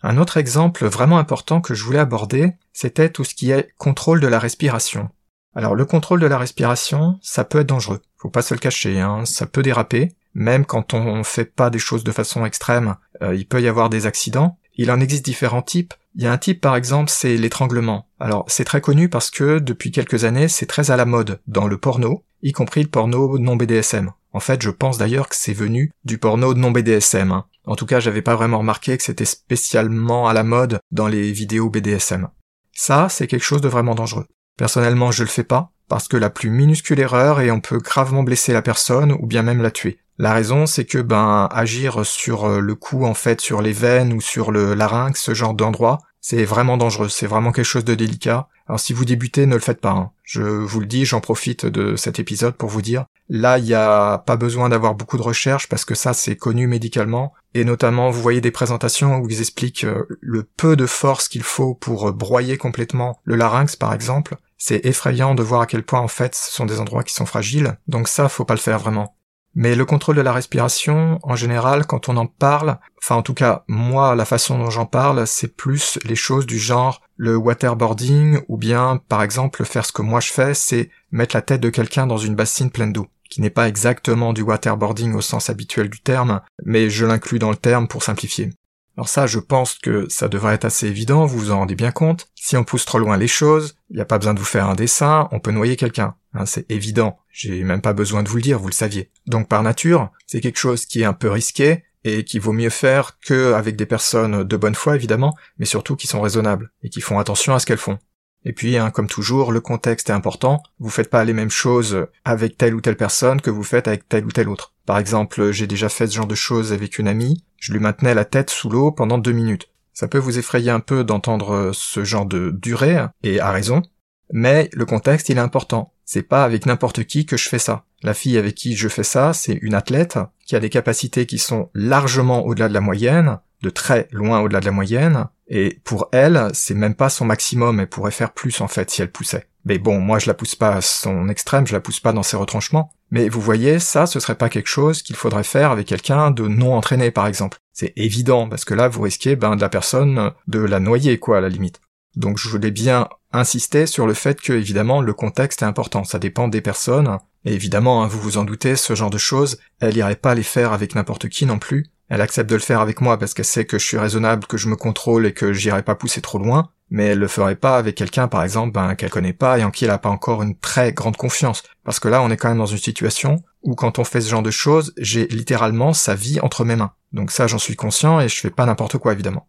Un 0.02 0.18
autre 0.18 0.36
exemple 0.36 0.86
vraiment 0.86 1.18
important 1.18 1.60
que 1.60 1.74
je 1.74 1.84
voulais 1.84 1.98
aborder, 1.98 2.52
c'était 2.72 3.10
tout 3.10 3.24
ce 3.24 3.34
qui 3.34 3.50
est 3.50 3.70
contrôle 3.76 4.20
de 4.20 4.28
la 4.28 4.38
respiration. 4.38 5.10
Alors 5.54 5.74
le 5.74 5.84
contrôle 5.84 6.20
de 6.20 6.26
la 6.26 6.38
respiration, 6.38 7.18
ça 7.20 7.44
peut 7.44 7.60
être 7.60 7.66
dangereux, 7.66 8.00
faut 8.16 8.30
pas 8.30 8.42
se 8.42 8.54
le 8.54 8.60
cacher, 8.60 9.00
hein, 9.00 9.24
ça 9.24 9.46
peut 9.46 9.62
déraper, 9.62 10.14
même 10.34 10.64
quand 10.64 10.94
on 10.94 11.24
fait 11.24 11.44
pas 11.44 11.70
des 11.70 11.80
choses 11.80 12.04
de 12.04 12.12
façon 12.12 12.46
extrême, 12.46 12.94
euh, 13.22 13.34
il 13.34 13.46
peut 13.46 13.60
y 13.60 13.68
avoir 13.68 13.90
des 13.90 14.06
accidents. 14.06 14.58
Il 14.76 14.92
en 14.92 15.00
existe 15.00 15.24
différents 15.24 15.62
types. 15.62 15.94
Il 16.14 16.22
y 16.22 16.26
a 16.28 16.32
un 16.32 16.38
type 16.38 16.60
par 16.60 16.76
exemple, 16.76 17.10
c'est 17.10 17.36
l'étranglement. 17.36 18.06
Alors 18.20 18.44
c'est 18.46 18.64
très 18.64 18.80
connu 18.80 19.08
parce 19.08 19.30
que 19.30 19.58
depuis 19.58 19.90
quelques 19.90 20.24
années, 20.24 20.46
c'est 20.46 20.66
très 20.66 20.92
à 20.92 20.96
la 20.96 21.04
mode 21.04 21.40
dans 21.48 21.66
le 21.66 21.76
porno, 21.76 22.24
y 22.42 22.52
compris 22.52 22.82
le 22.82 22.88
porno 22.88 23.38
non 23.38 23.56
BDSM. 23.56 24.12
En 24.32 24.40
fait, 24.40 24.62
je 24.62 24.70
pense 24.70 24.98
d'ailleurs 24.98 25.28
que 25.28 25.36
c'est 25.36 25.52
venu 25.52 25.92
du 26.04 26.18
porno 26.18 26.54
non 26.54 26.70
BDSM. 26.70 27.32
Hein. 27.32 27.46
En 27.64 27.76
tout 27.76 27.86
cas, 27.86 28.00
j'avais 28.00 28.22
pas 28.22 28.36
vraiment 28.36 28.58
remarqué 28.58 28.96
que 28.96 29.02
c'était 29.02 29.24
spécialement 29.24 30.28
à 30.28 30.32
la 30.32 30.42
mode 30.42 30.80
dans 30.90 31.08
les 31.08 31.32
vidéos 31.32 31.70
BDSM. 31.70 32.28
Ça, 32.72 33.08
c'est 33.08 33.26
quelque 33.26 33.44
chose 33.44 33.60
de 33.60 33.68
vraiment 33.68 33.94
dangereux. 33.94 34.26
Personnellement, 34.56 35.10
je 35.10 35.22
le 35.22 35.28
fais 35.28 35.44
pas, 35.44 35.72
parce 35.88 36.08
que 36.08 36.16
la 36.16 36.30
plus 36.30 36.50
minuscule 36.50 37.00
erreur 37.00 37.40
et 37.40 37.50
on 37.50 37.60
peut 37.60 37.78
gravement 37.78 38.22
blesser 38.22 38.52
la 38.52 38.62
personne 38.62 39.12
ou 39.12 39.26
bien 39.26 39.42
même 39.42 39.62
la 39.62 39.70
tuer. 39.70 39.98
La 40.18 40.32
raison, 40.32 40.66
c'est 40.66 40.84
que 40.84 40.98
ben 40.98 41.48
agir 41.52 42.04
sur 42.04 42.44
euh, 42.44 42.60
le 42.60 42.74
cou 42.74 43.06
en 43.06 43.14
fait, 43.14 43.40
sur 43.40 43.62
les 43.62 43.72
veines 43.72 44.12
ou 44.12 44.20
sur 44.20 44.50
le 44.50 44.74
larynx, 44.74 45.20
ce 45.20 45.32
genre 45.32 45.54
d'endroit, 45.54 45.98
c'est 46.20 46.44
vraiment 46.44 46.76
dangereux. 46.76 47.08
C'est 47.08 47.26
vraiment 47.28 47.52
quelque 47.52 47.64
chose 47.64 47.84
de 47.84 47.94
délicat. 47.94 48.48
Alors 48.66 48.80
si 48.80 48.92
vous 48.92 49.04
débutez, 49.04 49.46
ne 49.46 49.54
le 49.54 49.60
faites 49.60 49.80
pas. 49.80 49.92
Hein. 49.92 50.10
Je 50.28 50.42
vous 50.42 50.80
le 50.80 50.86
dis, 50.86 51.06
j'en 51.06 51.22
profite 51.22 51.64
de 51.64 51.96
cet 51.96 52.18
épisode 52.18 52.54
pour 52.54 52.68
vous 52.68 52.82
dire, 52.82 53.06
là, 53.30 53.56
il 53.56 53.64
n'y 53.64 53.72
a 53.72 54.18
pas 54.18 54.36
besoin 54.36 54.68
d'avoir 54.68 54.94
beaucoup 54.94 55.16
de 55.16 55.22
recherches 55.22 55.70
parce 55.70 55.86
que 55.86 55.94
ça, 55.94 56.12
c'est 56.12 56.36
connu 56.36 56.66
médicalement. 56.66 57.32
Et 57.54 57.64
notamment, 57.64 58.10
vous 58.10 58.20
voyez 58.20 58.42
des 58.42 58.50
présentations 58.50 59.20
où 59.20 59.30
ils 59.30 59.40
expliquent 59.40 59.84
euh, 59.84 60.04
le 60.20 60.42
peu 60.42 60.76
de 60.76 60.84
force 60.84 61.28
qu'il 61.28 61.44
faut 61.44 61.74
pour 61.74 62.12
broyer 62.12 62.58
complètement 62.58 63.18
le 63.24 63.36
larynx, 63.36 63.74
par 63.74 63.94
exemple. 63.94 64.36
C'est 64.58 64.84
effrayant 64.84 65.34
de 65.34 65.42
voir 65.42 65.62
à 65.62 65.66
quel 65.66 65.82
point, 65.82 66.00
en 66.00 66.08
fait, 66.08 66.34
ce 66.34 66.52
sont 66.52 66.66
des 66.66 66.78
endroits 66.78 67.04
qui 67.04 67.14
sont 67.14 67.24
fragiles. 67.24 67.78
Donc 67.86 68.06
ça, 68.06 68.28
faut 68.28 68.44
pas 68.44 68.52
le 68.52 68.60
faire 68.60 68.78
vraiment. 68.78 69.16
Mais 69.54 69.74
le 69.74 69.86
contrôle 69.86 70.16
de 70.16 70.20
la 70.20 70.34
respiration, 70.34 71.18
en 71.22 71.36
général, 71.36 71.86
quand 71.86 72.10
on 72.10 72.18
en 72.18 72.26
parle, 72.26 72.78
enfin 73.02 73.16
en 73.16 73.22
tout 73.22 73.32
cas 73.32 73.64
moi, 73.66 74.14
la 74.14 74.26
façon 74.26 74.58
dont 74.58 74.68
j'en 74.68 74.84
parle, 74.84 75.26
c'est 75.26 75.56
plus 75.56 75.98
les 76.04 76.16
choses 76.16 76.44
du 76.44 76.58
genre 76.58 77.00
le 77.18 77.36
waterboarding 77.36 78.38
ou 78.48 78.56
bien 78.56 79.02
par 79.08 79.22
exemple 79.22 79.64
faire 79.64 79.84
ce 79.84 79.92
que 79.92 80.02
moi 80.02 80.20
je 80.20 80.32
fais, 80.32 80.54
c'est 80.54 80.88
mettre 81.10 81.36
la 81.36 81.42
tête 81.42 81.60
de 81.60 81.68
quelqu'un 81.68 82.06
dans 82.06 82.16
une 82.16 82.36
bassine 82.36 82.70
pleine 82.70 82.92
d'eau, 82.92 83.08
qui 83.28 83.42
n'est 83.42 83.50
pas 83.50 83.68
exactement 83.68 84.32
du 84.32 84.42
waterboarding 84.42 85.14
au 85.14 85.20
sens 85.20 85.50
habituel 85.50 85.90
du 85.90 86.00
terme, 86.00 86.40
mais 86.64 86.88
je 86.88 87.04
l'inclus 87.04 87.40
dans 87.40 87.50
le 87.50 87.56
terme 87.56 87.88
pour 87.88 88.04
simplifier. 88.04 88.50
Alors 88.96 89.08
ça, 89.08 89.26
je 89.26 89.38
pense 89.38 89.74
que 89.74 90.08
ça 90.08 90.28
devrait 90.28 90.54
être 90.54 90.64
assez 90.64 90.86
évident, 90.86 91.26
vous 91.26 91.38
vous 91.38 91.50
en 91.50 91.58
rendez 91.58 91.76
bien 91.76 91.92
compte. 91.92 92.28
Si 92.34 92.56
on 92.56 92.64
pousse 92.64 92.84
trop 92.84 92.98
loin 92.98 93.16
les 93.16 93.28
choses, 93.28 93.76
il 93.90 93.96
n'y 93.96 94.02
a 94.02 94.04
pas 94.04 94.18
besoin 94.18 94.34
de 94.34 94.40
vous 94.40 94.44
faire 94.44 94.68
un 94.68 94.74
dessin, 94.74 95.28
on 95.30 95.40
peut 95.40 95.52
noyer 95.52 95.76
quelqu'un. 95.76 96.14
Hein, 96.34 96.46
c'est 96.46 96.70
évident. 96.70 97.18
J'ai 97.30 97.62
même 97.62 97.80
pas 97.80 97.92
besoin 97.92 98.22
de 98.22 98.28
vous 98.28 98.36
le 98.36 98.42
dire, 98.42 98.58
vous 98.58 98.68
le 98.68 98.72
saviez. 98.72 99.10
Donc 99.26 99.48
par 99.48 99.62
nature, 99.62 100.10
c'est 100.26 100.40
quelque 100.40 100.58
chose 100.58 100.84
qui 100.84 101.02
est 101.02 101.04
un 101.04 101.12
peu 101.12 101.30
risqué 101.30 101.84
et 102.04 102.24
qui 102.24 102.38
vaut 102.38 102.52
mieux 102.52 102.70
faire 102.70 103.18
que 103.20 103.52
avec 103.52 103.76
des 103.76 103.86
personnes 103.86 104.44
de 104.44 104.56
bonne 104.56 104.74
foi 104.74 104.96
évidemment, 104.96 105.36
mais 105.58 105.66
surtout 105.66 105.96
qui 105.96 106.06
sont 106.06 106.20
raisonnables 106.20 106.70
et 106.82 106.88
qui 106.88 107.00
font 107.00 107.18
attention 107.18 107.54
à 107.54 107.58
ce 107.58 107.66
qu'elles 107.66 107.78
font. 107.78 107.98
Et 108.44 108.52
puis, 108.52 108.76
hein, 108.76 108.90
comme 108.90 109.08
toujours, 109.08 109.52
le 109.52 109.60
contexte 109.60 110.10
est 110.10 110.14
important. 110.14 110.62
Vous 110.78 110.90
faites 110.90 111.10
pas 111.10 111.24
les 111.24 111.32
mêmes 111.32 111.50
choses 111.50 112.06
avec 112.24 112.56
telle 112.56 112.74
ou 112.74 112.80
telle 112.80 112.96
personne 112.96 113.40
que 113.40 113.50
vous 113.50 113.64
faites 113.64 113.88
avec 113.88 114.08
telle 114.08 114.24
ou 114.24 114.30
telle 114.30 114.48
autre. 114.48 114.74
Par 114.86 114.98
exemple, 114.98 115.50
j'ai 115.50 115.66
déjà 115.66 115.88
fait 115.88 116.06
ce 116.06 116.14
genre 116.14 116.26
de 116.26 116.34
choses 116.34 116.72
avec 116.72 116.98
une 116.98 117.08
amie. 117.08 117.44
Je 117.58 117.72
lui 117.72 117.80
maintenais 117.80 118.14
la 118.14 118.24
tête 118.24 118.50
sous 118.50 118.70
l'eau 118.70 118.92
pendant 118.92 119.18
deux 119.18 119.32
minutes. 119.32 119.68
Ça 119.92 120.06
peut 120.06 120.18
vous 120.18 120.38
effrayer 120.38 120.70
un 120.70 120.80
peu 120.80 121.02
d'entendre 121.02 121.72
ce 121.74 122.04
genre 122.04 122.26
de 122.26 122.50
durée, 122.50 123.04
et 123.24 123.40
à 123.40 123.50
raison. 123.50 123.82
Mais 124.30 124.68
le 124.72 124.84
contexte, 124.84 125.28
il 125.28 125.38
est 125.38 125.40
important. 125.40 125.92
C'est 126.04 126.22
pas 126.22 126.44
avec 126.44 126.66
n'importe 126.66 127.04
qui 127.04 127.26
que 127.26 127.36
je 127.36 127.48
fais 127.48 127.58
ça. 127.58 127.84
La 128.02 128.14
fille 128.14 128.38
avec 128.38 128.54
qui 128.54 128.76
je 128.76 128.88
fais 128.88 129.04
ça, 129.04 129.32
c'est 129.32 129.58
une 129.60 129.74
athlète 129.74 130.18
qui 130.46 130.56
a 130.56 130.60
des 130.60 130.70
capacités 130.70 131.26
qui 131.26 131.38
sont 131.38 131.70
largement 131.74 132.46
au-delà 132.46 132.68
de 132.68 132.74
la 132.74 132.80
moyenne, 132.80 133.38
de 133.62 133.70
très 133.70 134.08
loin 134.12 134.40
au-delà 134.40 134.60
de 134.60 134.66
la 134.66 134.72
moyenne, 134.72 135.26
et 135.48 135.80
pour 135.84 136.08
elle, 136.12 136.48
c'est 136.52 136.74
même 136.74 136.94
pas 136.94 137.08
son 137.08 137.24
maximum, 137.24 137.80
elle 137.80 137.88
pourrait 137.88 138.10
faire 138.10 138.32
plus 138.32 138.60
en 138.60 138.68
fait 138.68 138.90
si 138.90 139.02
elle 139.02 139.10
poussait. 139.10 139.48
Mais 139.64 139.78
bon, 139.78 139.98
moi 139.98 140.18
je 140.18 140.26
la 140.26 140.34
pousse 140.34 140.54
pas 140.54 140.74
à 140.74 140.80
son 140.80 141.28
extrême, 141.28 141.66
je 141.66 141.72
la 141.72 141.80
pousse 141.80 142.00
pas 142.00 142.12
dans 142.12 142.22
ses 142.22 142.36
retranchements. 142.36 142.92
Mais 143.10 143.28
vous 143.28 143.40
voyez, 143.40 143.78
ça, 143.78 144.06
ce 144.06 144.20
serait 144.20 144.34
pas 144.34 144.50
quelque 144.50 144.68
chose 144.68 145.02
qu'il 145.02 145.16
faudrait 145.16 145.44
faire 145.44 145.70
avec 145.70 145.86
quelqu'un 145.86 146.30
de 146.30 146.46
non 146.46 146.74
entraîné 146.74 147.10
par 147.10 147.26
exemple. 147.26 147.58
C'est 147.72 147.92
évident, 147.96 148.48
parce 148.48 148.64
que 148.64 148.74
là 148.74 148.88
vous 148.88 149.02
risquez 149.02 149.36
ben, 149.36 149.56
de 149.56 149.60
la 149.60 149.68
personne 149.68 150.32
de 150.46 150.60
la 150.60 150.80
noyer 150.80 151.18
quoi 151.18 151.38
à 151.38 151.40
la 151.40 151.48
limite. 151.48 151.80
Donc 152.14 152.38
je 152.38 152.48
voulais 152.48 152.70
bien 152.70 153.08
insister 153.32 153.86
sur 153.86 154.06
le 154.06 154.14
fait 154.14 154.40
que 154.40 154.52
évidemment 154.52 155.00
le 155.00 155.12
contexte 155.12 155.62
est 155.62 155.66
important, 155.66 156.04
ça 156.04 156.18
dépend 156.18 156.48
des 156.48 156.60
personnes, 156.60 157.18
et 157.44 157.54
évidemment, 157.54 158.02
hein, 158.02 158.08
vous 158.08 158.20
vous 158.20 158.38
en 158.38 158.44
doutez, 158.44 158.76
ce 158.76 158.94
genre 158.94 159.10
de 159.10 159.18
choses, 159.18 159.58
elle 159.80 159.96
irait 159.96 160.16
pas 160.16 160.34
les 160.34 160.42
faire 160.42 160.72
avec 160.72 160.94
n'importe 160.94 161.28
qui 161.28 161.46
non 161.46 161.58
plus. 161.58 161.86
Elle 162.08 162.20
accepte 162.20 162.48
de 162.50 162.54
le 162.54 162.60
faire 162.60 162.80
avec 162.80 163.00
moi 163.00 163.18
parce 163.18 163.34
qu'elle 163.34 163.44
sait 163.44 163.66
que 163.66 163.78
je 163.78 163.84
suis 163.84 163.98
raisonnable, 163.98 164.46
que 164.46 164.56
je 164.56 164.68
me 164.68 164.76
contrôle 164.76 165.26
et 165.26 165.32
que 165.32 165.52
j'irai 165.52 165.82
pas 165.82 165.94
pousser 165.94 166.22
trop 166.22 166.38
loin, 166.38 166.70
mais 166.90 167.06
elle 167.06 167.18
le 167.18 167.28
ferait 167.28 167.54
pas 167.54 167.76
avec 167.76 167.96
quelqu'un 167.96 168.28
par 168.28 168.42
exemple 168.42 168.72
ben, 168.72 168.94
qu'elle 168.94 169.10
connaît 169.10 169.34
pas 169.34 169.58
et 169.58 169.64
en 169.64 169.70
qui 169.70 169.84
elle 169.84 169.90
a 169.90 169.98
pas 169.98 170.08
encore 170.08 170.42
une 170.42 170.56
très 170.56 170.92
grande 170.92 171.16
confiance. 171.16 171.62
Parce 171.84 172.00
que 172.00 172.08
là 172.08 172.22
on 172.22 172.30
est 172.30 172.36
quand 172.38 172.48
même 172.48 172.58
dans 172.58 172.66
une 172.66 172.78
situation 172.78 173.42
où 173.62 173.74
quand 173.74 173.98
on 173.98 174.04
fait 174.04 174.22
ce 174.22 174.30
genre 174.30 174.42
de 174.42 174.50
choses, 174.50 174.94
j'ai 174.96 175.26
littéralement 175.26 175.92
sa 175.92 176.14
vie 176.14 176.40
entre 176.40 176.64
mes 176.64 176.76
mains. 176.76 176.92
Donc 177.12 177.30
ça 177.30 177.46
j'en 177.46 177.58
suis 177.58 177.76
conscient 177.76 178.20
et 178.20 178.28
je 178.28 178.40
fais 178.40 178.50
pas 178.50 178.64
n'importe 178.64 178.96
quoi 178.96 179.12
évidemment. 179.12 179.46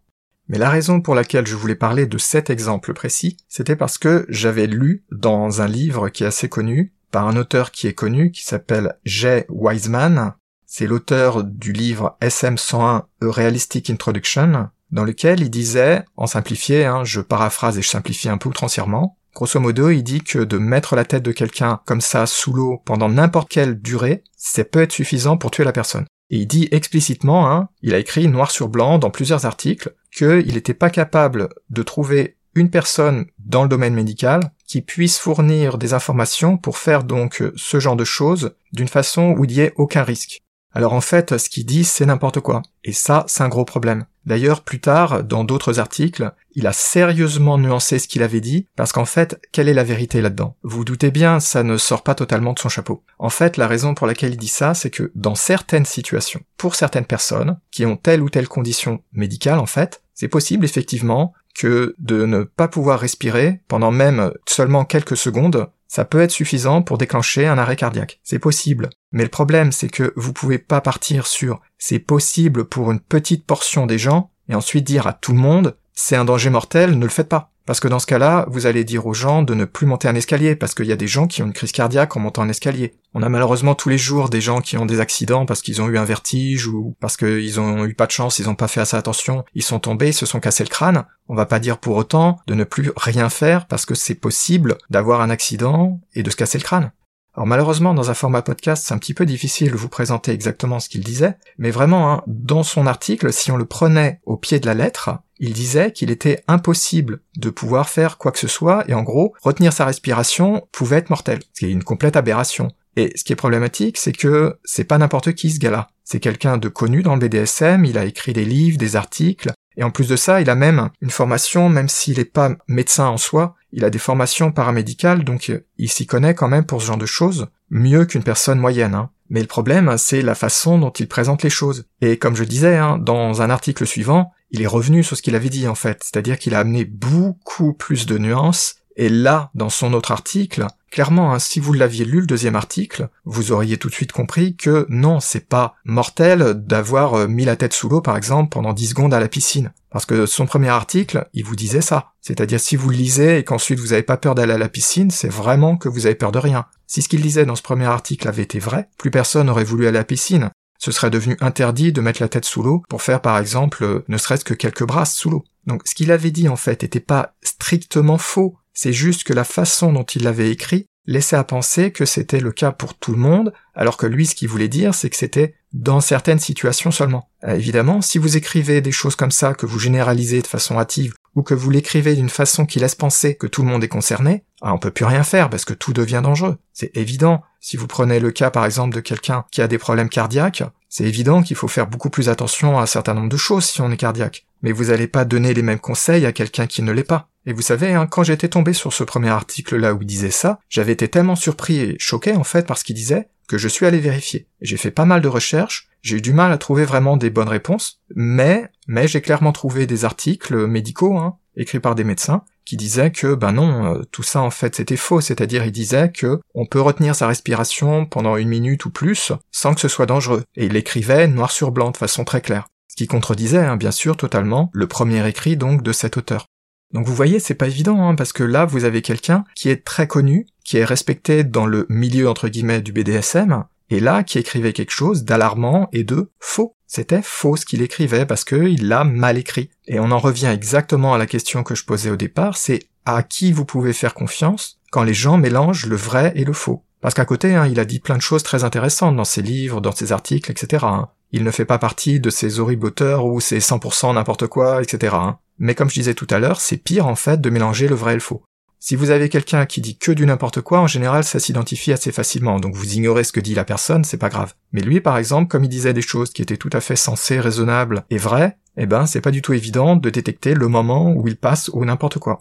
Mais 0.50 0.58
la 0.58 0.68
raison 0.68 1.00
pour 1.00 1.14
laquelle 1.14 1.46
je 1.46 1.54
voulais 1.54 1.76
parler 1.76 2.06
de 2.06 2.18
cet 2.18 2.50
exemple 2.50 2.92
précis, 2.92 3.36
c'était 3.48 3.76
parce 3.76 3.98
que 3.98 4.26
j'avais 4.28 4.66
lu 4.66 5.04
dans 5.12 5.62
un 5.62 5.68
livre 5.68 6.08
qui 6.08 6.24
est 6.24 6.26
assez 6.26 6.48
connu, 6.48 6.92
par 7.12 7.28
un 7.28 7.36
auteur 7.36 7.70
qui 7.70 7.86
est 7.86 7.94
connu, 7.94 8.32
qui 8.32 8.42
s'appelle 8.42 8.96
Jay 9.04 9.46
Wiseman. 9.48 10.34
C'est 10.66 10.88
l'auteur 10.88 11.44
du 11.44 11.72
livre 11.72 12.16
SM101 12.20 12.82
A 12.82 13.06
Realistic 13.20 13.90
Introduction, 13.90 14.70
dans 14.90 15.04
lequel 15.04 15.40
il 15.40 15.50
disait, 15.50 16.02
en 16.16 16.26
simplifié, 16.26 16.84
hein, 16.84 17.04
je 17.04 17.20
paraphrase 17.20 17.78
et 17.78 17.82
je 17.82 17.88
simplifie 17.88 18.28
un 18.28 18.36
peu 18.36 18.48
outrancièrement, 18.48 19.16
grosso 19.36 19.60
modo, 19.60 19.90
il 19.90 20.02
dit 20.02 20.22
que 20.22 20.40
de 20.40 20.58
mettre 20.58 20.96
la 20.96 21.04
tête 21.04 21.22
de 21.22 21.30
quelqu'un 21.30 21.78
comme 21.84 22.00
ça 22.00 22.26
sous 22.26 22.52
l'eau 22.52 22.82
pendant 22.84 23.08
n'importe 23.08 23.48
quelle 23.48 23.80
durée, 23.80 24.24
ça 24.36 24.64
peut 24.64 24.82
être 24.82 24.90
suffisant 24.90 25.36
pour 25.36 25.52
tuer 25.52 25.62
la 25.62 25.70
personne. 25.70 26.06
Et 26.30 26.38
il 26.38 26.46
dit 26.46 26.68
explicitement, 26.70 27.50
hein, 27.52 27.68
il 27.82 27.94
a 27.94 27.98
écrit 27.98 28.26
noir 28.28 28.50
sur 28.50 28.68
blanc 28.68 28.98
dans 28.98 29.10
plusieurs 29.10 29.46
articles, 29.46 29.94
qu'il 30.10 30.54
n'était 30.54 30.74
pas 30.74 30.90
capable 30.90 31.48
de 31.70 31.82
trouver 31.82 32.36
une 32.54 32.70
personne 32.70 33.26
dans 33.38 33.62
le 33.62 33.68
domaine 33.68 33.94
médical 33.94 34.52
qui 34.66 34.82
puisse 34.82 35.18
fournir 35.18 35.78
des 35.78 35.94
informations 35.94 36.56
pour 36.56 36.78
faire 36.78 37.04
donc 37.04 37.42
ce 37.56 37.80
genre 37.80 37.96
de 37.96 38.04
choses 38.04 38.54
d'une 38.72 38.88
façon 38.88 39.34
où 39.36 39.44
il 39.44 39.52
n'y 39.52 39.60
ait 39.60 39.72
aucun 39.76 40.02
risque. 40.02 40.42
Alors 40.72 40.92
en 40.92 41.00
fait, 41.00 41.36
ce 41.36 41.48
qu'il 41.48 41.66
dit, 41.66 41.84
c'est 41.84 42.06
n'importe 42.06 42.40
quoi. 42.40 42.62
Et 42.84 42.92
ça, 42.92 43.24
c'est 43.26 43.42
un 43.42 43.48
gros 43.48 43.64
problème. 43.64 44.06
D'ailleurs, 44.26 44.62
plus 44.62 44.80
tard, 44.80 45.24
dans 45.24 45.44
d'autres 45.44 45.80
articles, 45.80 46.32
il 46.54 46.66
a 46.66 46.72
sérieusement 46.72 47.58
nuancé 47.58 47.98
ce 47.98 48.06
qu'il 48.06 48.22
avait 48.22 48.40
dit, 48.40 48.66
parce 48.76 48.92
qu'en 48.92 49.04
fait, 49.04 49.40
quelle 49.50 49.68
est 49.68 49.74
la 49.74 49.84
vérité 49.84 50.20
là-dedans? 50.20 50.56
Vous, 50.62 50.84
doutez 50.84 51.10
bien, 51.10 51.40
ça 51.40 51.62
ne 51.62 51.76
sort 51.76 52.02
pas 52.02 52.14
totalement 52.14 52.52
de 52.52 52.58
son 52.58 52.68
chapeau. 52.68 53.02
En 53.18 53.30
fait, 53.30 53.56
la 53.56 53.66
raison 53.66 53.94
pour 53.94 54.06
laquelle 54.06 54.32
il 54.32 54.38
dit 54.38 54.48
ça, 54.48 54.74
c'est 54.74 54.90
que 54.90 55.10
dans 55.14 55.34
certaines 55.34 55.86
situations, 55.86 56.42
pour 56.56 56.74
certaines 56.74 57.06
personnes, 57.06 57.58
qui 57.70 57.86
ont 57.86 57.96
telle 57.96 58.22
ou 58.22 58.28
telle 58.28 58.48
condition 58.48 59.02
médicale, 59.12 59.58
en 59.58 59.66
fait, 59.66 60.02
c'est 60.14 60.28
possible 60.28 60.64
effectivement 60.66 61.32
que 61.54 61.94
de 61.98 62.26
ne 62.26 62.42
pas 62.42 62.68
pouvoir 62.68 63.00
respirer 63.00 63.62
pendant 63.68 63.90
même 63.90 64.32
seulement 64.46 64.84
quelques 64.84 65.16
secondes, 65.16 65.68
ça 65.90 66.04
peut 66.04 66.20
être 66.20 66.30
suffisant 66.30 66.82
pour 66.82 66.98
déclencher 66.98 67.48
un 67.48 67.58
arrêt 67.58 67.74
cardiaque. 67.74 68.20
C'est 68.22 68.38
possible. 68.38 68.90
Mais 69.10 69.24
le 69.24 69.28
problème, 69.28 69.72
c'est 69.72 69.88
que 69.88 70.12
vous 70.14 70.32
pouvez 70.32 70.58
pas 70.58 70.80
partir 70.80 71.26
sur 71.26 71.60
c'est 71.78 71.98
possible 71.98 72.64
pour 72.64 72.92
une 72.92 73.00
petite 73.00 73.44
portion 73.44 73.86
des 73.86 73.98
gens 73.98 74.30
et 74.48 74.54
ensuite 74.54 74.84
dire 74.84 75.08
à 75.08 75.12
tout 75.12 75.32
le 75.32 75.40
monde 75.40 75.76
c'est 75.92 76.14
un 76.14 76.24
danger 76.24 76.48
mortel, 76.48 76.96
ne 76.96 77.04
le 77.04 77.10
faites 77.10 77.28
pas. 77.28 77.49
Parce 77.66 77.80
que 77.80 77.88
dans 77.88 77.98
ce 77.98 78.06
cas-là, 78.06 78.46
vous 78.48 78.66
allez 78.66 78.84
dire 78.84 79.06
aux 79.06 79.14
gens 79.14 79.42
de 79.42 79.54
ne 79.54 79.64
plus 79.64 79.86
monter 79.86 80.08
un 80.08 80.14
escalier, 80.14 80.56
parce 80.56 80.74
qu'il 80.74 80.86
y 80.86 80.92
a 80.92 80.96
des 80.96 81.06
gens 81.06 81.26
qui 81.26 81.42
ont 81.42 81.46
une 81.46 81.52
crise 81.52 81.72
cardiaque 81.72 82.16
en 82.16 82.20
montant 82.20 82.42
un 82.42 82.48
escalier. 82.48 82.94
On 83.14 83.22
a 83.22 83.28
malheureusement 83.28 83.74
tous 83.74 83.88
les 83.88 83.98
jours 83.98 84.28
des 84.28 84.40
gens 84.40 84.60
qui 84.60 84.76
ont 84.76 84.86
des 84.86 85.00
accidents 85.00 85.46
parce 85.46 85.62
qu'ils 85.62 85.82
ont 85.82 85.88
eu 85.88 85.98
un 85.98 86.04
vertige 86.04 86.66
ou 86.66 86.96
parce 87.00 87.16
qu'ils 87.16 87.60
ont 87.60 87.84
eu 87.84 87.94
pas 87.94 88.06
de 88.06 88.12
chance, 88.12 88.38
ils 88.38 88.48
ont 88.48 88.54
pas 88.54 88.68
fait 88.68 88.80
assez 88.80 88.96
attention, 88.96 89.44
ils 89.54 89.62
sont 89.62 89.80
tombés, 89.80 90.08
ils 90.08 90.14
se 90.14 90.26
sont 90.26 90.40
cassés 90.40 90.64
le 90.64 90.68
crâne. 90.68 91.04
On 91.28 91.34
va 91.34 91.46
pas 91.46 91.58
dire 91.58 91.78
pour 91.78 91.96
autant 91.96 92.38
de 92.46 92.54
ne 92.54 92.64
plus 92.64 92.92
rien 92.96 93.28
faire 93.28 93.66
parce 93.66 93.86
que 93.86 93.94
c'est 93.94 94.14
possible 94.14 94.78
d'avoir 94.90 95.20
un 95.20 95.30
accident 95.30 96.00
et 96.14 96.22
de 96.22 96.30
se 96.30 96.36
casser 96.36 96.58
le 96.58 96.64
crâne. 96.64 96.92
Alors 97.34 97.46
malheureusement, 97.46 97.94
dans 97.94 98.10
un 98.10 98.14
format 98.14 98.42
podcast, 98.42 98.84
c'est 98.86 98.94
un 98.94 98.98
petit 98.98 99.14
peu 99.14 99.24
difficile 99.24 99.70
de 99.70 99.76
vous 99.76 99.88
présenter 99.88 100.32
exactement 100.32 100.80
ce 100.80 100.88
qu'il 100.88 101.04
disait, 101.04 101.36
mais 101.58 101.70
vraiment, 101.70 102.12
hein, 102.12 102.22
dans 102.26 102.64
son 102.64 102.86
article, 102.86 103.32
si 103.32 103.52
on 103.52 103.56
le 103.56 103.66
prenait 103.66 104.20
au 104.24 104.36
pied 104.36 104.58
de 104.58 104.66
la 104.66 104.74
lettre, 104.74 105.20
il 105.40 105.52
disait 105.52 105.90
qu'il 105.90 106.10
était 106.10 106.44
impossible 106.46 107.20
de 107.36 107.50
pouvoir 107.50 107.88
faire 107.88 108.18
quoi 108.18 108.30
que 108.30 108.38
ce 108.38 108.46
soit, 108.46 108.84
et 108.88 108.94
en 108.94 109.02
gros, 109.02 109.34
retenir 109.42 109.72
sa 109.72 109.86
respiration 109.86 110.68
pouvait 110.70 110.98
être 110.98 111.10
mortel, 111.10 111.40
ce 111.54 111.60
qui 111.60 111.66
est 111.66 111.72
une 111.72 111.82
complète 111.82 112.16
aberration. 112.16 112.70
Et 112.96 113.12
ce 113.16 113.24
qui 113.24 113.32
est 113.32 113.36
problématique, 113.36 113.96
c'est 113.96 114.12
que 114.12 114.58
c'est 114.64 114.84
pas 114.84 114.98
n'importe 114.98 115.32
qui 115.32 115.50
ce 115.50 115.58
gars-là. 115.58 115.88
C'est 116.04 116.20
quelqu'un 116.20 116.58
de 116.58 116.68
connu 116.68 117.02
dans 117.02 117.14
le 117.14 117.20
BDSM, 117.20 117.84
il 117.84 117.96
a 117.98 118.04
écrit 118.04 118.32
des 118.32 118.44
livres, 118.44 118.78
des 118.78 118.96
articles, 118.96 119.50
et 119.76 119.82
en 119.82 119.90
plus 119.90 120.08
de 120.08 120.16
ça, 120.16 120.40
il 120.40 120.50
a 120.50 120.54
même 120.54 120.90
une 121.00 121.10
formation, 121.10 121.68
même 121.68 121.88
s'il 121.88 122.18
n'est 122.18 122.24
pas 122.24 122.50
médecin 122.68 123.06
en 123.06 123.16
soi, 123.16 123.54
il 123.72 123.84
a 123.84 123.90
des 123.90 123.98
formations 123.98 124.52
paramédicales, 124.52 125.24
donc 125.24 125.48
euh, 125.48 125.64
il 125.78 125.88
s'y 125.88 126.06
connaît 126.06 126.34
quand 126.34 126.48
même 126.48 126.66
pour 126.66 126.82
ce 126.82 126.88
genre 126.88 126.98
de 126.98 127.06
choses, 127.06 127.46
mieux 127.70 128.04
qu'une 128.04 128.24
personne 128.24 128.58
moyenne. 128.58 128.94
Hein. 128.94 129.10
Mais 129.30 129.40
le 129.40 129.46
problème, 129.46 129.96
c'est 129.96 130.22
la 130.22 130.34
façon 130.34 130.78
dont 130.78 130.90
il 130.90 131.06
présente 131.06 131.44
les 131.44 131.50
choses. 131.50 131.86
Et 132.00 132.18
comme 132.18 132.34
je 132.34 132.44
disais, 132.44 132.76
hein, 132.76 132.98
dans 132.98 133.42
un 133.42 133.50
article 133.50 133.86
suivant, 133.86 134.32
il 134.50 134.62
est 134.62 134.66
revenu 134.66 135.02
sur 135.02 135.16
ce 135.16 135.22
qu'il 135.22 135.34
avait 135.34 135.48
dit 135.48 135.68
en 135.68 135.74
fait, 135.74 136.02
c'est-à-dire 136.02 136.38
qu'il 136.38 136.54
a 136.54 136.60
amené 136.60 136.84
beaucoup 136.84 137.72
plus 137.72 138.06
de 138.06 138.18
nuances, 138.18 138.76
et 138.96 139.08
là, 139.08 139.50
dans 139.54 139.70
son 139.70 139.94
autre 139.94 140.12
article, 140.12 140.66
clairement, 140.90 141.32
hein, 141.32 141.38
si 141.38 141.58
vous 141.58 141.72
l'aviez 141.72 142.04
lu 142.04 142.20
le 142.20 142.26
deuxième 142.26 142.56
article, 142.56 143.08
vous 143.24 143.50
auriez 143.52 143.78
tout 143.78 143.88
de 143.88 143.94
suite 143.94 144.12
compris 144.12 144.56
que 144.56 144.84
non, 144.90 145.20
c'est 145.20 145.48
pas 145.48 145.74
mortel 145.84 146.54
d'avoir 146.54 147.14
euh, 147.14 147.26
mis 147.26 147.44
la 147.46 147.56
tête 147.56 147.72
sous 147.72 147.88
l'eau, 147.88 148.00
par 148.00 148.16
exemple, 148.16 148.50
pendant 148.50 148.72
10 148.74 148.88
secondes 148.88 149.14
à 149.14 149.20
la 149.20 149.28
piscine. 149.28 149.72
Parce 149.90 150.04
que 150.06 150.26
son 150.26 150.44
premier 150.44 150.68
article, 150.68 151.28
il 151.32 151.44
vous 151.44 151.56
disait 151.56 151.80
ça. 151.80 152.12
C'est-à-dire 152.20 152.60
si 152.60 152.76
vous 152.76 152.90
le 152.90 152.96
lisez 152.96 153.38
et 153.38 153.44
qu'ensuite 153.44 153.78
vous 153.78 153.88
n'avez 153.88 154.02
pas 154.02 154.16
peur 154.16 154.34
d'aller 154.34 154.52
à 154.52 154.58
la 154.58 154.68
piscine, 154.68 155.10
c'est 155.10 155.28
vraiment 155.28 155.76
que 155.76 155.88
vous 155.88 156.04
avez 156.04 156.14
peur 156.14 156.32
de 156.32 156.38
rien. 156.38 156.66
Si 156.86 157.00
ce 157.02 157.08
qu'il 157.08 157.22
disait 157.22 157.46
dans 157.46 157.56
ce 157.56 157.62
premier 157.62 157.86
article 157.86 158.28
avait 158.28 158.42
été 158.42 158.58
vrai, 158.58 158.88
plus 158.98 159.10
personne 159.10 159.46
n'aurait 159.46 159.64
voulu 159.64 159.86
aller 159.86 159.96
à 159.96 160.00
la 160.02 160.04
piscine. 160.04 160.50
Ce 160.80 160.92
serait 160.92 161.10
devenu 161.10 161.36
interdit 161.40 161.92
de 161.92 162.00
mettre 162.00 162.22
la 162.22 162.28
tête 162.28 162.46
sous 162.46 162.62
l'eau 162.62 162.82
pour 162.88 163.02
faire 163.02 163.20
par 163.20 163.38
exemple 163.38 163.84
euh, 163.84 164.04
ne 164.08 164.16
serait-ce 164.16 164.46
que 164.46 164.54
quelques 164.54 164.84
brasses 164.84 165.14
sous 165.14 165.28
l'eau. 165.28 165.44
Donc 165.66 165.82
ce 165.84 165.94
qu'il 165.94 166.10
avait 166.10 166.30
dit 166.30 166.48
en 166.48 166.56
fait 166.56 166.82
n'était 166.82 167.00
pas 167.00 167.34
strictement 167.42 168.18
faux, 168.18 168.56
C'est 168.72 168.94
juste 168.94 169.24
que 169.24 169.34
la 169.34 169.44
façon 169.44 169.92
dont 169.92 170.04
il 170.04 170.24
l'avait 170.24 170.50
écrit 170.50 170.86
laissait 171.06 171.36
à 171.36 171.44
penser 171.44 171.92
que 171.92 172.06
c'était 172.06 172.40
le 172.40 172.50
cas 172.50 172.72
pour 172.72 172.94
tout 172.94 173.12
le 173.12 173.18
monde, 173.18 173.52
alors 173.74 173.98
que 173.98 174.06
lui 174.06 174.26
ce 174.26 174.34
qu'il 174.34 174.48
voulait 174.48 174.68
dire 174.68 174.94
c'est 174.94 175.10
que 175.10 175.16
c'était 175.16 175.54
dans 175.72 176.00
certaines 176.00 176.38
situations 176.38 176.90
seulement. 176.90 177.28
Euh, 177.44 177.54
évidemment, 177.54 178.00
si 178.00 178.18
vous 178.18 178.36
écrivez 178.36 178.80
des 178.80 178.92
choses 178.92 179.16
comme 179.16 179.30
ça, 179.30 179.54
que 179.54 179.66
vous 179.66 179.78
généralisez 179.78 180.42
de 180.42 180.46
façon 180.46 180.78
hâtive, 180.78 181.14
ou 181.36 181.42
que 181.42 181.54
vous 181.54 181.70
l'écrivez 181.70 182.14
d'une 182.16 182.28
façon 182.28 182.66
qui 182.66 182.80
laisse 182.80 182.96
penser 182.96 183.36
que 183.36 183.46
tout 183.46 183.62
le 183.62 183.68
monde 183.68 183.84
est 183.84 183.88
concerné, 183.88 184.44
ah, 184.62 184.74
on 184.74 184.78
peut 184.78 184.90
plus 184.90 185.04
rien 185.04 185.22
faire 185.22 185.48
parce 185.48 185.64
que 185.64 185.74
tout 185.74 185.92
devient 185.92 186.20
dangereux. 186.22 186.58
C'est 186.72 186.96
évident. 186.96 187.42
Si 187.60 187.76
vous 187.76 187.86
prenez 187.86 188.20
le 188.20 188.30
cas 188.30 188.50
par 188.50 188.64
exemple 188.64 188.94
de 188.94 189.00
quelqu'un 189.00 189.44
qui 189.50 189.62
a 189.62 189.68
des 189.68 189.78
problèmes 189.78 190.08
cardiaques, 190.08 190.64
c'est 190.88 191.04
évident 191.04 191.42
qu'il 191.42 191.56
faut 191.56 191.68
faire 191.68 191.86
beaucoup 191.86 192.10
plus 192.10 192.28
attention 192.28 192.78
à 192.78 192.82
un 192.82 192.86
certain 192.86 193.14
nombre 193.14 193.28
de 193.28 193.36
choses 193.36 193.64
si 193.64 193.80
on 193.80 193.92
est 193.92 193.96
cardiaque. 193.96 194.46
Mais 194.62 194.72
vous 194.72 194.86
n'allez 194.86 195.06
pas 195.06 195.24
donner 195.24 195.54
les 195.54 195.62
mêmes 195.62 195.78
conseils 195.78 196.26
à 196.26 196.32
quelqu'un 196.32 196.66
qui 196.66 196.82
ne 196.82 196.92
l'est 196.92 197.04
pas. 197.04 197.28
Et 197.46 197.52
vous 197.52 197.62
savez, 197.62 197.94
hein, 197.94 198.06
quand 198.06 198.22
j'étais 198.22 198.48
tombé 198.48 198.72
sur 198.72 198.92
ce 198.92 199.04
premier 199.04 199.30
article-là 199.30 199.94
où 199.94 200.02
il 200.02 200.06
disait 200.06 200.30
ça, 200.30 200.58
j'avais 200.68 200.92
été 200.92 201.08
tellement 201.08 201.36
surpris 201.36 201.78
et 201.78 201.96
choqué 201.98 202.34
en 202.34 202.44
fait 202.44 202.66
parce 202.66 202.82
qu'il 202.82 202.96
disait 202.96 203.28
que 203.50 203.58
je 203.58 203.66
suis 203.66 203.84
allé 203.84 203.98
vérifier. 203.98 204.46
J'ai 204.60 204.76
fait 204.76 204.92
pas 204.92 205.04
mal 205.04 205.20
de 205.22 205.26
recherches, 205.26 205.88
j'ai 206.02 206.18
eu 206.18 206.20
du 206.20 206.32
mal 206.32 206.52
à 206.52 206.56
trouver 206.56 206.84
vraiment 206.84 207.16
des 207.16 207.30
bonnes 207.30 207.48
réponses, 207.48 208.00
mais, 208.14 208.70
mais 208.86 209.08
j'ai 209.08 209.20
clairement 209.20 209.50
trouvé 209.50 209.88
des 209.88 210.04
articles 210.04 210.68
médicaux, 210.68 211.18
hein, 211.18 211.36
écrits 211.56 211.80
par 211.80 211.96
des 211.96 212.04
médecins, 212.04 212.44
qui 212.64 212.76
disaient 212.76 213.10
que, 213.10 213.34
ben 213.34 213.50
non, 213.50 213.96
euh, 213.96 214.02
tout 214.12 214.22
ça 214.22 214.40
en 214.40 214.50
fait 214.50 214.76
c'était 214.76 214.96
faux, 214.96 215.20
c'est-à-dire 215.20 215.64
il 215.64 215.72
disait 215.72 216.12
que 216.12 216.38
on 216.54 216.64
peut 216.64 216.80
retenir 216.80 217.16
sa 217.16 217.26
respiration 217.26 218.06
pendant 218.06 218.36
une 218.36 218.48
minute 218.48 218.84
ou 218.84 218.90
plus 218.90 219.32
sans 219.50 219.74
que 219.74 219.80
ce 219.80 219.88
soit 219.88 220.06
dangereux, 220.06 220.44
et 220.54 220.66
il 220.66 220.74
l'écrivait 220.74 221.26
noir 221.26 221.50
sur 221.50 221.72
blanc 221.72 221.90
de 221.90 221.96
façon 221.96 222.22
très 222.22 222.42
claire. 222.42 222.68
Ce 222.86 222.94
qui 222.94 223.08
contredisait, 223.08 223.58
hein, 223.58 223.76
bien 223.76 223.90
sûr, 223.90 224.16
totalement, 224.16 224.70
le 224.72 224.86
premier 224.86 225.26
écrit 225.28 225.56
donc 225.56 225.82
de 225.82 225.90
cet 225.92 226.16
auteur. 226.16 226.46
Donc 226.92 227.06
vous 227.06 227.14
voyez, 227.14 227.38
c'est 227.38 227.54
pas 227.54 227.68
évident, 227.68 228.08
hein, 228.08 228.14
parce 228.14 228.32
que 228.32 228.42
là, 228.42 228.64
vous 228.64 228.84
avez 228.84 229.02
quelqu'un 229.02 229.44
qui 229.54 229.68
est 229.68 229.84
très 229.84 230.06
connu, 230.06 230.46
qui 230.64 230.78
est 230.78 230.84
respecté 230.84 231.44
dans 231.44 231.66
le 231.66 231.86
milieu 231.88 232.28
entre 232.28 232.48
guillemets 232.48 232.80
du 232.80 232.92
BDSM, 232.92 233.64
et 233.90 234.00
là, 234.00 234.22
qui 234.22 234.38
écrivait 234.38 234.72
quelque 234.72 234.92
chose 234.92 235.24
d'alarmant 235.24 235.88
et 235.92 236.04
de 236.04 236.30
faux. 236.38 236.76
C'était 236.86 237.22
faux 237.22 237.56
ce 237.56 237.66
qu'il 237.66 237.82
écrivait 237.82 238.26
parce 238.26 238.44
qu'il 238.44 238.88
l'a 238.88 239.04
mal 239.04 239.38
écrit. 239.38 239.70
Et 239.86 240.00
on 240.00 240.10
en 240.10 240.18
revient 240.18 240.46
exactement 240.46 241.14
à 241.14 241.18
la 241.18 241.26
question 241.26 241.62
que 241.62 241.74
je 241.74 241.84
posais 241.84 242.10
au 242.10 242.16
départ, 242.16 242.56
c'est 242.56 242.80
à 243.04 243.22
qui 243.22 243.52
vous 243.52 243.64
pouvez 243.64 243.92
faire 243.92 244.14
confiance 244.14 244.78
quand 244.90 245.02
les 245.02 245.14
gens 245.14 245.38
mélangent 245.38 245.86
le 245.86 245.96
vrai 245.96 246.32
et 246.34 246.44
le 246.44 246.52
faux. 246.52 246.84
Parce 247.00 247.14
qu'à 247.14 247.24
côté, 247.24 247.54
hein, 247.54 247.66
il 247.66 247.80
a 247.80 247.84
dit 247.84 247.98
plein 247.98 248.16
de 248.16 248.22
choses 248.22 248.42
très 248.42 248.64
intéressantes 248.64 249.16
dans 249.16 249.24
ses 249.24 249.42
livres, 249.42 249.80
dans 249.80 249.92
ses 249.92 250.12
articles, 250.12 250.50
etc. 250.50 250.84
Il 251.32 251.44
ne 251.44 251.50
fait 251.50 251.64
pas 251.64 251.78
partie 251.78 252.18
de 252.18 252.30
ces 252.30 252.58
horribles 252.58 252.86
auteurs 252.86 253.24
où 253.24 253.40
c'est 253.40 253.58
100% 253.58 254.14
n'importe 254.14 254.48
quoi, 254.48 254.82
etc. 254.82 255.16
Mais 255.58 255.74
comme 255.74 255.88
je 255.88 255.94
disais 255.94 256.14
tout 256.14 256.26
à 256.30 256.38
l'heure, 256.38 256.60
c'est 256.60 256.76
pire 256.76 257.06
en 257.06 257.14
fait 257.14 257.40
de 257.40 257.50
mélanger 257.50 257.86
le 257.86 257.94
vrai 257.94 258.12
et 258.12 258.16
le 258.16 258.20
faux. 258.20 258.42
Si 258.82 258.96
vous 258.96 259.10
avez 259.10 259.28
quelqu'un 259.28 259.66
qui 259.66 259.82
dit 259.82 259.98
que 259.98 260.10
du 260.10 260.24
n'importe 260.24 260.62
quoi, 260.62 260.80
en 260.80 260.86
général, 260.86 261.22
ça 261.22 261.38
s'identifie 261.38 261.92
assez 261.92 262.12
facilement, 262.12 262.58
donc 262.58 262.74
vous 262.74 262.94
ignorez 262.94 263.24
ce 263.24 263.32
que 263.32 263.38
dit 263.38 263.54
la 263.54 263.66
personne, 263.66 264.04
c'est 264.04 264.16
pas 264.16 264.30
grave. 264.30 264.54
Mais 264.72 264.80
lui, 264.80 265.02
par 265.02 265.18
exemple, 265.18 265.48
comme 265.48 265.64
il 265.64 265.68
disait 265.68 265.92
des 265.92 266.00
choses 266.00 266.32
qui 266.32 266.40
étaient 266.40 266.56
tout 266.56 266.70
à 266.72 266.80
fait 266.80 266.96
sensées, 266.96 267.40
raisonnables 267.40 268.04
et 268.08 268.16
vraies, 268.16 268.56
eh 268.78 268.86
ben, 268.86 269.04
c'est 269.04 269.20
pas 269.20 269.32
du 269.32 269.42
tout 269.42 269.52
évident 269.52 269.96
de 269.96 270.08
détecter 270.08 270.54
le 270.54 270.66
moment 270.66 271.12
où 271.12 271.28
il 271.28 271.36
passe 271.36 271.68
au 271.68 271.84
n'importe 271.84 272.18
quoi. 272.18 272.40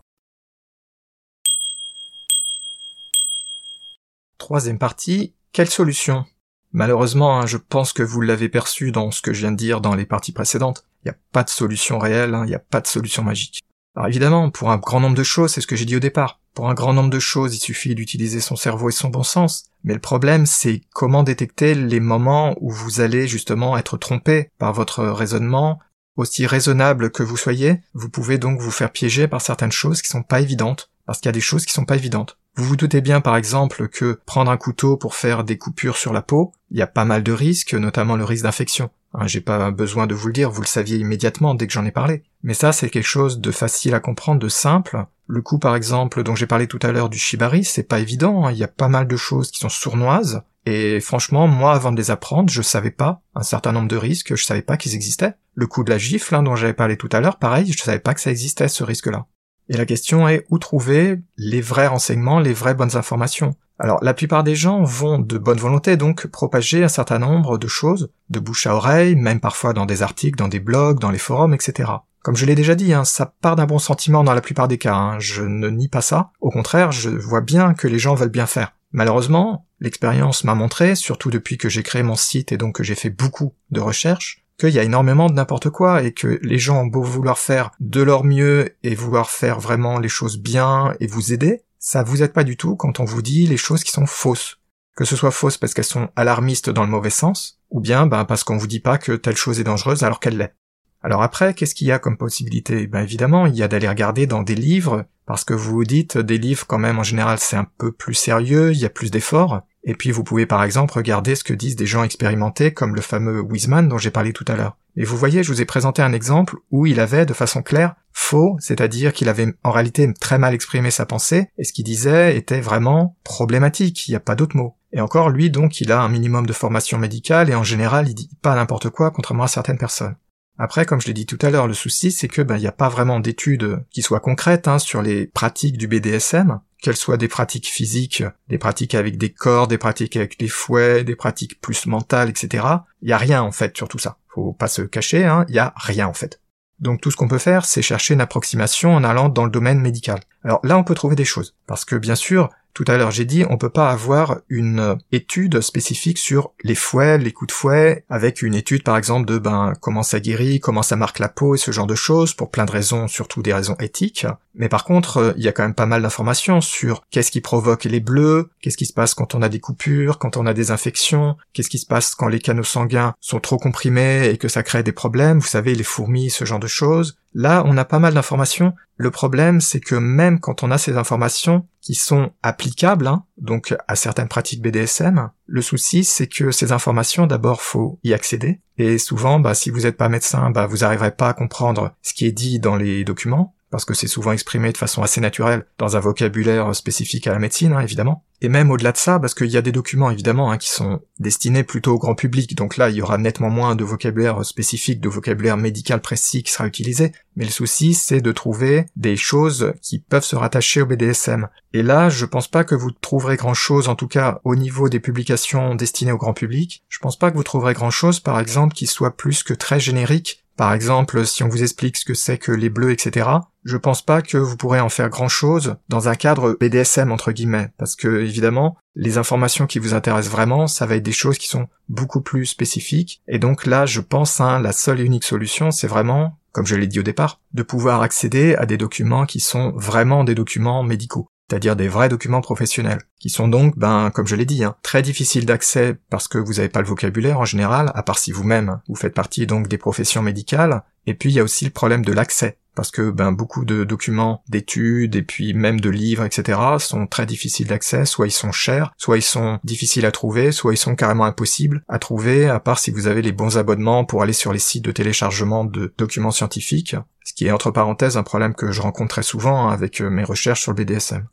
Troisième 4.38 4.80
partie, 4.80 5.36
quelle 5.52 5.70
solution? 5.70 6.24
Malheureusement, 6.72 7.40
hein, 7.40 7.46
je 7.46 7.58
pense 7.58 7.94
que 7.94 8.04
vous 8.04 8.22
l'avez 8.22 8.50
perçu 8.50 8.92
dans 8.92 9.12
ce 9.12 9.22
que 9.22 9.34
je 9.34 9.40
viens 9.40 9.52
de 9.52 9.58
dire 9.58 9.82
dans 9.82 9.96
les 9.96 10.06
parties 10.06 10.32
précédentes. 10.32 10.86
Il 11.04 11.08
n'y 11.08 11.12
a 11.12 11.18
pas 11.32 11.44
de 11.44 11.50
solution 11.50 11.98
réelle, 11.98 12.36
hein, 12.36 12.44
il 12.46 12.50
n'y 12.50 12.56
a 12.56 12.60
pas 12.60 12.82
de 12.82 12.88
solution 12.88 13.24
magique. 13.24 13.62
Alors 13.96 14.08
évidemment, 14.08 14.50
pour 14.50 14.72
un 14.72 14.78
grand 14.78 15.00
nombre 15.00 15.18
de 15.18 15.24
choses, 15.24 15.52
c'est 15.52 15.62
ce 15.62 15.68
que 15.68 15.76
j'ai 15.76 15.86
dit 15.86 15.96
au 15.96 16.00
départ. 16.00 16.40
Pour 16.54 16.70
un 16.70 16.74
grand 16.74 16.94
nombre 16.94 17.10
de 17.10 17.20
choses, 17.20 17.56
il 17.56 17.60
suffit 17.60 17.96
d'utiliser 17.96 18.40
son 18.40 18.56
cerveau 18.56 18.90
et 18.90 18.94
son 18.94 19.10
bon 19.10 19.24
sens. 19.24 19.66
Mais 19.84 19.94
le 19.94 20.00
problème, 20.00 20.46
c'est 20.46 20.82
comment 20.94 21.24
détecter 21.24 21.74
les 21.74 22.00
moments 22.00 22.56
où 22.60 22.72
vous 22.72 23.02
allez 23.02 23.28
justement 23.28 23.78
être 23.78 23.98
trompé 23.98 24.52
par 24.58 24.74
votre 24.74 25.04
raisonnement. 25.06 25.80
Aussi 26.16 26.46
raisonnable 26.46 27.12
que 27.12 27.24
vous 27.24 27.38
soyez, 27.38 27.82
vous 27.94 28.10
pouvez 28.10 28.38
donc 28.38 28.60
vous 28.60 28.72
faire 28.72 28.92
piéger 28.92 29.28
par 29.28 29.42
certaines 29.42 29.72
choses 29.72 30.02
qui 30.02 30.10
sont 30.10 30.24
pas 30.24 30.42
évidentes. 30.42 30.92
Parce 31.06 31.20
qu'il 31.20 31.28
y 31.28 31.30
a 31.30 31.34
des 31.34 31.42
choses 31.42 31.66
qui 31.66 31.74
sont 31.74 31.86
pas 31.86 31.96
évidentes. 31.96 32.39
Vous 32.60 32.66
vous 32.66 32.76
doutez 32.76 33.00
bien 33.00 33.22
par 33.22 33.38
exemple 33.38 33.88
que 33.88 34.20
prendre 34.26 34.52
un 34.52 34.58
couteau 34.58 34.98
pour 34.98 35.16
faire 35.16 35.46
des 35.46 35.58
coupures 35.58 35.96
sur 35.96 36.12
la 36.12 36.22
peau, 36.22 36.52
il 36.72 36.78
y 36.78 36.82
a 36.82 36.88
pas 36.88 37.06
mal 37.06 37.24
de 37.24 37.32
risques, 37.32 37.74
notamment 37.74 38.18
le 38.18 38.26
risque 38.26 38.44
d'infection. 38.44 38.90
Hein, 39.14 39.28
j'ai 39.28 39.40
pas 39.40 39.72
besoin 39.72 40.08
de 40.08 40.14
vous 40.14 40.28
le 40.28 40.34
dire, 40.34 40.52
vous 40.52 40.60
le 40.60 40.68
saviez 40.68 40.98
immédiatement 40.98 41.56
dès 41.56 41.68
que 41.68 41.72
j'en 41.72 41.86
ai 41.86 41.92
parlé. 41.92 42.24
Mais 42.44 42.54
ça, 42.54 42.74
c'est 42.74 42.90
quelque 42.90 43.08
chose 43.08 43.40
de 43.40 43.52
facile 43.52 43.96
à 43.96 44.02
comprendre, 44.02 44.42
de 44.42 44.50
simple. 44.50 45.06
Le 45.26 45.42
coup, 45.42 45.58
par 45.58 45.74
exemple, 45.74 46.22
dont 46.22 46.36
j'ai 46.36 46.48
parlé 46.48 46.68
tout 46.68 46.80
à 46.82 46.92
l'heure 46.92 47.08
du 47.08 47.18
shibari, 47.18 47.64
c'est 47.64 47.84
pas 47.84 48.02
évident, 48.02 48.46
hein. 48.46 48.52
il 48.52 48.58
y 48.58 48.64
a 48.66 48.68
pas 48.68 48.90
mal 48.90 49.08
de 49.08 49.16
choses 49.16 49.52
qui 49.52 49.62
sont 49.62 49.70
sournoises, 49.70 50.42
et 50.66 51.00
franchement, 51.00 51.48
moi, 51.48 51.72
avant 51.72 51.94
de 51.94 51.98
les 51.98 52.12
apprendre, 52.12 52.50
je 52.50 52.62
savais 52.62 52.92
pas 52.92 53.22
un 53.36 53.44
certain 53.44 53.72
nombre 53.72 53.88
de 53.88 53.96
risques, 53.96 54.36
je 54.36 54.44
savais 54.44 54.64
pas 54.64 54.76
qu'ils 54.76 54.96
existaient. 54.96 55.36
Le 55.56 55.66
coup 55.66 55.86
de 55.86 55.92
la 55.92 55.98
gifle, 55.98 56.36
hein, 56.36 56.44
dont 56.44 56.58
j'avais 56.58 56.74
parlé 56.74 56.98
tout 56.98 57.10
à 57.14 57.22
l'heure, 57.22 57.40
pareil, 57.40 57.72
je 57.72 57.82
savais 57.82 58.00
pas 58.00 58.14
que 58.14 58.20
ça 58.20 58.32
existait, 58.32 58.68
ce 58.68 58.84
risque-là. 58.84 59.28
Et 59.70 59.78
la 59.78 59.86
question 59.86 60.28
est 60.28 60.46
où 60.50 60.58
trouver 60.58 61.20
les 61.38 61.62
vrais 61.62 61.88
renseignements, 61.88 62.40
les 62.40 62.54
vraies 62.54 62.74
bonnes 62.74 62.98
informations? 62.98 63.56
Alors 63.78 64.04
la 64.04 64.14
plupart 64.14 64.44
des 64.44 64.56
gens 64.56 64.84
vont 64.84 65.20
de 65.20 65.38
bonne 65.38 65.60
volonté 65.60 65.96
donc 65.96 66.28
propager 66.28 66.84
un 66.84 66.90
certain 66.90 67.20
nombre 67.20 67.58
de 67.58 67.68
choses, 67.68 68.12
de 68.30 68.40
bouche 68.40 68.68
à 68.68 68.76
oreille, 68.76 69.16
même 69.16 69.40
parfois 69.40 69.74
dans 69.74 69.86
des 69.86 70.02
articles, 70.02 70.38
dans 70.38 70.50
des 70.50 70.60
blogs, 70.60 71.00
dans 71.00 71.12
les 71.12 71.20
forums, 71.20 71.54
etc. 71.54 71.90
Comme 72.22 72.36
je 72.36 72.46
l'ai 72.46 72.56
déjà 72.56 72.76
dit, 72.76 72.94
hein, 72.94 73.06
ça 73.06 73.28
part 73.42 73.56
d'un 73.56 73.68
bon 73.68 73.80
sentiment 73.80 74.26
dans 74.26 74.34
la 74.34 74.42
plupart 74.42 74.68
des 74.68 74.78
cas, 74.78 74.96
hein. 74.96 75.20
je 75.20 75.44
ne 75.44 75.70
nie 75.70 75.88
pas 75.88 76.02
ça, 76.02 76.32
au 76.42 76.50
contraire, 76.50 76.92
je 76.92 77.10
vois 77.10 77.40
bien 77.40 77.74
que 77.74 77.88
les 77.88 78.00
gens 78.00 78.16
veulent 78.16 78.28
bien 78.28 78.48
faire. 78.48 78.74
Malheureusement, 78.92 79.68
l'expérience 79.80 80.44
m'a 80.44 80.56
montré, 80.56 80.96
surtout 80.96 81.30
depuis 81.30 81.58
que 81.58 81.70
j'ai 81.70 81.84
créé 81.84 82.04
mon 82.04 82.16
site 82.16 82.52
et 82.52 82.58
donc 82.58 82.76
que 82.76 82.84
j'ai 82.84 82.96
fait 82.96 83.10
beaucoup 83.10 83.54
de 83.70 83.80
recherches, 83.80 84.44
qu'il 84.60 84.74
y 84.74 84.80
a 84.80 84.84
énormément 84.84 85.30
de 85.30 85.34
n'importe 85.34 85.70
quoi 85.70 86.04
et 86.04 86.12
que 86.12 86.40
les 86.42 86.60
gens 86.60 86.82
ont 86.82 86.88
beau 86.88 87.02
vouloir 87.02 87.38
faire 87.38 87.72
de 87.80 88.02
leur 88.02 88.24
mieux 88.24 88.76
et 88.84 88.94
vouloir 88.94 89.30
faire 89.30 89.60
vraiment 89.60 90.00
les 90.00 90.10
choses 90.10 90.38
bien 90.38 90.94
et 91.00 91.08
vous 91.08 91.34
aider, 91.34 91.64
ça 91.80 92.04
vous 92.04 92.22
aide 92.22 92.34
pas 92.34 92.44
du 92.44 92.58
tout 92.58 92.76
quand 92.76 93.00
on 93.00 93.06
vous 93.06 93.22
dit 93.22 93.48
les 93.48 93.58
choses 93.58 93.84
qui 93.84 93.92
sont 93.92 94.06
fausses. 94.06 94.58
Que 94.96 95.06
ce 95.06 95.16
soit 95.16 95.32
fausses 95.32 95.58
parce 95.58 95.74
qu'elles 95.74 95.86
sont 95.86 96.10
alarmistes 96.16 96.70
dans 96.70 96.84
le 96.84 96.92
mauvais 96.92 97.10
sens, 97.10 97.62
ou 97.70 97.80
bien 97.80 98.06
ben, 98.06 98.26
parce 98.26 98.44
qu'on 98.44 98.58
vous 98.58 98.68
dit 98.68 98.82
pas 98.82 98.98
que 98.98 99.14
telle 99.14 99.38
chose 99.38 99.60
est 99.60 99.64
dangereuse 99.64 100.04
alors 100.04 100.20
qu'elle 100.20 100.38
l'est. 100.38 100.54
Alors 101.02 101.24
après, 101.24 101.54
qu'est-ce 101.54 101.76
qu'il 101.76 101.88
y 101.88 101.94
a 101.94 102.00
comme 102.00 102.18
possibilité? 102.18 102.86
Ben 102.86 103.02
évidemment, 103.02 103.46
il 103.46 103.56
y 103.56 103.64
a 103.64 103.70
d'aller 103.70 103.88
regarder 103.88 104.28
dans 104.28 104.42
des 104.42 104.56
livres, 104.56 105.06
parce 105.26 105.46
que 105.46 105.54
vous 105.54 105.72
vous 105.72 105.84
dites 105.86 106.18
des 106.18 106.38
livres 106.38 106.68
quand 106.68 106.78
même 106.78 107.00
en 107.00 107.04
général 107.04 107.40
c'est 107.40 107.56
un 107.56 107.68
peu 107.78 107.94
plus 107.94 108.16
sérieux, 108.16 108.74
il 108.74 108.80
y 108.80 108.86
a 108.86 108.90
plus 108.90 109.10
d'efforts, 109.10 109.62
et 109.84 109.96
puis 109.96 110.12
vous 110.12 110.24
pouvez 110.24 110.46
par 110.46 110.64
exemple 110.64 110.94
regarder 110.94 111.36
ce 111.36 111.44
que 111.44 111.54
disent 111.54 111.76
des 111.76 111.86
gens 111.86 112.04
expérimentés 112.04 112.74
comme 112.74 112.96
le 112.96 113.02
fameux 113.02 113.42
Wiseman 113.42 113.88
dont 113.88 113.98
j'ai 113.98 114.12
parlé 114.12 114.34
tout 114.34 114.46
à 114.48 114.56
l'heure. 114.56 114.78
Et 114.96 115.06
vous 115.06 115.18
voyez, 115.18 115.44
je 115.44 115.52
vous 115.52 115.62
ai 115.62 115.66
présenté 115.66 116.02
un 116.02 116.14
exemple 116.14 116.58
où 116.72 116.86
il 116.86 117.00
avait 117.00 117.26
de 117.26 117.34
façon 117.34 117.62
claire 117.62 117.96
faux, 118.12 118.58
c'est-à-dire 118.60 119.14
qu'il 119.14 119.30
avait 119.30 119.54
en 119.64 119.72
réalité 119.72 120.12
très 120.20 120.38
mal 120.38 120.54
exprimé 120.54 120.92
sa 120.92 121.06
pensée, 121.06 121.48
et 121.58 121.64
ce 121.64 121.72
qu'il 121.72 121.86
disait 121.86 122.36
était 122.36 122.60
vraiment 122.60 123.16
problématique, 123.24 124.08
il 124.08 124.12
n'y 124.12 124.18
a 124.18 124.20
pas 124.20 124.36
d'autre 124.36 124.58
mot. 124.58 124.76
Et 124.92 125.00
encore, 125.00 125.30
lui 125.30 125.50
donc, 125.50 125.80
il 125.80 125.92
a 125.92 126.02
un 126.02 126.10
minimum 126.10 126.46
de 126.46 126.54
formation 126.54 126.98
médicale, 126.98 127.50
et 127.50 127.56
en 127.56 127.64
général, 127.64 128.10
il 128.10 128.16
dit 128.16 128.30
pas 128.42 128.56
n'importe 128.56 128.90
quoi, 128.90 129.12
contrairement 129.12 129.44
à 129.44 129.48
certaines 129.48 129.78
personnes. 129.78 130.16
Après, 130.62 130.86
comme 130.86 131.00
je 131.00 131.08
l'ai 131.08 131.14
dit 131.14 131.26
tout 131.26 131.40
à 131.42 131.50
l'heure, 131.50 131.68
le 131.68 131.74
souci, 131.74 132.12
c'est 132.12 132.28
que 132.28 132.42
ben, 132.42 132.58
il 132.58 132.62
n'y 132.62 132.68
a 132.68 132.74
pas 132.74 132.90
vraiment 132.90 133.22
d'études 133.22 133.82
qui 133.92 134.02
soient 134.02 134.20
concrètes 134.20 134.68
hein, 134.68 134.78
sur 134.78 135.02
les 135.02 135.26
pratiques 135.26 135.78
du 135.78 135.88
BDSM, 135.88 136.60
qu'elles 136.82 136.98
soient 136.98 137.16
des 137.16 137.30
pratiques 137.30 137.68
physiques, 137.68 138.24
des 138.50 138.58
pratiques 138.58 138.94
avec 138.94 139.18
des 139.18 139.32
corps, 139.32 139.70
des 139.70 139.78
pratiques 139.78 140.18
avec 140.18 140.38
des 140.38 140.50
fouets, 140.50 141.06
des 141.06 141.16
pratiques 141.16 141.62
plus 141.62 141.86
mentales, 141.86 142.30
etc. 142.30 142.66
Il 143.02 143.10
y 143.10 143.14
a 143.14 143.18
rien 143.18 143.42
en 143.42 143.54
fait 143.54 143.76
sur 143.78 143.88
tout 143.88 144.00
ça. 144.00 144.18
Faut 144.28 144.52
pas 144.52 144.68
se 144.68 144.82
cacher, 144.82 145.26
hein, 145.26 145.46
il 145.48 145.56
y 145.56 145.60
a 145.60 145.74
rien 145.78 146.08
en 146.08 146.14
fait. 146.14 146.42
Donc 146.80 147.00
tout 147.00 147.10
ce 147.10 147.16
qu'on 147.16 147.28
peut 147.30 147.38
faire, 147.38 147.66
c'est 147.66 147.82
chercher 147.82 148.14
une 148.14 148.22
approximation 148.22 148.94
en 148.94 149.04
allant 149.06 149.30
dans 149.30 149.46
le 149.46 149.52
domaine 149.52 149.80
médical. 149.80 150.20
Alors 150.44 150.60
là, 150.64 150.78
on 150.78 150.84
peut 150.84 150.96
trouver 150.96 151.16
des 151.16 151.26
choses. 151.26 151.56
Parce 151.68 151.86
que 151.86 151.96
bien 151.96 152.16
sûr, 152.16 152.50
tout 152.80 152.86
à 152.88 152.96
l'heure, 152.96 153.12
j'ai 153.12 153.26
dit, 153.26 153.44
on 153.50 153.58
peut 153.58 153.70
pas 153.70 153.90
avoir 153.90 154.38
une 154.48 154.98
étude 155.12 155.60
spécifique 155.60 156.18
sur 156.18 156.54
les 156.64 156.76
fouets, 156.76 157.18
les 157.18 157.34
coups 157.34 157.50
de 157.50 157.52
fouet, 157.52 158.06
avec 158.10 158.42
une 158.42 158.56
étude, 158.56 158.84
par 158.84 158.96
exemple, 158.96 159.28
de, 159.28 159.38
ben, 159.38 159.74
comment 159.82 160.02
ça 160.02 160.22
guérit, 160.22 160.62
comment 160.62 160.82
ça 160.82 160.96
marque 160.96 161.20
la 161.20 161.28
peau 161.28 161.56
et 161.56 161.58
ce 161.58 161.72
genre 161.72 161.88
de 161.88 161.96
choses, 161.96 162.34
pour 162.34 162.52
plein 162.52 162.64
de 162.64 162.72
raisons, 162.72 163.10
surtout 163.10 163.42
des 163.42 163.54
raisons 163.54 163.76
éthiques. 163.82 164.26
Mais 164.56 164.70
par 164.70 164.86
contre, 164.86 165.34
il 165.36 165.44
y 165.44 165.50
a 165.50 165.52
quand 165.52 165.64
même 165.64 165.74
pas 165.74 165.88
mal 165.88 166.04
d'informations 166.04 166.62
sur 166.62 167.04
qu'est-ce 167.12 167.32
qui 167.32 167.42
provoque 167.42 167.84
les 167.84 168.00
bleus, 168.00 168.50
qu'est-ce 168.62 168.78
qui 168.78 168.86
se 168.86 168.94
passe 168.94 169.14
quand 169.14 169.36
on 169.36 169.42
a 169.42 169.50
des 169.50 169.60
coupures, 169.60 170.18
quand 170.18 170.38
on 170.38 170.46
a 170.46 170.54
des 170.54 170.72
infections, 170.72 171.36
qu'est-ce 171.52 171.70
qui 171.70 171.80
se 171.80 171.86
passe 171.86 172.16
quand 172.16 172.30
les 172.30 172.40
canaux 172.40 172.64
sanguins 172.64 173.14
sont 173.20 173.42
trop 173.42 173.58
comprimés 173.58 174.30
et 174.30 174.38
que 174.38 174.48
ça 174.48 174.64
crée 174.64 174.84
des 174.84 174.94
problèmes, 174.94 175.40
vous 175.40 175.48
savez, 175.48 175.76
les 175.76 175.84
fourmis, 175.84 176.30
ce 176.30 176.46
genre 176.46 176.60
de 176.60 176.68
choses. 176.68 177.18
Là, 177.34 177.64
on 177.66 177.78
a 177.78 177.86
pas 177.86 178.00
mal 178.00 178.14
d'informations. 178.14 178.74
Le 178.96 179.12
problème, 179.12 179.62
c'est 179.62 179.80
que 179.80 179.96
même 179.96 180.40
quand 180.40 180.64
on 180.64 180.72
a 180.72 180.78
ces 180.78 180.98
informations 180.98 181.68
qui 181.82 181.96
sont 181.96 182.32
applicables, 182.44 183.08
hein, 183.08 183.24
donc 183.38 183.76
à 183.88 183.96
certaines 183.96 184.28
pratiques 184.28 184.62
BDSM, 184.62 185.30
le 185.46 185.62
souci, 185.62 186.04
c'est 186.04 186.28
que 186.28 186.52
ces 186.52 186.72
informations, 186.72 187.28
d'abord, 187.28 187.62
faut 187.62 188.00
y 188.04 188.14
accéder. 188.14 188.60
Et 188.78 188.98
souvent, 188.98 189.40
bah, 189.40 189.54
si 189.54 189.70
vous 189.70 189.82
n'êtes 189.82 189.98
pas 189.98 190.10
médecin, 190.10 190.50
bah, 190.50 190.66
vous 190.66 190.78
n'arriverez 190.78 191.12
pas 191.12 191.30
à 191.30 191.34
comprendre 191.34 191.94
ce 192.02 192.14
qui 192.14 192.26
est 192.26 192.32
dit 192.32 192.60
dans 192.60 192.76
les 192.76 193.04
documents. 193.04 193.54
Parce 193.72 193.86
que 193.86 193.94
c'est 193.94 194.08
souvent 194.08 194.32
exprimé 194.32 194.72
de 194.72 194.78
façon 194.78 195.04
assez 195.04 195.22
naturelle 195.22 195.66
dans 195.78 195.96
un 195.96 196.00
vocabulaire 196.00 196.74
spécifique 196.76 197.28
à 197.28 197.34
la 197.34 197.40
médecine, 197.40 197.74
hein, 197.74 197.82
évidemment. 197.82 198.24
Et 198.42 198.48
même 198.48 198.72
au-delà 198.72 198.94
de 198.94 198.98
ça, 198.98 199.20
parce 199.20 199.34
qu'il 199.34 199.48
y 199.48 199.58
a 199.58 199.62
des 199.62 199.74
documents 199.74 200.12
évidemment 200.12 200.50
hein, 200.50 200.58
qui 200.58 200.70
sont 200.70 201.02
destinés 201.20 201.64
plutôt 201.64 201.96
au 201.96 202.00
grand 202.00 202.16
public, 202.16 202.56
donc 202.56 202.78
là 202.78 202.90
il 202.90 202.96
y 202.96 203.02
aura 203.02 203.18
nettement 203.18 203.50
moins 203.50 203.76
de 203.76 203.84
vocabulaire 203.84 204.46
spécifique, 204.46 205.02
de 205.02 205.10
vocabulaire 205.10 205.58
médical 205.58 206.00
précis 206.00 206.42
qui 206.42 206.52
sera 206.52 206.66
utilisé, 206.66 207.12
mais 207.36 207.44
le 207.44 207.52
souci 207.52 207.94
c'est 207.94 208.22
de 208.22 208.32
trouver 208.32 208.86
des 208.96 209.18
choses 209.18 209.74
qui 209.82 210.00
peuvent 210.00 210.24
se 210.24 210.38
rattacher 210.38 210.82
au 210.82 210.86
BDSM. 210.86 211.50
Et 211.74 211.84
là 211.84 212.08
je 212.08 212.26
pense 212.26 212.48
pas 212.48 212.64
que 212.64 212.76
vous 212.76 212.92
trouverez 212.92 213.36
grand 213.36 213.54
chose, 213.54 213.90
en 213.90 213.96
tout 213.96 214.08
cas 214.08 214.40
au 214.46 214.56
niveau 214.56 214.88
des 214.88 215.02
publications 215.02 215.76
destinées 215.76 216.14
au 216.14 216.18
grand 216.18 216.34
public, 216.34 216.86
je 216.88 217.00
pense 217.00 217.20
pas 217.20 217.32
que 217.32 217.36
vous 217.36 217.44
trouverez 217.44 217.74
grand 217.74 217.92
chose 217.92 218.22
par 218.22 218.40
exemple 218.40 218.74
qui 218.74 218.88
soit 218.88 219.18
plus 219.18 219.44
que 219.44 219.54
très 219.54 219.82
générique 219.82 220.46
par 220.60 220.74
exemple, 220.74 221.26
si 221.26 221.42
on 221.42 221.48
vous 221.48 221.64
explique 221.64 221.96
ce 221.96 222.04
que 222.04 222.14
c'est 222.14 222.38
que 222.38 222.52
les 222.52 222.70
bleus, 222.70 222.92
etc., 222.92 223.30
je 223.64 223.78
pense 223.78 224.02
pas 224.02 224.22
que 224.22 224.38
vous 224.38 224.58
pourrez 224.58 224.82
en 224.82 224.90
faire 224.90 225.08
grand 225.08 225.30
chose 225.30 225.78
dans 225.88 226.10
un 226.10 226.16
cadre 226.16 226.58
BDSM 226.60 227.14
entre 227.14 227.32
guillemets, 227.32 227.70
parce 227.78 227.96
que 227.96 228.20
évidemment, 228.20 228.76
les 228.94 229.18
informations 229.18 229.68
qui 229.68 229.80
vous 229.80 229.94
intéressent 229.94 230.34
vraiment, 230.34 230.68
ça 230.68 230.86
va 230.86 230.98
être 230.98 231.04
des 231.04 231.14
choses 231.14 231.38
qui 231.38 231.48
sont 231.48 231.70
beaucoup 231.88 232.20
plus 232.20 232.46
spécifiques, 232.46 233.22
et 233.30 233.40
donc 233.40 233.66
là, 233.66 233.86
je 233.86 234.02
pense, 234.02 234.42
hein, 234.42 234.60
la 234.60 234.74
seule 234.74 235.00
et 235.00 235.06
unique 235.06 235.24
solution, 235.24 235.72
c'est 235.72 235.88
vraiment, 235.88 236.38
comme 236.52 236.66
je 236.66 236.76
l'ai 236.76 236.88
dit 236.88 237.00
au 237.00 237.04
départ, 237.04 237.40
de 237.54 237.64
pouvoir 237.64 238.02
accéder 238.02 238.56
à 238.56 238.66
des 238.66 238.78
documents 238.78 239.26
qui 239.26 239.40
sont 239.40 239.72
vraiment 239.78 240.26
des 240.26 240.36
documents 240.36 240.84
médicaux 240.84 241.30
c'est-à-dire 241.50 241.76
des 241.76 241.88
vrais 241.88 242.10
documents 242.10 242.42
professionnels, 242.42 243.02
qui 243.20 243.30
sont 243.30 243.48
donc, 243.48 243.78
ben, 243.78 244.12
comme 244.12 244.28
je 244.28 244.36
l'ai 244.36 244.46
dit, 244.46 244.64
hein, 244.64 244.76
très 244.84 245.02
difficiles 245.02 245.46
d'accès 245.46 245.98
parce 246.10 246.28
que 246.28 246.38
vous 246.38 246.54
n'avez 246.54 246.70
pas 246.70 246.82
le 246.82 246.88
vocabulaire 246.88 247.40
en 247.40 247.46
général, 247.46 247.92
à 247.96 248.04
part 248.04 248.20
si 248.20 248.32
vous-même 248.32 248.80
vous 248.88 248.96
faites 248.96 249.16
partie 249.16 249.48
donc 249.48 249.68
des 249.68 249.78
professions 249.78 250.22
médicales, 250.22 250.84
et 251.08 251.16
puis 251.16 251.30
il 251.32 251.36
y 251.36 251.40
a 251.40 251.44
aussi 251.44 251.66
le 251.66 251.72
problème 251.72 252.06
de 252.06 252.14
l'accès, 252.14 252.58
parce 252.76 252.92
que 252.92 253.10
ben 253.10 253.32
beaucoup 253.32 253.66
de 253.66 253.84
documents 253.84 254.44
d'études 254.48 255.16
et 255.16 255.24
puis 255.24 255.54
même 255.56 255.80
de 255.80 255.90
livres, 255.90 256.24
etc. 256.24 256.60
sont 256.78 257.08
très 257.08 257.26
difficiles 257.26 257.68
d'accès, 257.68 258.06
soit 258.06 258.28
ils 258.28 258.32
sont 258.32 258.52
chers, 258.52 258.94
soit 258.96 259.18
ils 259.18 259.24
sont 259.24 259.60
difficiles 259.64 260.06
à 260.06 260.12
trouver, 260.12 260.52
soit 260.52 260.74
ils 260.74 260.78
sont 260.78 260.96
carrément 260.96 261.26
impossibles 261.26 261.84
à 261.88 261.98
trouver, 261.98 262.48
à 262.48 262.60
part 262.60 262.80
si 262.80 262.92
vous 262.92 263.08
avez 263.08 263.24
les 263.24 263.32
bons 263.32 263.58
abonnements 263.58 264.06
pour 264.06 264.22
aller 264.22 264.34
sur 264.34 264.54
les 264.54 264.60
sites 264.60 264.86
de 264.86 264.92
téléchargement 264.92 265.66
de 265.66 265.94
documents 265.98 266.32
scientifiques, 266.32 266.96
ce 267.26 267.34
qui 267.34 267.48
est 267.48 267.52
entre 267.52 267.72
parenthèses 267.72 268.18
un 268.18 268.24
problème 268.24 268.54
que 268.54 268.72
je 268.72 268.82
rencontre 268.82 269.16
très 269.16 269.24
souvent 269.24 269.68
hein, 269.68 269.74
avec 269.74 270.00
euh, 270.00 270.10
mes 270.10 270.24
recherches 270.24 270.62
sur 270.62 270.72
le 270.72 270.84
BDSM. 270.84 271.28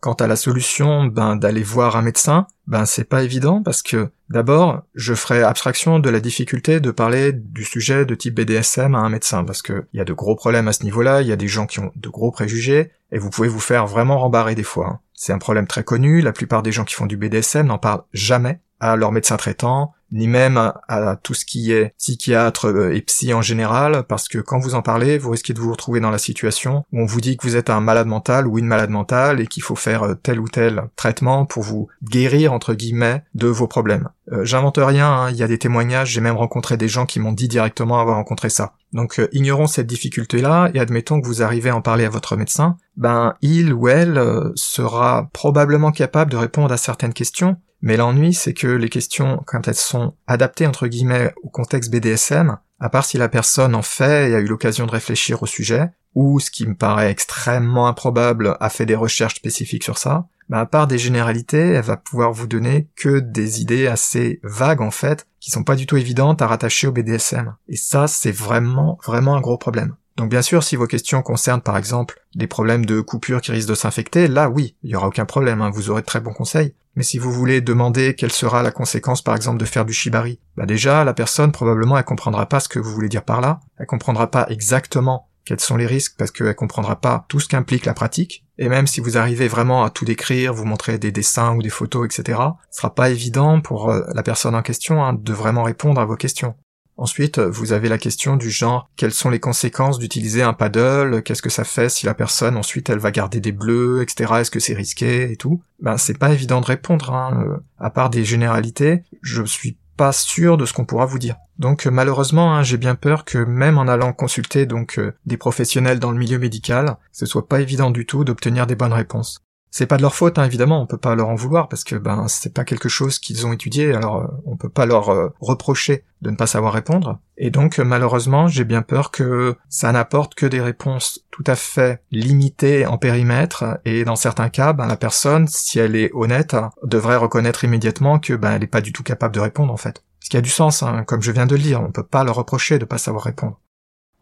Quant 0.00 0.14
à 0.14 0.26
la 0.26 0.36
solution 0.36 1.04
ben, 1.04 1.36
d'aller 1.36 1.62
voir 1.62 1.94
un 1.96 2.02
médecin, 2.02 2.46
ben 2.66 2.86
c'est 2.86 3.04
pas 3.04 3.22
évident 3.22 3.62
parce 3.62 3.82
que 3.82 4.08
d'abord, 4.30 4.82
je 4.94 5.12
ferai 5.12 5.42
abstraction 5.42 5.98
de 5.98 6.08
la 6.08 6.20
difficulté 6.20 6.80
de 6.80 6.90
parler 6.90 7.32
du 7.32 7.64
sujet 7.64 8.06
de 8.06 8.14
type 8.14 8.34
BDSM 8.34 8.94
à 8.94 8.98
un 8.98 9.10
médecin 9.10 9.44
parce 9.44 9.60
que 9.60 9.84
il 9.92 9.98
y 9.98 10.00
a 10.00 10.06
de 10.06 10.14
gros 10.14 10.36
problèmes 10.36 10.68
à 10.68 10.72
ce 10.72 10.84
niveau-là, 10.84 11.20
il 11.20 11.28
y 11.28 11.32
a 11.32 11.36
des 11.36 11.48
gens 11.48 11.66
qui 11.66 11.80
ont 11.80 11.92
de 11.96 12.08
gros 12.08 12.30
préjugés 12.30 12.92
et 13.12 13.18
vous 13.18 13.28
pouvez 13.28 13.48
vous 13.48 13.60
faire 13.60 13.86
vraiment 13.86 14.18
rembarrer 14.18 14.54
des 14.54 14.62
fois. 14.62 14.88
Hein. 14.88 15.00
C'est 15.12 15.34
un 15.34 15.38
problème 15.38 15.66
très 15.66 15.84
connu, 15.84 16.22
la 16.22 16.32
plupart 16.32 16.62
des 16.62 16.72
gens 16.72 16.84
qui 16.84 16.94
font 16.94 17.06
du 17.06 17.18
BDSM 17.18 17.66
n'en 17.66 17.78
parlent 17.78 18.04
jamais 18.14 18.60
à 18.80 18.96
leur 18.96 19.12
médecin 19.12 19.36
traitant, 19.36 19.92
ni 20.12 20.26
même 20.26 20.56
à, 20.56 21.16
tout 21.22 21.34
ce 21.34 21.44
qui 21.44 21.72
est 21.72 21.94
psychiatre 21.98 22.68
euh, 22.68 22.94
et 22.94 23.00
psy 23.02 23.32
en 23.34 23.42
général, 23.42 24.04
parce 24.08 24.28
que 24.28 24.38
quand 24.38 24.58
vous 24.58 24.74
en 24.74 24.82
parlez, 24.82 25.18
vous 25.18 25.30
risquez 25.30 25.52
de 25.52 25.60
vous 25.60 25.70
retrouver 25.70 26.00
dans 26.00 26.10
la 26.10 26.18
situation 26.18 26.84
où 26.92 27.00
on 27.00 27.06
vous 27.06 27.20
dit 27.20 27.36
que 27.36 27.46
vous 27.46 27.56
êtes 27.56 27.70
un 27.70 27.80
malade 27.80 28.06
mental 28.06 28.46
ou 28.46 28.58
une 28.58 28.66
malade 28.66 28.90
mentale 28.90 29.40
et 29.40 29.46
qu'il 29.46 29.62
faut 29.62 29.76
faire 29.76 30.02
euh, 30.02 30.14
tel 30.14 30.40
ou 30.40 30.48
tel 30.48 30.82
traitement 30.96 31.46
pour 31.46 31.62
vous 31.62 31.88
guérir 32.02 32.52
entre 32.52 32.74
guillemets 32.74 33.22
de 33.34 33.46
vos 33.46 33.66
problèmes. 33.66 34.08
Euh, 34.32 34.44
j'invente 34.44 34.78
rien, 34.78 35.08
hein, 35.08 35.30
il 35.30 35.36
y 35.36 35.42
a 35.42 35.48
des 35.48 35.58
témoignages, 35.58 36.10
j'ai 36.10 36.20
même 36.20 36.36
rencontré 36.36 36.76
des 36.76 36.88
gens 36.88 37.06
qui 37.06 37.20
m'ont 37.20 37.32
dit 37.32 37.48
directement 37.48 38.00
avoir 38.00 38.16
rencontré 38.16 38.50
ça. 38.50 38.72
Donc 38.92 39.20
ignorons 39.32 39.68
cette 39.68 39.86
difficulté-là 39.86 40.70
et 40.74 40.80
admettons 40.80 41.20
que 41.20 41.26
vous 41.26 41.42
arrivez 41.42 41.70
à 41.70 41.76
en 41.76 41.80
parler 41.80 42.04
à 42.04 42.10
votre 42.10 42.36
médecin, 42.36 42.76
ben 42.96 43.34
il 43.40 43.72
ou 43.72 43.86
elle 43.86 44.20
sera 44.56 45.30
probablement 45.32 45.92
capable 45.92 46.32
de 46.32 46.36
répondre 46.36 46.72
à 46.72 46.76
certaines 46.76 47.12
questions, 47.12 47.56
mais 47.82 47.96
l'ennui, 47.96 48.34
c'est 48.34 48.54
que 48.54 48.66
les 48.66 48.88
questions, 48.88 49.42
quand 49.46 49.68
elles 49.68 49.74
sont 49.74 50.14
adaptées 50.26 50.66
entre 50.66 50.86
guillemets 50.86 51.32
au 51.42 51.48
contexte 51.48 51.90
BDSM, 51.90 52.58
à 52.78 52.88
part 52.88 53.04
si 53.04 53.18
la 53.18 53.28
personne 53.28 53.74
en 53.74 53.82
fait 53.82 54.30
et 54.30 54.34
a 54.34 54.40
eu 54.40 54.46
l'occasion 54.46 54.86
de 54.86 54.90
réfléchir 54.90 55.42
au 55.42 55.46
sujet, 55.46 55.90
ou 56.14 56.40
ce 56.40 56.50
qui 56.50 56.66
me 56.66 56.74
paraît 56.74 57.10
extrêmement 57.10 57.86
improbable, 57.86 58.56
a 58.60 58.70
fait 58.70 58.86
des 58.86 58.94
recherches 58.94 59.36
spécifiques 59.36 59.84
sur 59.84 59.98
ça, 59.98 60.26
bah 60.48 60.60
à 60.60 60.66
part 60.66 60.88
des 60.88 60.98
généralités, 60.98 61.74
elle 61.74 61.84
va 61.84 61.96
pouvoir 61.96 62.32
vous 62.32 62.48
donner 62.48 62.88
que 62.96 63.20
des 63.20 63.60
idées 63.60 63.86
assez 63.86 64.40
vagues 64.42 64.80
en 64.80 64.90
fait, 64.90 65.26
qui 65.38 65.50
sont 65.50 65.62
pas 65.62 65.76
du 65.76 65.86
tout 65.86 65.96
évidentes 65.96 66.42
à 66.42 66.48
rattacher 66.48 66.88
au 66.88 66.92
BDSM. 66.92 67.54
Et 67.68 67.76
ça, 67.76 68.08
c'est 68.08 68.32
vraiment, 68.32 68.98
vraiment 69.06 69.36
un 69.36 69.40
gros 69.40 69.58
problème. 69.58 69.94
Donc 70.16 70.30
bien 70.30 70.42
sûr, 70.42 70.62
si 70.62 70.76
vos 70.76 70.86
questions 70.86 71.22
concernent 71.22 71.62
par 71.62 71.76
exemple 71.76 72.20
des 72.34 72.46
problèmes 72.46 72.84
de 72.84 73.00
coupure 73.00 73.40
qui 73.40 73.52
risquent 73.52 73.68
de 73.68 73.74
s'infecter, 73.74 74.28
là 74.28 74.50
oui, 74.50 74.76
il 74.82 74.90
y 74.90 74.96
aura 74.96 75.08
aucun 75.08 75.24
problème, 75.24 75.62
hein, 75.62 75.70
vous 75.72 75.90
aurez 75.90 76.02
de 76.02 76.06
très 76.06 76.20
bons 76.20 76.32
conseils. 76.32 76.74
Mais 76.96 77.04
si 77.04 77.18
vous 77.18 77.32
voulez 77.32 77.60
demander 77.60 78.14
quelle 78.14 78.32
sera 78.32 78.62
la 78.62 78.72
conséquence 78.72 79.22
par 79.22 79.36
exemple 79.36 79.58
de 79.58 79.64
faire 79.64 79.84
du 79.84 79.92
shibari, 79.92 80.40
bah 80.56 80.66
déjà 80.66 81.04
la 81.04 81.14
personne 81.14 81.52
probablement 81.52 81.96
elle 81.96 82.04
comprendra 82.04 82.46
pas 82.46 82.60
ce 82.60 82.68
que 82.68 82.78
vous 82.78 82.90
voulez 82.90 83.08
dire 83.08 83.24
par 83.24 83.40
là, 83.40 83.60
elle 83.78 83.86
comprendra 83.86 84.30
pas 84.30 84.46
exactement 84.50 85.28
quels 85.44 85.60
sont 85.60 85.76
les 85.76 85.86
risques 85.86 86.14
parce 86.18 86.30
qu'elle 86.30 86.54
comprendra 86.54 87.00
pas 87.00 87.24
tout 87.28 87.40
ce 87.40 87.48
qu'implique 87.48 87.86
la 87.86 87.94
pratique. 87.94 88.44
Et 88.58 88.68
même 88.68 88.86
si 88.86 89.00
vous 89.00 89.16
arrivez 89.16 89.48
vraiment 89.48 89.84
à 89.84 89.90
tout 89.90 90.04
décrire, 90.04 90.52
vous 90.52 90.64
montrer 90.64 90.98
des 90.98 91.12
dessins 91.12 91.56
ou 91.56 91.62
des 91.62 91.70
photos, 91.70 92.06
etc., 92.06 92.38
ce 92.70 92.78
sera 92.78 92.94
pas 92.94 93.10
évident 93.10 93.60
pour 93.60 93.90
euh, 93.90 94.02
la 94.14 94.22
personne 94.22 94.54
en 94.54 94.62
question 94.62 95.02
hein, 95.02 95.14
de 95.14 95.32
vraiment 95.32 95.62
répondre 95.62 96.00
à 96.00 96.04
vos 96.04 96.16
questions. 96.16 96.54
Ensuite, 97.00 97.38
vous 97.38 97.72
avez 97.72 97.88
la 97.88 97.96
question 97.96 98.36
du 98.36 98.50
genre 98.50 98.90
quelles 98.94 99.14
sont 99.14 99.30
les 99.30 99.40
conséquences 99.40 99.98
d'utiliser 99.98 100.42
un 100.42 100.52
paddle, 100.52 101.22
qu'est-ce 101.22 101.40
que 101.40 101.48
ça 101.48 101.64
fait 101.64 101.88
si 101.88 102.04
la 102.04 102.12
personne 102.12 102.58
ensuite 102.58 102.90
elle 102.90 102.98
va 102.98 103.10
garder 103.10 103.40
des 103.40 103.52
bleus, 103.52 104.02
etc. 104.02 104.34
Est-ce 104.40 104.50
que 104.50 104.60
c'est 104.60 104.74
risqué 104.74 105.32
et 105.32 105.36
tout? 105.36 105.62
Ben 105.80 105.96
c'est 105.96 106.18
pas 106.18 106.30
évident 106.30 106.60
de 106.60 106.66
répondre. 106.66 107.10
Hein. 107.14 107.42
Euh, 107.42 107.56
à 107.78 107.88
part 107.88 108.10
des 108.10 108.22
généralités, 108.26 109.02
je 109.22 109.42
suis 109.44 109.78
pas 109.96 110.12
sûr 110.12 110.58
de 110.58 110.66
ce 110.66 110.74
qu'on 110.74 110.84
pourra 110.84 111.06
vous 111.06 111.18
dire. 111.18 111.36
Donc 111.58 111.86
malheureusement, 111.86 112.54
hein, 112.54 112.62
j'ai 112.62 112.76
bien 112.76 112.96
peur 112.96 113.24
que 113.24 113.38
même 113.38 113.78
en 113.78 113.88
allant 113.88 114.12
consulter 114.12 114.66
donc 114.66 114.98
euh, 114.98 115.12
des 115.24 115.38
professionnels 115.38 116.00
dans 116.00 116.10
le 116.10 116.18
milieu 116.18 116.38
médical, 116.38 116.98
ce 117.12 117.24
soit 117.24 117.48
pas 117.48 117.62
évident 117.62 117.90
du 117.90 118.04
tout 118.04 118.24
d'obtenir 118.24 118.66
des 118.66 118.76
bonnes 118.76 118.92
réponses. 118.92 119.40
C'est 119.70 119.86
pas 119.86 119.96
de 119.96 120.02
leur 120.02 120.16
faute, 120.16 120.38
hein, 120.38 120.44
évidemment, 120.44 120.82
on 120.82 120.86
peut 120.86 120.98
pas 120.98 121.14
leur 121.14 121.28
en 121.28 121.36
vouloir 121.36 121.68
parce 121.68 121.84
que 121.84 121.94
ben 121.94 122.26
c'est 122.26 122.52
pas 122.52 122.64
quelque 122.64 122.88
chose 122.88 123.20
qu'ils 123.20 123.46
ont 123.46 123.52
étudié, 123.52 123.94
alors 123.94 124.16
euh, 124.16 124.26
on 124.44 124.56
peut 124.56 124.68
pas 124.68 124.84
leur 124.84 125.10
euh, 125.10 125.28
reprocher 125.40 126.04
de 126.22 126.30
ne 126.30 126.36
pas 126.36 126.48
savoir 126.48 126.72
répondre. 126.72 127.20
Et 127.38 127.50
donc 127.50 127.78
malheureusement, 127.78 128.48
j'ai 128.48 128.64
bien 128.64 128.82
peur 128.82 129.12
que 129.12 129.56
ça 129.68 129.92
n'apporte 129.92 130.34
que 130.34 130.46
des 130.46 130.60
réponses 130.60 131.24
tout 131.30 131.44
à 131.46 131.54
fait 131.54 132.02
limitées 132.10 132.84
en 132.84 132.98
périmètre, 132.98 133.78
et 133.84 134.04
dans 134.04 134.16
certains 134.16 134.48
cas, 134.48 134.72
ben 134.72 134.86
la 134.86 134.96
personne, 134.96 135.46
si 135.46 135.78
elle 135.78 135.94
est 135.94 136.10
honnête, 136.14 136.56
devrait 136.82 137.16
reconnaître 137.16 137.62
immédiatement 137.62 138.18
que 138.18 138.34
ben 138.34 138.52
elle 138.52 138.64
est 138.64 138.66
pas 138.66 138.80
du 138.80 138.92
tout 138.92 139.04
capable 139.04 139.34
de 139.34 139.40
répondre 139.40 139.72
en 139.72 139.78
fait. 139.78 140.02
Ce 140.18 140.28
qui 140.28 140.36
a 140.36 140.42
du 140.42 140.50
sens, 140.50 140.82
hein, 140.82 141.04
comme 141.06 141.22
je 141.22 141.32
viens 141.32 141.46
de 141.46 141.54
le 141.54 141.62
dire, 141.62 141.80
on 141.80 141.92
peut 141.92 142.02
pas 142.02 142.24
leur 142.24 142.34
reprocher 142.34 142.78
de 142.78 142.84
pas 142.84 142.98
savoir 142.98 143.24
répondre. 143.24 143.58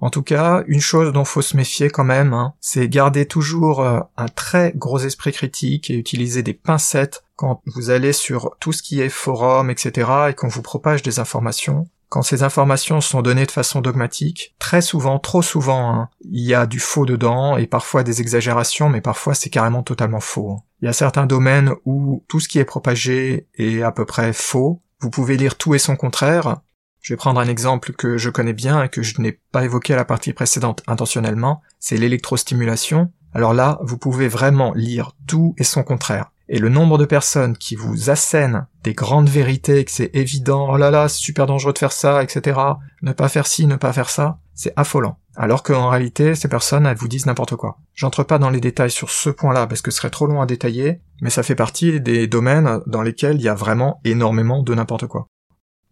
En 0.01 0.11
tout 0.11 0.23
cas, 0.23 0.63
une 0.69 0.81
chose 0.81 1.13
dont 1.13 1.25
faut 1.25 1.43
se 1.43 1.57
méfier 1.57 1.91
quand 1.91 2.05
même, 2.05 2.33
hein, 2.33 2.55
c'est 2.61 2.89
garder 2.89 3.27
toujours 3.27 3.83
euh, 3.83 4.01
un 4.17 4.29
très 4.29 4.73
gros 4.77 4.99
esprit 4.99 5.33
critique 5.33 5.91
et 5.91 5.95
utiliser 5.95 6.43
des 6.43 6.55
pincettes 6.55 7.25
quand 7.35 7.63
vous 7.67 7.91
allez 7.91 8.13
sur 8.13 8.57
tout 8.61 8.73
ce 8.73 8.83
qui 8.83 9.01
est 9.01 9.09
forum, 9.09 9.71
etc., 9.71 10.11
et 10.31 10.35
qu'on 10.35 10.49
vous 10.49 10.63
propage 10.63 11.03
des 11.03 11.19
informations. 11.19 11.89
Quand 12.09 12.23
ces 12.23 12.43
informations 12.43 13.01
sont 13.01 13.23
données 13.23 13.45
de 13.45 13.51
façon 13.51 13.81
dogmatique, 13.81 14.55
très 14.59 14.81
souvent, 14.81 15.19
trop 15.19 15.43
souvent, 15.43 15.93
hein, 15.93 16.09
il 16.23 16.43
y 16.43 16.55
a 16.55 16.67
du 16.67 16.81
faux 16.81 17.05
dedans 17.05 17.57
et 17.59 17.67
parfois 17.67 18.03
des 18.03 18.21
exagérations, 18.21 18.89
mais 18.89 19.03
parfois 19.03 19.35
c'est 19.35 19.51
carrément 19.51 19.83
totalement 19.83 20.21
faux. 20.21 20.53
Hein. 20.53 20.63
Il 20.81 20.87
y 20.87 20.89
a 20.89 20.95
certains 20.95 21.27
domaines 21.27 21.75
où 21.85 22.25
tout 22.29 22.41
ce 22.41 22.49
qui 22.49 22.59
est 22.59 22.65
propagé 22.65 23.47
est 23.59 23.83
à 23.83 23.93
peu 23.93 24.07
près 24.07 24.33
faux. 24.33 24.81
Vous 25.01 25.11
pouvez 25.11 25.37
lire 25.37 25.57
tout 25.57 25.75
et 25.75 25.79
son 25.79 25.97
contraire, 25.97 26.61
je 27.09 27.15
vais 27.15 27.17
prendre 27.17 27.41
un 27.41 27.49
exemple 27.49 27.95
que 27.95 28.19
je 28.19 28.29
connais 28.29 28.53
bien 28.53 28.83
et 28.83 28.91
que 28.91 29.01
je 29.01 29.19
n'ai 29.19 29.33
pas 29.33 29.65
évoqué 29.65 29.95
à 29.95 29.97
la 29.97 30.05
partie 30.05 30.35
précédente 30.35 30.83
intentionnellement, 30.87 31.63
c'est 31.79 31.97
l'électrostimulation. 31.97 33.11
Alors 33.33 33.55
là, 33.55 33.79
vous 33.81 33.97
pouvez 33.97 34.29
vraiment 34.29 34.75
lire 34.75 35.13
tout 35.27 35.55
et 35.57 35.65
son 35.65 35.85
contraire. 35.85 36.33
Et 36.51 36.59
le 36.59 36.69
nombre 36.69 36.99
de 36.99 37.07
personnes 37.07 37.57
qui 37.57 37.77
vous 37.77 38.11
assènent 38.11 38.67
des 38.85 38.93
grandes 38.93 39.31
vérités, 39.31 39.87
que 39.87 39.91
c'est 39.91 40.11
évident, 40.13 40.69
oh 40.71 40.77
là 40.77 40.91
là, 40.91 41.09
c'est 41.09 41.23
super 41.23 41.47
dangereux 41.47 41.73
de 41.73 41.79
faire 41.79 41.93
ça, 41.93 42.23
etc., 42.23 42.61
ne 43.01 43.13
pas 43.13 43.31
faire 43.31 43.47
ci, 43.47 43.67
ne 43.67 43.77
pas 43.77 43.95
faire 43.95 44.11
ça, 44.11 44.41
c'est 44.53 44.75
affolant. 44.77 45.19
Alors 45.35 45.63
qu'en 45.63 45.89
réalité, 45.89 46.35
ces 46.35 46.49
personnes, 46.49 46.85
elles 46.85 46.99
vous 46.99 47.09
disent 47.09 47.25
n'importe 47.25 47.57
quoi. 47.57 47.79
J'entre 47.95 48.23
pas 48.23 48.39
dans 48.39 48.51
les 48.51 48.61
détails 48.61 48.91
sur 48.91 49.09
ce 49.09 49.31
point-là 49.31 49.67
parce 49.67 49.81
que 49.81 49.91
ce 49.91 49.97
serait 49.97 50.11
trop 50.11 50.27
long 50.27 50.43
à 50.43 50.47
détailler, 50.47 51.01
mais 51.23 51.31
ça 51.31 51.43
fait 51.43 51.55
partie 51.55 52.03
des 52.03 52.27
domaines 52.27 52.81
dans 52.87 53.01
lesquels 53.01 53.37
il 53.37 53.43
y 53.43 53.49
a 53.49 53.55
vraiment 53.55 53.99
énormément 54.05 54.63
de 54.63 54.75
n'importe 54.75 55.07
quoi. 55.07 55.27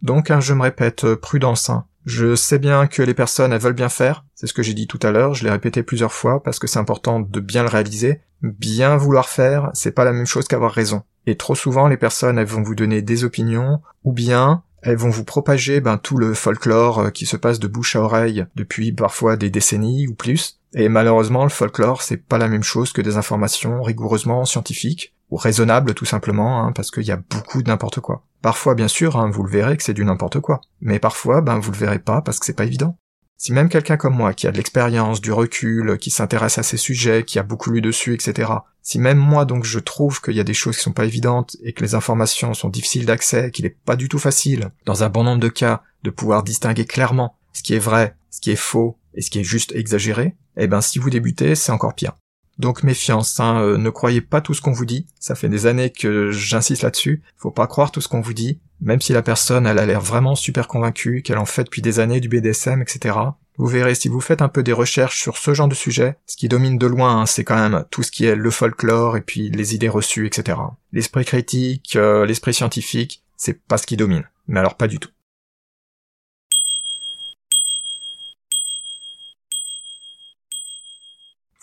Donc 0.01 0.31
hein, 0.31 0.39
je 0.39 0.53
me 0.53 0.61
répète, 0.61 1.03
euh, 1.03 1.15
prudence. 1.15 1.69
Hein. 1.69 1.85
Je 2.05 2.35
sais 2.35 2.59
bien 2.59 2.87
que 2.87 3.01
les 3.01 3.13
personnes 3.13 3.51
elles 3.51 3.61
veulent 3.61 3.73
bien 3.73 3.89
faire, 3.89 4.23
c'est 4.35 4.47
ce 4.47 4.53
que 4.53 4.63
j'ai 4.63 4.73
dit 4.73 4.87
tout 4.87 4.99
à 5.03 5.11
l'heure, 5.11 5.33
je 5.33 5.43
l'ai 5.43 5.51
répété 5.51 5.83
plusieurs 5.83 6.13
fois 6.13 6.41
parce 6.41 6.59
que 6.59 6.67
c'est 6.67 6.79
important 6.79 7.19
de 7.19 7.39
bien 7.39 7.63
le 7.63 7.69
réaliser. 7.69 8.21
Bien 8.41 8.97
vouloir 8.97 9.29
faire, 9.29 9.71
c'est 9.73 9.91
pas 9.91 10.05
la 10.05 10.13
même 10.13 10.27
chose 10.27 10.47
qu'avoir 10.47 10.71
raison. 10.71 11.03
Et 11.25 11.35
trop 11.35 11.55
souvent 11.55 11.87
les 11.87 11.97
personnes 11.97 12.37
elles 12.37 12.47
vont 12.47 12.61
vous 12.61 12.75
donner 12.75 13.01
des 13.01 13.23
opinions 13.23 13.81
ou 14.03 14.13
bien 14.13 14.63
elles 14.83 14.95
vont 14.95 15.09
vous 15.09 15.25
propager 15.25 15.81
ben, 15.81 15.97
tout 15.97 16.17
le 16.17 16.33
folklore 16.33 16.99
euh, 16.99 17.09
qui 17.09 17.25
se 17.25 17.35
passe 17.35 17.59
de 17.59 17.67
bouche 17.67 17.95
à 17.95 18.01
oreille 18.01 18.45
depuis 18.55 18.93
parfois 18.93 19.35
des 19.35 19.49
décennies 19.49 20.07
ou 20.07 20.13
plus. 20.13 20.59
Et 20.73 20.89
malheureusement, 20.89 21.43
le 21.43 21.49
folklore, 21.49 22.03
c'est 22.03 22.17
pas 22.17 22.37
la 22.37 22.47
même 22.47 22.63
chose 22.63 22.93
que 22.93 23.01
des 23.01 23.17
informations 23.17 23.81
rigoureusement 23.81 24.45
scientifiques, 24.45 25.15
ou 25.29 25.35
raisonnables 25.35 25.93
tout 25.93 26.05
simplement, 26.05 26.63
hein, 26.63 26.71
parce 26.71 26.91
qu'il 26.91 27.03
y 27.03 27.11
a 27.11 27.17
beaucoup 27.17 27.63
de 27.63 27.67
n'importe 27.67 27.99
quoi. 27.99 28.23
Parfois, 28.41 28.75
bien 28.75 28.87
sûr, 28.87 29.17
hein, 29.17 29.29
vous 29.29 29.43
le 29.43 29.49
verrez 29.49 29.77
que 29.77 29.83
c'est 29.83 29.93
du 29.93 30.05
n'importe 30.05 30.39
quoi. 30.39 30.61
Mais 30.81 30.99
parfois, 30.99 31.41
ben, 31.41 31.59
vous 31.59 31.71
le 31.71 31.77
verrez 31.77 31.99
pas 31.99 32.21
parce 32.21 32.39
que 32.39 32.45
c'est 32.45 32.53
pas 32.53 32.65
évident. 32.65 32.97
Si 33.39 33.53
même 33.53 33.69
quelqu'un 33.69 33.97
comme 33.97 34.15
moi, 34.15 34.33
qui 34.33 34.47
a 34.47 34.51
de 34.51 34.57
l'expérience, 34.57 35.21
du 35.21 35.31
recul, 35.31 35.97
qui 35.99 36.09
s'intéresse 36.09 36.57
à 36.57 36.63
ces 36.63 36.77
sujets, 36.77 37.23
qui 37.23 37.37
a 37.37 37.43
beaucoup 37.43 37.69
lu 37.69 37.81
dessus, 37.81 38.15
etc., 38.15 38.51
si 38.81 38.97
même 38.97 39.19
moi 39.19 39.45
donc 39.45 39.63
je 39.63 39.77
trouve 39.77 40.21
qu'il 40.21 40.33
y 40.33 40.39
a 40.39 40.43
des 40.43 40.55
choses 40.55 40.77
qui 40.77 40.83
sont 40.83 40.91
pas 40.91 41.05
évidentes 41.05 41.55
et 41.61 41.73
que 41.73 41.83
les 41.83 41.93
informations 41.93 42.55
sont 42.55 42.69
difficiles 42.69 43.05
d'accès, 43.05 43.51
qu'il 43.51 43.65
est 43.67 43.77
pas 43.85 43.95
du 43.95 44.09
tout 44.09 44.17
facile, 44.17 44.71
dans 44.85 45.03
un 45.03 45.09
bon 45.09 45.23
nombre 45.23 45.41
de 45.41 45.49
cas, 45.49 45.83
de 46.03 46.09
pouvoir 46.09 46.41
distinguer 46.41 46.85
clairement 46.85 47.35
ce 47.53 47.61
qui 47.61 47.75
est 47.75 47.79
vrai, 47.79 48.15
ce 48.31 48.41
qui 48.41 48.51
est 48.51 48.55
faux 48.55 48.97
et 49.13 49.21
ce 49.21 49.29
qui 49.29 49.39
est 49.39 49.43
juste 49.43 49.71
exagéré, 49.75 50.35
eh 50.57 50.67
ben 50.67 50.81
si 50.81 50.97
vous 50.97 51.09
débutez, 51.11 51.53
c'est 51.53 51.71
encore 51.71 51.93
pire. 51.93 52.13
Donc 52.59 52.83
méfiance, 52.83 53.39
hein, 53.39 53.61
euh, 53.61 53.77
ne 53.77 53.89
croyez 53.89 54.21
pas 54.21 54.41
tout 54.41 54.53
ce 54.53 54.61
qu'on 54.61 54.71
vous 54.71 54.85
dit. 54.85 55.05
Ça 55.19 55.35
fait 55.35 55.49
des 55.49 55.67
années 55.67 55.91
que 55.91 56.31
j'insiste 56.31 56.81
là-dessus. 56.81 57.21
Faut 57.37 57.51
pas 57.51 57.67
croire 57.67 57.91
tout 57.91 58.01
ce 58.01 58.07
qu'on 58.07 58.21
vous 58.21 58.33
dit, 58.33 58.59
même 58.81 59.01
si 59.01 59.13
la 59.13 59.21
personne 59.21 59.67
elle 59.67 59.79
a 59.79 59.85
l'air 59.85 60.01
vraiment 60.01 60.35
super 60.35 60.67
convaincue, 60.67 61.21
qu'elle 61.21 61.37
en 61.37 61.45
fait 61.45 61.65
depuis 61.65 61.81
des 61.81 61.99
années 61.99 62.19
du 62.19 62.29
BDSM, 62.29 62.81
etc. 62.81 63.15
Vous 63.57 63.67
verrez 63.67 63.95
si 63.95 64.07
vous 64.07 64.21
faites 64.21 64.41
un 64.41 64.49
peu 64.49 64.61
des 64.61 64.73
recherches 64.73 65.19
sur 65.19 65.37
ce 65.37 65.53
genre 65.53 65.67
de 65.67 65.75
sujet, 65.75 66.17
ce 66.27 66.37
qui 66.37 66.47
domine 66.47 66.77
de 66.77 66.87
loin, 66.87 67.21
hein, 67.21 67.25
c'est 67.25 67.43
quand 67.43 67.55
même 67.55 67.85
tout 67.89 68.03
ce 68.03 68.11
qui 68.11 68.25
est 68.25 68.35
le 68.35 68.51
folklore 68.51 69.17
et 69.17 69.21
puis 69.21 69.49
les 69.49 69.73
idées 69.73 69.89
reçues, 69.89 70.27
etc. 70.27 70.59
L'esprit 70.93 71.25
critique, 71.25 71.95
euh, 71.95 72.25
l'esprit 72.25 72.53
scientifique, 72.53 73.23
c'est 73.35 73.59
pas 73.65 73.77
ce 73.77 73.87
qui 73.87 73.97
domine. 73.97 74.23
Mais 74.47 74.59
alors 74.59 74.75
pas 74.75 74.87
du 74.87 74.99
tout. 74.99 75.09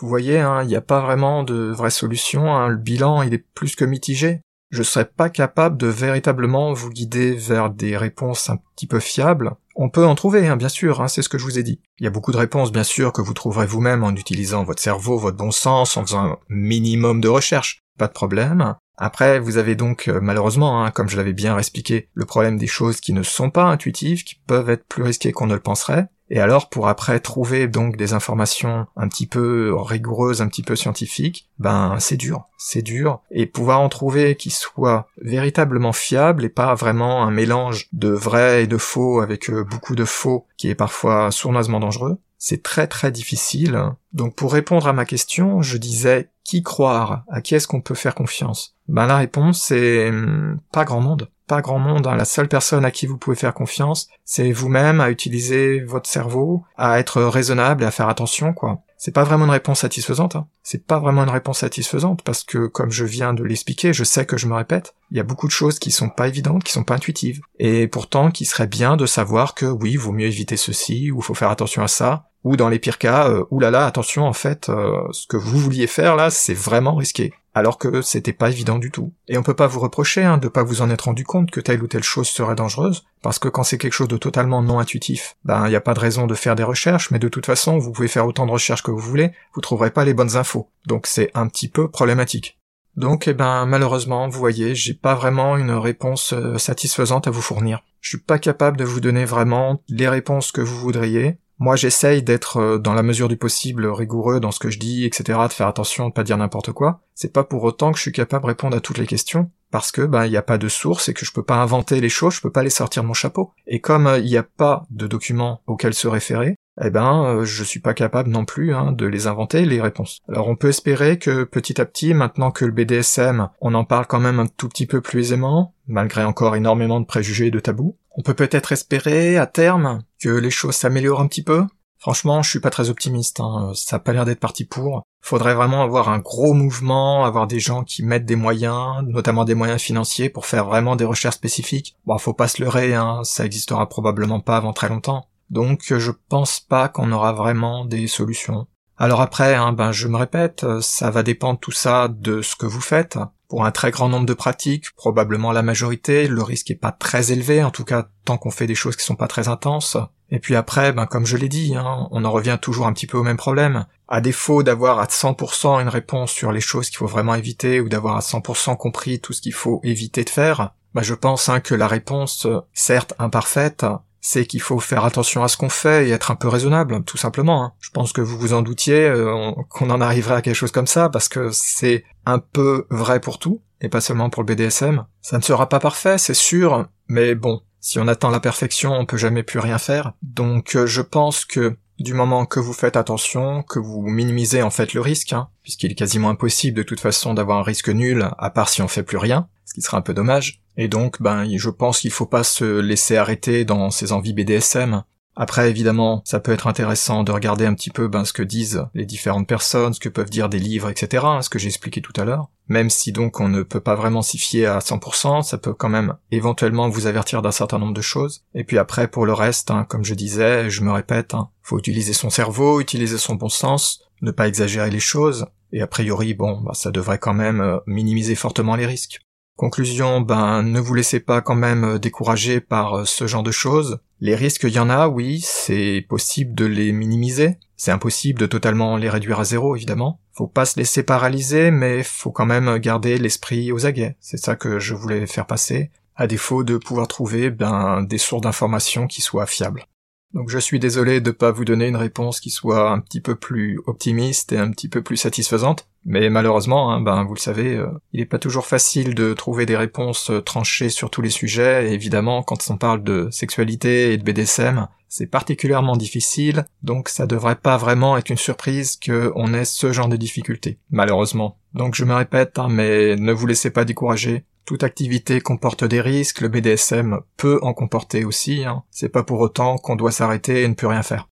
Vous 0.04 0.10
voyez, 0.10 0.38
hein, 0.38 0.62
il 0.62 0.68
n'y 0.68 0.76
a 0.76 0.82
pas 0.82 1.00
vraiment 1.00 1.44
de 1.44 1.72
vraie 1.72 1.88
solution, 1.88 2.54
hein, 2.54 2.68
le 2.68 2.76
bilan 2.76 3.22
il 3.22 3.32
est 3.32 3.42
plus 3.54 3.74
que 3.74 3.86
mitigé. 3.86 4.42
Je 4.70 4.82
serais 4.82 5.06
pas 5.06 5.30
capable 5.30 5.78
de 5.78 5.86
véritablement 5.86 6.74
vous 6.74 6.90
guider 6.90 7.32
vers 7.32 7.70
des 7.70 7.96
réponses 7.96 8.50
un 8.50 8.58
petit 8.76 8.86
peu 8.86 9.00
fiables. 9.00 9.52
On 9.76 9.88
peut 9.88 10.04
en 10.04 10.14
trouver, 10.14 10.46
hein, 10.46 10.58
bien 10.58 10.68
sûr, 10.68 11.00
hein, 11.00 11.08
c'est 11.08 11.22
ce 11.22 11.30
que 11.30 11.38
je 11.38 11.44
vous 11.44 11.58
ai 11.58 11.62
dit. 11.62 11.80
Il 12.00 12.04
y 12.04 12.06
a 12.06 12.10
beaucoup 12.10 12.32
de 12.32 12.36
réponses, 12.36 12.70
bien 12.70 12.84
sûr, 12.84 13.14
que 13.14 13.22
vous 13.22 13.32
trouverez 13.32 13.64
vous-même 13.64 14.04
en 14.04 14.10
utilisant 14.10 14.62
votre 14.62 14.82
cerveau, 14.82 15.16
votre 15.16 15.38
bon 15.38 15.50
sens, 15.50 15.96
en 15.96 16.02
faisant 16.02 16.32
un 16.32 16.38
minimum 16.50 17.22
de 17.22 17.28
recherche. 17.28 17.80
Pas 17.98 18.08
de 18.08 18.12
problème. 18.12 18.74
Après, 18.98 19.40
vous 19.40 19.56
avez 19.56 19.74
donc, 19.74 20.08
euh, 20.08 20.20
malheureusement, 20.20 20.84
hein, 20.84 20.90
comme 20.90 21.08
je 21.08 21.16
l'avais 21.16 21.32
bien 21.32 21.56
expliqué, 21.56 22.10
le 22.12 22.26
problème 22.26 22.58
des 22.58 22.66
choses 22.66 23.00
qui 23.00 23.14
ne 23.14 23.22
sont 23.22 23.48
pas 23.48 23.64
intuitives, 23.64 24.22
qui 24.22 24.34
peuvent 24.46 24.68
être 24.68 24.86
plus 24.86 25.02
risquées 25.02 25.32
qu'on 25.32 25.46
ne 25.46 25.54
le 25.54 25.60
penserait. 25.60 26.08
Et 26.30 26.40
alors 26.40 26.68
pour 26.68 26.88
après 26.88 27.20
trouver 27.20 27.68
donc 27.68 27.96
des 27.96 28.12
informations 28.12 28.86
un 28.96 29.08
petit 29.08 29.26
peu 29.26 29.74
rigoureuses, 29.74 30.40
un 30.40 30.48
petit 30.48 30.62
peu 30.62 30.76
scientifiques, 30.76 31.48
ben 31.58 31.96
c'est 31.98 32.16
dur, 32.16 32.44
c'est 32.56 32.82
dur. 32.82 33.20
Et 33.30 33.46
pouvoir 33.46 33.80
en 33.80 33.88
trouver 33.88 34.36
qui 34.36 34.50
soient 34.50 35.06
véritablement 35.20 35.92
fiables 35.92 36.44
et 36.44 36.48
pas 36.48 36.74
vraiment 36.74 37.24
un 37.24 37.30
mélange 37.30 37.88
de 37.92 38.08
vrai 38.08 38.64
et 38.64 38.66
de 38.66 38.78
faux 38.78 39.20
avec 39.20 39.50
euh, 39.50 39.64
beaucoup 39.64 39.94
de 39.94 40.04
faux 40.04 40.46
qui 40.56 40.68
est 40.68 40.74
parfois 40.74 41.30
sournoisement 41.30 41.80
dangereux, 41.80 42.18
c'est 42.38 42.62
très 42.62 42.86
très 42.86 43.12
difficile. 43.12 43.78
Donc 44.12 44.34
pour 44.34 44.52
répondre 44.52 44.86
à 44.86 44.92
ma 44.92 45.04
question, 45.04 45.62
je 45.62 45.76
disais 45.76 46.30
qui 46.42 46.62
croire, 46.62 47.24
à 47.28 47.40
qui 47.40 47.54
est-ce 47.54 47.68
qu'on 47.68 47.80
peut 47.80 47.94
faire 47.94 48.14
confiance? 48.14 48.76
Ben 48.88 49.06
la 49.06 49.16
réponse 49.16 49.62
c'est 49.62 50.10
hmm, 50.10 50.58
pas 50.72 50.84
grand 50.84 51.00
monde 51.00 51.28
pas 51.46 51.60
grand 51.60 51.78
monde. 51.78 52.06
Hein. 52.06 52.16
La 52.16 52.24
seule 52.24 52.48
personne 52.48 52.84
à 52.84 52.90
qui 52.90 53.06
vous 53.06 53.18
pouvez 53.18 53.36
faire 53.36 53.54
confiance, 53.54 54.08
c'est 54.24 54.52
vous-même 54.52 55.00
à 55.00 55.10
utiliser 55.10 55.80
votre 55.80 56.08
cerveau, 56.08 56.64
à 56.76 56.98
être 56.98 57.22
raisonnable 57.22 57.82
et 57.82 57.86
à 57.86 57.90
faire 57.90 58.08
attention, 58.08 58.52
quoi. 58.52 58.80
C'est 58.96 59.12
pas 59.12 59.24
vraiment 59.24 59.44
une 59.44 59.50
réponse 59.50 59.80
satisfaisante. 59.80 60.34
Hein. 60.34 60.46
C'est 60.62 60.86
pas 60.86 60.98
vraiment 60.98 61.24
une 61.24 61.30
réponse 61.30 61.58
satisfaisante 61.58 62.22
parce 62.22 62.42
que, 62.42 62.68
comme 62.68 62.90
je 62.90 63.04
viens 63.04 63.34
de 63.34 63.44
l'expliquer, 63.44 63.92
je 63.92 64.02
sais 64.02 64.24
que 64.24 64.38
je 64.38 64.46
me 64.46 64.54
répète. 64.54 64.94
Il 65.10 65.18
y 65.18 65.20
a 65.20 65.24
beaucoup 65.24 65.46
de 65.46 65.52
choses 65.52 65.78
qui 65.78 65.90
sont 65.90 66.08
pas 66.08 66.28
évidentes, 66.28 66.64
qui 66.64 66.72
sont 66.72 66.84
pas 66.84 66.94
intuitives, 66.94 67.42
et 67.58 67.86
pourtant 67.86 68.30
qui 68.30 68.46
serait 68.46 68.66
bien 68.66 68.96
de 68.96 69.04
savoir 69.04 69.54
que 69.54 69.66
oui, 69.66 69.96
vaut 69.96 70.12
mieux 70.12 70.26
éviter 70.26 70.56
ceci 70.56 71.10
ou 71.10 71.20
faut 71.20 71.34
faire 71.34 71.50
attention 71.50 71.82
à 71.82 71.88
ça, 71.88 72.30
ou 72.44 72.56
dans 72.56 72.70
les 72.70 72.78
pires 72.78 72.98
cas, 72.98 73.28
euh, 73.28 73.44
oulala, 73.50 73.84
attention, 73.84 74.24
en 74.24 74.32
fait, 74.32 74.70
euh, 74.70 75.02
ce 75.12 75.26
que 75.26 75.36
vous 75.36 75.58
vouliez 75.58 75.86
faire 75.86 76.16
là, 76.16 76.30
c'est 76.30 76.54
vraiment 76.54 76.94
risqué 76.94 77.34
alors 77.54 77.78
que 77.78 78.02
c'était 78.02 78.32
pas 78.32 78.50
évident 78.50 78.78
du 78.78 78.90
tout. 78.90 79.12
Et 79.28 79.38
on 79.38 79.42
peut 79.42 79.54
pas 79.54 79.66
vous 79.66 79.80
reprocher 79.80 80.24
hein, 80.24 80.38
de 80.38 80.48
pas 80.48 80.62
vous 80.62 80.82
en 80.82 80.90
être 80.90 81.02
rendu 81.02 81.24
compte 81.24 81.50
que 81.50 81.60
telle 81.60 81.82
ou 81.82 81.86
telle 81.86 82.02
chose 82.02 82.28
serait 82.28 82.56
dangereuse, 82.56 83.04
parce 83.22 83.38
que 83.38 83.48
quand 83.48 83.62
c'est 83.62 83.78
quelque 83.78 83.92
chose 83.92 84.08
de 84.08 84.16
totalement 84.16 84.62
non 84.62 84.78
intuitif, 84.78 85.36
ben 85.44 85.68
y 85.68 85.76
a 85.76 85.80
pas 85.80 85.94
de 85.94 86.00
raison 86.00 86.26
de 86.26 86.34
faire 86.34 86.56
des 86.56 86.64
recherches, 86.64 87.10
mais 87.10 87.18
de 87.18 87.28
toute 87.28 87.46
façon 87.46 87.78
vous 87.78 87.92
pouvez 87.92 88.08
faire 88.08 88.26
autant 88.26 88.46
de 88.46 88.50
recherches 88.50 88.82
que 88.82 88.90
vous 88.90 88.98
voulez, 88.98 89.32
vous 89.54 89.60
trouverez 89.60 89.90
pas 89.90 90.04
les 90.04 90.14
bonnes 90.14 90.36
infos. 90.36 90.68
Donc 90.86 91.06
c'est 91.06 91.30
un 91.34 91.48
petit 91.48 91.68
peu 91.68 91.88
problématique. 91.88 92.58
Donc 92.96 93.26
eh 93.26 93.34
ben 93.34 93.66
malheureusement, 93.66 94.28
vous 94.28 94.38
voyez, 94.38 94.74
j'ai 94.74 94.94
pas 94.94 95.14
vraiment 95.14 95.56
une 95.56 95.72
réponse 95.72 96.32
euh, 96.32 96.58
satisfaisante 96.58 97.26
à 97.26 97.30
vous 97.30 97.42
fournir. 97.42 97.82
Je 98.00 98.10
suis 98.10 98.18
pas 98.18 98.38
capable 98.38 98.76
de 98.76 98.84
vous 98.84 99.00
donner 99.00 99.24
vraiment 99.24 99.82
les 99.88 100.08
réponses 100.08 100.52
que 100.52 100.60
vous 100.60 100.78
voudriez, 100.78 101.38
moi, 101.58 101.76
j'essaye 101.76 102.22
d'être 102.22 102.56
euh, 102.56 102.78
dans 102.78 102.94
la 102.94 103.02
mesure 103.02 103.28
du 103.28 103.36
possible 103.36 103.86
rigoureux 103.86 104.40
dans 104.40 104.50
ce 104.50 104.58
que 104.58 104.70
je 104.70 104.78
dis, 104.78 105.04
etc., 105.04 105.38
de 105.48 105.52
faire 105.52 105.68
attention, 105.68 106.08
de 106.08 106.12
pas 106.12 106.24
dire 106.24 106.36
n'importe 106.36 106.72
quoi. 106.72 107.00
C'est 107.14 107.32
pas 107.32 107.44
pour 107.44 107.62
autant 107.62 107.92
que 107.92 107.98
je 107.98 108.02
suis 108.02 108.12
capable 108.12 108.42
de 108.42 108.48
répondre 108.48 108.76
à 108.76 108.80
toutes 108.80 108.98
les 108.98 109.06
questions, 109.06 109.50
parce 109.70 109.92
que 109.92 110.02
ben 110.02 110.26
il 110.26 110.30
n'y 110.30 110.36
a 110.36 110.42
pas 110.42 110.58
de 110.58 110.68
source 110.68 111.08
et 111.08 111.14
que 111.14 111.24
je 111.24 111.32
peux 111.32 111.42
pas 111.42 111.56
inventer 111.56 112.00
les 112.00 112.08
choses, 112.08 112.34
je 112.34 112.40
peux 112.40 112.50
pas 112.50 112.64
les 112.64 112.70
sortir 112.70 113.02
de 113.02 113.08
mon 113.08 113.14
chapeau. 113.14 113.52
Et 113.66 113.80
comme 113.80 114.06
euh, 114.06 114.18
il 114.18 114.26
n'y 114.26 114.36
a 114.36 114.42
pas 114.42 114.84
de 114.90 115.06
documents 115.06 115.62
auxquels 115.66 115.94
se 115.94 116.08
référer, 116.08 116.56
eh 116.82 116.90
ben 116.90 117.24
euh, 117.24 117.44
je 117.44 117.62
suis 117.62 117.80
pas 117.80 117.94
capable 117.94 118.30
non 118.30 118.44
plus 118.44 118.74
hein, 118.74 118.92
de 118.92 119.06
les 119.06 119.26
inventer 119.26 119.64
les 119.64 119.80
réponses. 119.80 120.20
Alors 120.28 120.48
on 120.48 120.56
peut 120.56 120.68
espérer 120.68 121.18
que 121.18 121.44
petit 121.44 121.80
à 121.80 121.84
petit, 121.84 122.14
maintenant 122.14 122.50
que 122.50 122.64
le 122.64 122.72
BDSM, 122.72 123.48
on 123.60 123.74
en 123.74 123.84
parle 123.84 124.06
quand 124.06 124.20
même 124.20 124.40
un 124.40 124.46
tout 124.46 124.68
petit 124.68 124.86
peu 124.86 125.00
plus 125.00 125.20
aisément, 125.20 125.74
malgré 125.86 126.24
encore 126.24 126.56
énormément 126.56 127.00
de 127.00 127.06
préjugés 127.06 127.46
et 127.46 127.52
de 127.52 127.60
tabous, 127.60 127.96
on 128.16 128.22
peut 128.22 128.34
peut-être 128.34 128.72
espérer 128.72 129.38
à 129.38 129.46
terme 129.46 130.02
que 130.20 130.28
les 130.28 130.50
choses 130.50 130.76
s'améliorent 130.76 131.20
un 131.20 131.28
petit 131.28 131.44
peu. 131.44 131.64
Franchement, 131.98 132.42
je 132.42 132.50
suis 132.50 132.60
pas 132.60 132.68
très 132.68 132.90
optimiste. 132.90 133.40
Hein. 133.40 133.72
Ça 133.74 133.96
a 133.96 133.98
pas 133.98 134.12
l'air 134.12 134.26
d'être 134.26 134.38
parti 134.38 134.66
pour. 134.66 135.04
Faudrait 135.22 135.54
vraiment 135.54 135.82
avoir 135.82 136.10
un 136.10 136.18
gros 136.18 136.52
mouvement, 136.52 137.24
avoir 137.24 137.46
des 137.46 137.60
gens 137.60 137.82
qui 137.82 138.02
mettent 138.02 138.26
des 138.26 138.36
moyens, 138.36 139.02
notamment 139.06 139.46
des 139.46 139.54
moyens 139.54 139.80
financiers, 139.80 140.28
pour 140.28 140.44
faire 140.44 140.66
vraiment 140.66 140.96
des 140.96 141.06
recherches 141.06 141.36
spécifiques. 141.36 141.96
Bon, 142.04 142.18
faut 142.18 142.34
pas 142.34 142.46
se 142.46 142.62
leurrer, 142.62 142.94
hein. 142.94 143.22
ça 143.24 143.46
existera 143.46 143.88
probablement 143.88 144.40
pas 144.40 144.58
avant 144.58 144.74
très 144.74 144.90
longtemps. 144.90 145.28
Donc, 145.50 145.92
je 145.96 146.10
pense 146.28 146.60
pas 146.60 146.88
qu'on 146.88 147.12
aura 147.12 147.32
vraiment 147.32 147.84
des 147.84 148.06
solutions. 148.06 148.66
Alors 148.96 149.20
après, 149.20 149.54
hein, 149.54 149.72
ben 149.72 149.90
je 149.90 150.06
me 150.06 150.16
répète, 150.16 150.64
ça 150.80 151.10
va 151.10 151.24
dépendre 151.24 151.58
tout 151.58 151.72
ça 151.72 152.08
de 152.08 152.42
ce 152.42 152.54
que 152.54 152.66
vous 152.66 152.80
faites. 152.80 153.18
Pour 153.48 153.64
un 153.64 153.72
très 153.72 153.90
grand 153.90 154.08
nombre 154.08 154.26
de 154.26 154.34
pratiques, 154.34 154.94
probablement 154.96 155.52
la 155.52 155.62
majorité, 155.62 156.28
le 156.28 156.42
risque 156.42 156.70
est 156.70 156.76
pas 156.76 156.92
très 156.92 157.32
élevé, 157.32 157.62
en 157.62 157.70
tout 157.70 157.84
cas 157.84 158.08
tant 158.24 158.38
qu'on 158.38 158.50
fait 158.50 158.66
des 158.66 158.74
choses 158.74 158.96
qui 158.96 159.04
sont 159.04 159.16
pas 159.16 159.26
très 159.26 159.48
intenses. 159.48 159.96
Et 160.30 160.38
puis 160.38 160.54
après, 160.54 160.92
ben 160.92 161.06
comme 161.06 161.26
je 161.26 161.36
l'ai 161.36 161.48
dit, 161.48 161.74
hein, 161.74 162.08
on 162.10 162.24
en 162.24 162.30
revient 162.30 162.58
toujours 162.60 162.86
un 162.86 162.92
petit 162.92 163.06
peu 163.06 163.18
au 163.18 163.22
même 163.22 163.36
problème. 163.36 163.86
À 164.08 164.20
défaut 164.20 164.62
d'avoir 164.62 165.00
à 165.00 165.06
100% 165.06 165.80
une 165.80 165.88
réponse 165.88 166.30
sur 166.30 166.52
les 166.52 166.60
choses 166.60 166.88
qu'il 166.88 166.98
faut 166.98 167.06
vraiment 167.06 167.34
éviter 167.34 167.80
ou 167.80 167.88
d'avoir 167.88 168.16
à 168.16 168.20
100% 168.20 168.76
compris 168.76 169.20
tout 169.20 169.32
ce 169.32 169.42
qu'il 169.42 169.52
faut 169.52 169.80
éviter 169.82 170.24
de 170.24 170.30
faire, 170.30 170.74
ben 170.94 171.02
je 171.02 171.14
pense 171.14 171.48
hein, 171.48 171.60
que 171.60 171.74
la 171.74 171.88
réponse, 171.88 172.46
certes 172.72 173.14
imparfaite, 173.18 173.84
c'est 174.26 174.46
qu'il 174.46 174.62
faut 174.62 174.80
faire 174.80 175.04
attention 175.04 175.44
à 175.44 175.48
ce 175.48 175.58
qu'on 175.58 175.68
fait 175.68 176.08
et 176.08 176.10
être 176.10 176.30
un 176.30 176.34
peu 176.34 176.48
raisonnable, 176.48 177.04
tout 177.04 177.18
simplement. 177.18 177.62
Hein. 177.62 177.72
Je 177.78 177.90
pense 177.90 178.14
que 178.14 178.22
vous 178.22 178.38
vous 178.38 178.54
en 178.54 178.62
doutiez 178.62 179.04
euh, 179.04 179.52
qu'on 179.68 179.90
en 179.90 180.00
arriverait 180.00 180.36
à 180.36 180.40
quelque 180.40 180.54
chose 180.54 180.72
comme 180.72 180.86
ça, 180.86 181.10
parce 181.10 181.28
que 181.28 181.50
c'est 181.52 182.04
un 182.24 182.38
peu 182.38 182.86
vrai 182.88 183.20
pour 183.20 183.38
tout, 183.38 183.60
et 183.82 183.90
pas 183.90 184.00
seulement 184.00 184.30
pour 184.30 184.42
le 184.42 184.46
BDSM. 184.46 185.04
Ça 185.20 185.36
ne 185.36 185.42
sera 185.42 185.68
pas 185.68 185.78
parfait, 185.78 186.16
c'est 186.16 186.32
sûr, 186.32 186.86
mais 187.06 187.34
bon, 187.34 187.60
si 187.80 187.98
on 187.98 188.08
attend 188.08 188.30
la 188.30 188.40
perfection, 188.40 188.94
on 188.94 189.04
peut 189.04 189.18
jamais 189.18 189.42
plus 189.42 189.58
rien 189.58 189.76
faire. 189.76 190.14
Donc 190.22 190.74
euh, 190.74 190.86
je 190.86 191.02
pense 191.02 191.44
que 191.44 191.76
du 191.98 192.14
moment 192.14 192.46
que 192.46 192.60
vous 192.60 192.72
faites 192.72 192.96
attention, 192.96 193.62
que 193.62 193.78
vous 193.78 194.02
minimisez 194.02 194.62
en 194.62 194.70
fait 194.70 194.94
le 194.94 195.00
risque, 195.00 195.32
hein, 195.32 195.48
puisqu'il 195.62 195.92
est 195.92 195.96
quasiment 195.96 196.30
impossible 196.30 196.76
de 196.76 196.82
toute 196.82 197.00
façon 197.00 197.34
d'avoir 197.34 197.58
un 197.58 197.62
risque 197.62 197.88
nul, 197.88 198.28
à 198.38 198.50
part 198.50 198.68
si 198.68 198.82
on 198.82 198.88
fait 198.88 199.02
plus 199.02 199.18
rien, 199.18 199.48
ce 199.64 199.74
qui 199.74 199.82
serait 199.82 199.96
un 199.96 200.02
peu 200.02 200.14
dommage, 200.14 200.60
et 200.76 200.88
donc, 200.88 201.22
ben, 201.22 201.46
je 201.56 201.70
pense 201.70 202.00
qu'il 202.00 202.10
faut 202.10 202.26
pas 202.26 202.44
se 202.44 202.80
laisser 202.80 203.16
arrêter 203.16 203.64
dans 203.64 203.90
ses 203.90 204.12
envies 204.12 204.32
BDSM. 204.32 205.04
Après, 205.36 205.68
évidemment, 205.68 206.22
ça 206.24 206.40
peut 206.40 206.52
être 206.52 206.66
intéressant 206.66 207.24
de 207.24 207.32
regarder 207.32 207.66
un 207.66 207.74
petit 207.74 207.90
peu 207.90 208.08
ben, 208.08 208.24
ce 208.24 208.32
que 208.32 208.42
disent 208.42 208.84
les 208.94 209.06
différentes 209.06 209.48
personnes, 209.48 209.92
ce 209.92 210.00
que 210.00 210.08
peuvent 210.08 210.30
dire 210.30 210.48
des 210.48 210.58
livres, 210.58 210.90
etc., 210.90 211.24
hein, 211.26 211.42
ce 211.42 211.50
que 211.50 211.58
j'ai 211.58 211.68
expliqué 211.68 212.00
tout 212.00 212.12
à 212.16 212.24
l'heure. 212.24 212.48
Même 212.68 212.88
si 212.88 213.12
donc 213.12 213.40
on 213.40 213.48
ne 213.48 213.62
peut 213.62 213.80
pas 213.80 213.94
vraiment 213.94 214.22
s'y 214.22 214.38
fier 214.38 214.66
à 214.66 214.78
100%, 214.78 215.42
ça 215.42 215.58
peut 215.58 215.74
quand 215.74 215.88
même 215.88 216.14
éventuellement 216.30 216.88
vous 216.88 217.06
avertir 217.06 217.42
d'un 217.42 217.50
certain 217.50 217.78
nombre 217.78 217.94
de 217.94 218.00
choses. 218.00 218.44
Et 218.54 218.64
puis 218.64 218.78
après, 218.78 219.08
pour 219.08 219.26
le 219.26 219.32
reste, 219.32 219.70
hein, 219.70 219.84
comme 219.88 220.04
je 220.04 220.14
disais, 220.14 220.70
je 220.70 220.82
me 220.82 220.92
répète, 220.92 221.34
hein, 221.34 221.50
faut 221.62 221.78
utiliser 221.78 222.12
son 222.12 222.30
cerveau, 222.30 222.80
utiliser 222.80 223.18
son 223.18 223.34
bon 223.34 223.48
sens, 223.48 224.02
ne 224.22 224.30
pas 224.30 224.48
exagérer 224.48 224.90
les 224.90 225.00
choses, 225.00 225.46
et 225.74 225.82
a 225.82 225.88
priori, 225.88 226.34
bon, 226.34 226.60
bah, 226.60 226.72
ça 226.72 226.92
devrait 226.92 227.18
quand 227.18 227.34
même 227.34 227.60
euh, 227.60 227.78
minimiser 227.86 228.36
fortement 228.36 228.76
les 228.76 228.86
risques. 228.86 229.18
Conclusion, 229.56 230.20
ben 230.20 230.64
ne 230.64 230.80
vous 230.80 230.94
laissez 230.94 231.20
pas 231.20 231.40
quand 231.40 231.54
même 231.54 231.98
décourager 231.98 232.60
par 232.60 233.06
ce 233.06 233.28
genre 233.28 233.44
de 233.44 233.52
choses. 233.52 234.00
Les 234.20 234.34
risques, 234.34 234.64
il 234.64 234.74
y 234.74 234.80
en 234.80 234.90
a, 234.90 235.06
oui, 235.06 235.40
c'est 235.42 236.04
possible 236.08 236.54
de 236.54 236.64
les 236.64 236.92
minimiser. 236.92 237.58
C'est 237.76 237.92
impossible 237.92 238.40
de 238.40 238.46
totalement 238.46 238.96
les 238.96 239.08
réduire 239.08 239.38
à 239.38 239.44
zéro, 239.44 239.76
évidemment. 239.76 240.18
Faut 240.32 240.48
pas 240.48 240.64
se 240.64 240.78
laisser 240.78 241.04
paralyser, 241.04 241.70
mais 241.70 242.02
faut 242.02 242.32
quand 242.32 242.46
même 242.46 242.78
garder 242.78 243.16
l'esprit 243.16 243.70
aux 243.70 243.86
aguets. 243.86 244.16
C'est 244.18 244.38
ça 244.38 244.56
que 244.56 244.80
je 244.80 244.94
voulais 244.94 245.26
faire 245.26 245.46
passer, 245.46 245.90
à 246.16 246.26
défaut 246.26 246.64
de 246.64 246.76
pouvoir 246.76 247.06
trouver 247.06 247.50
ben, 247.50 248.02
des 248.02 248.18
sources 248.18 248.42
d'informations 248.42 249.06
qui 249.06 249.22
soient 249.22 249.46
fiables. 249.46 249.86
Donc 250.32 250.50
je 250.50 250.58
suis 250.58 250.80
désolé 250.80 251.20
de 251.20 251.30
pas 251.30 251.52
vous 251.52 251.64
donner 251.64 251.86
une 251.86 251.96
réponse 251.96 252.40
qui 252.40 252.50
soit 252.50 252.90
un 252.90 252.98
petit 252.98 253.20
peu 253.20 253.36
plus 253.36 253.80
optimiste 253.86 254.52
et 254.52 254.58
un 254.58 254.70
petit 254.70 254.88
peu 254.88 255.00
plus 255.00 255.16
satisfaisante, 255.16 255.88
mais 256.04 256.28
malheureusement, 256.28 256.92
hein, 256.92 257.00
ben 257.00 257.24
vous 257.24 257.34
le 257.34 257.40
savez, 257.40 257.76
euh, 257.76 257.88
il 258.12 258.20
n'est 258.20 258.26
pas 258.26 258.38
toujours 258.38 258.66
facile 258.66 259.14
de 259.14 259.32
trouver 259.32 259.66
des 259.66 259.76
réponses 259.76 260.30
euh, 260.30 260.40
tranchées 260.40 260.90
sur 260.90 261.10
tous 261.10 261.22
les 261.22 261.30
sujets, 261.30 261.88
et 261.88 261.92
évidemment 261.92 262.42
quand 262.42 262.58
on 262.70 262.76
parle 262.76 263.02
de 263.02 263.28
sexualité 263.30 264.12
et 264.12 264.16
de 264.16 264.22
BDSM, 264.22 264.88
c'est 265.08 265.26
particulièrement 265.26 265.96
difficile, 265.96 266.66
donc 266.82 267.08
ça 267.08 267.26
devrait 267.26 267.56
pas 267.56 267.76
vraiment 267.76 268.16
être 268.16 268.30
une 268.30 268.36
surprise 268.36 268.98
qu'on 269.04 269.54
ait 269.54 269.64
ce 269.64 269.92
genre 269.92 270.08
de 270.08 270.16
difficultés, 270.16 270.78
malheureusement. 270.90 271.58
Donc 271.72 271.94
je 271.94 272.04
me 272.04 272.14
répète, 272.14 272.58
hein, 272.58 272.68
mais 272.68 273.16
ne 273.16 273.32
vous 273.32 273.46
laissez 273.46 273.70
pas 273.70 273.84
décourager, 273.84 274.44
toute 274.64 274.82
activité 274.82 275.40
comporte 275.40 275.84
des 275.84 276.00
risques, 276.00 276.40
le 276.40 276.48
BDSM 276.48 277.20
peut 277.36 277.58
en 277.62 277.74
comporter 277.74 278.24
aussi, 278.24 278.64
hein. 278.64 278.82
c'est 278.90 279.08
pas 279.08 279.22
pour 279.22 279.40
autant 279.40 279.76
qu'on 279.76 279.96
doit 279.96 280.12
s'arrêter 280.12 280.62
et 280.62 280.68
ne 280.68 280.74
peut 280.74 280.86
rien 280.86 281.02
faire. 281.02 281.28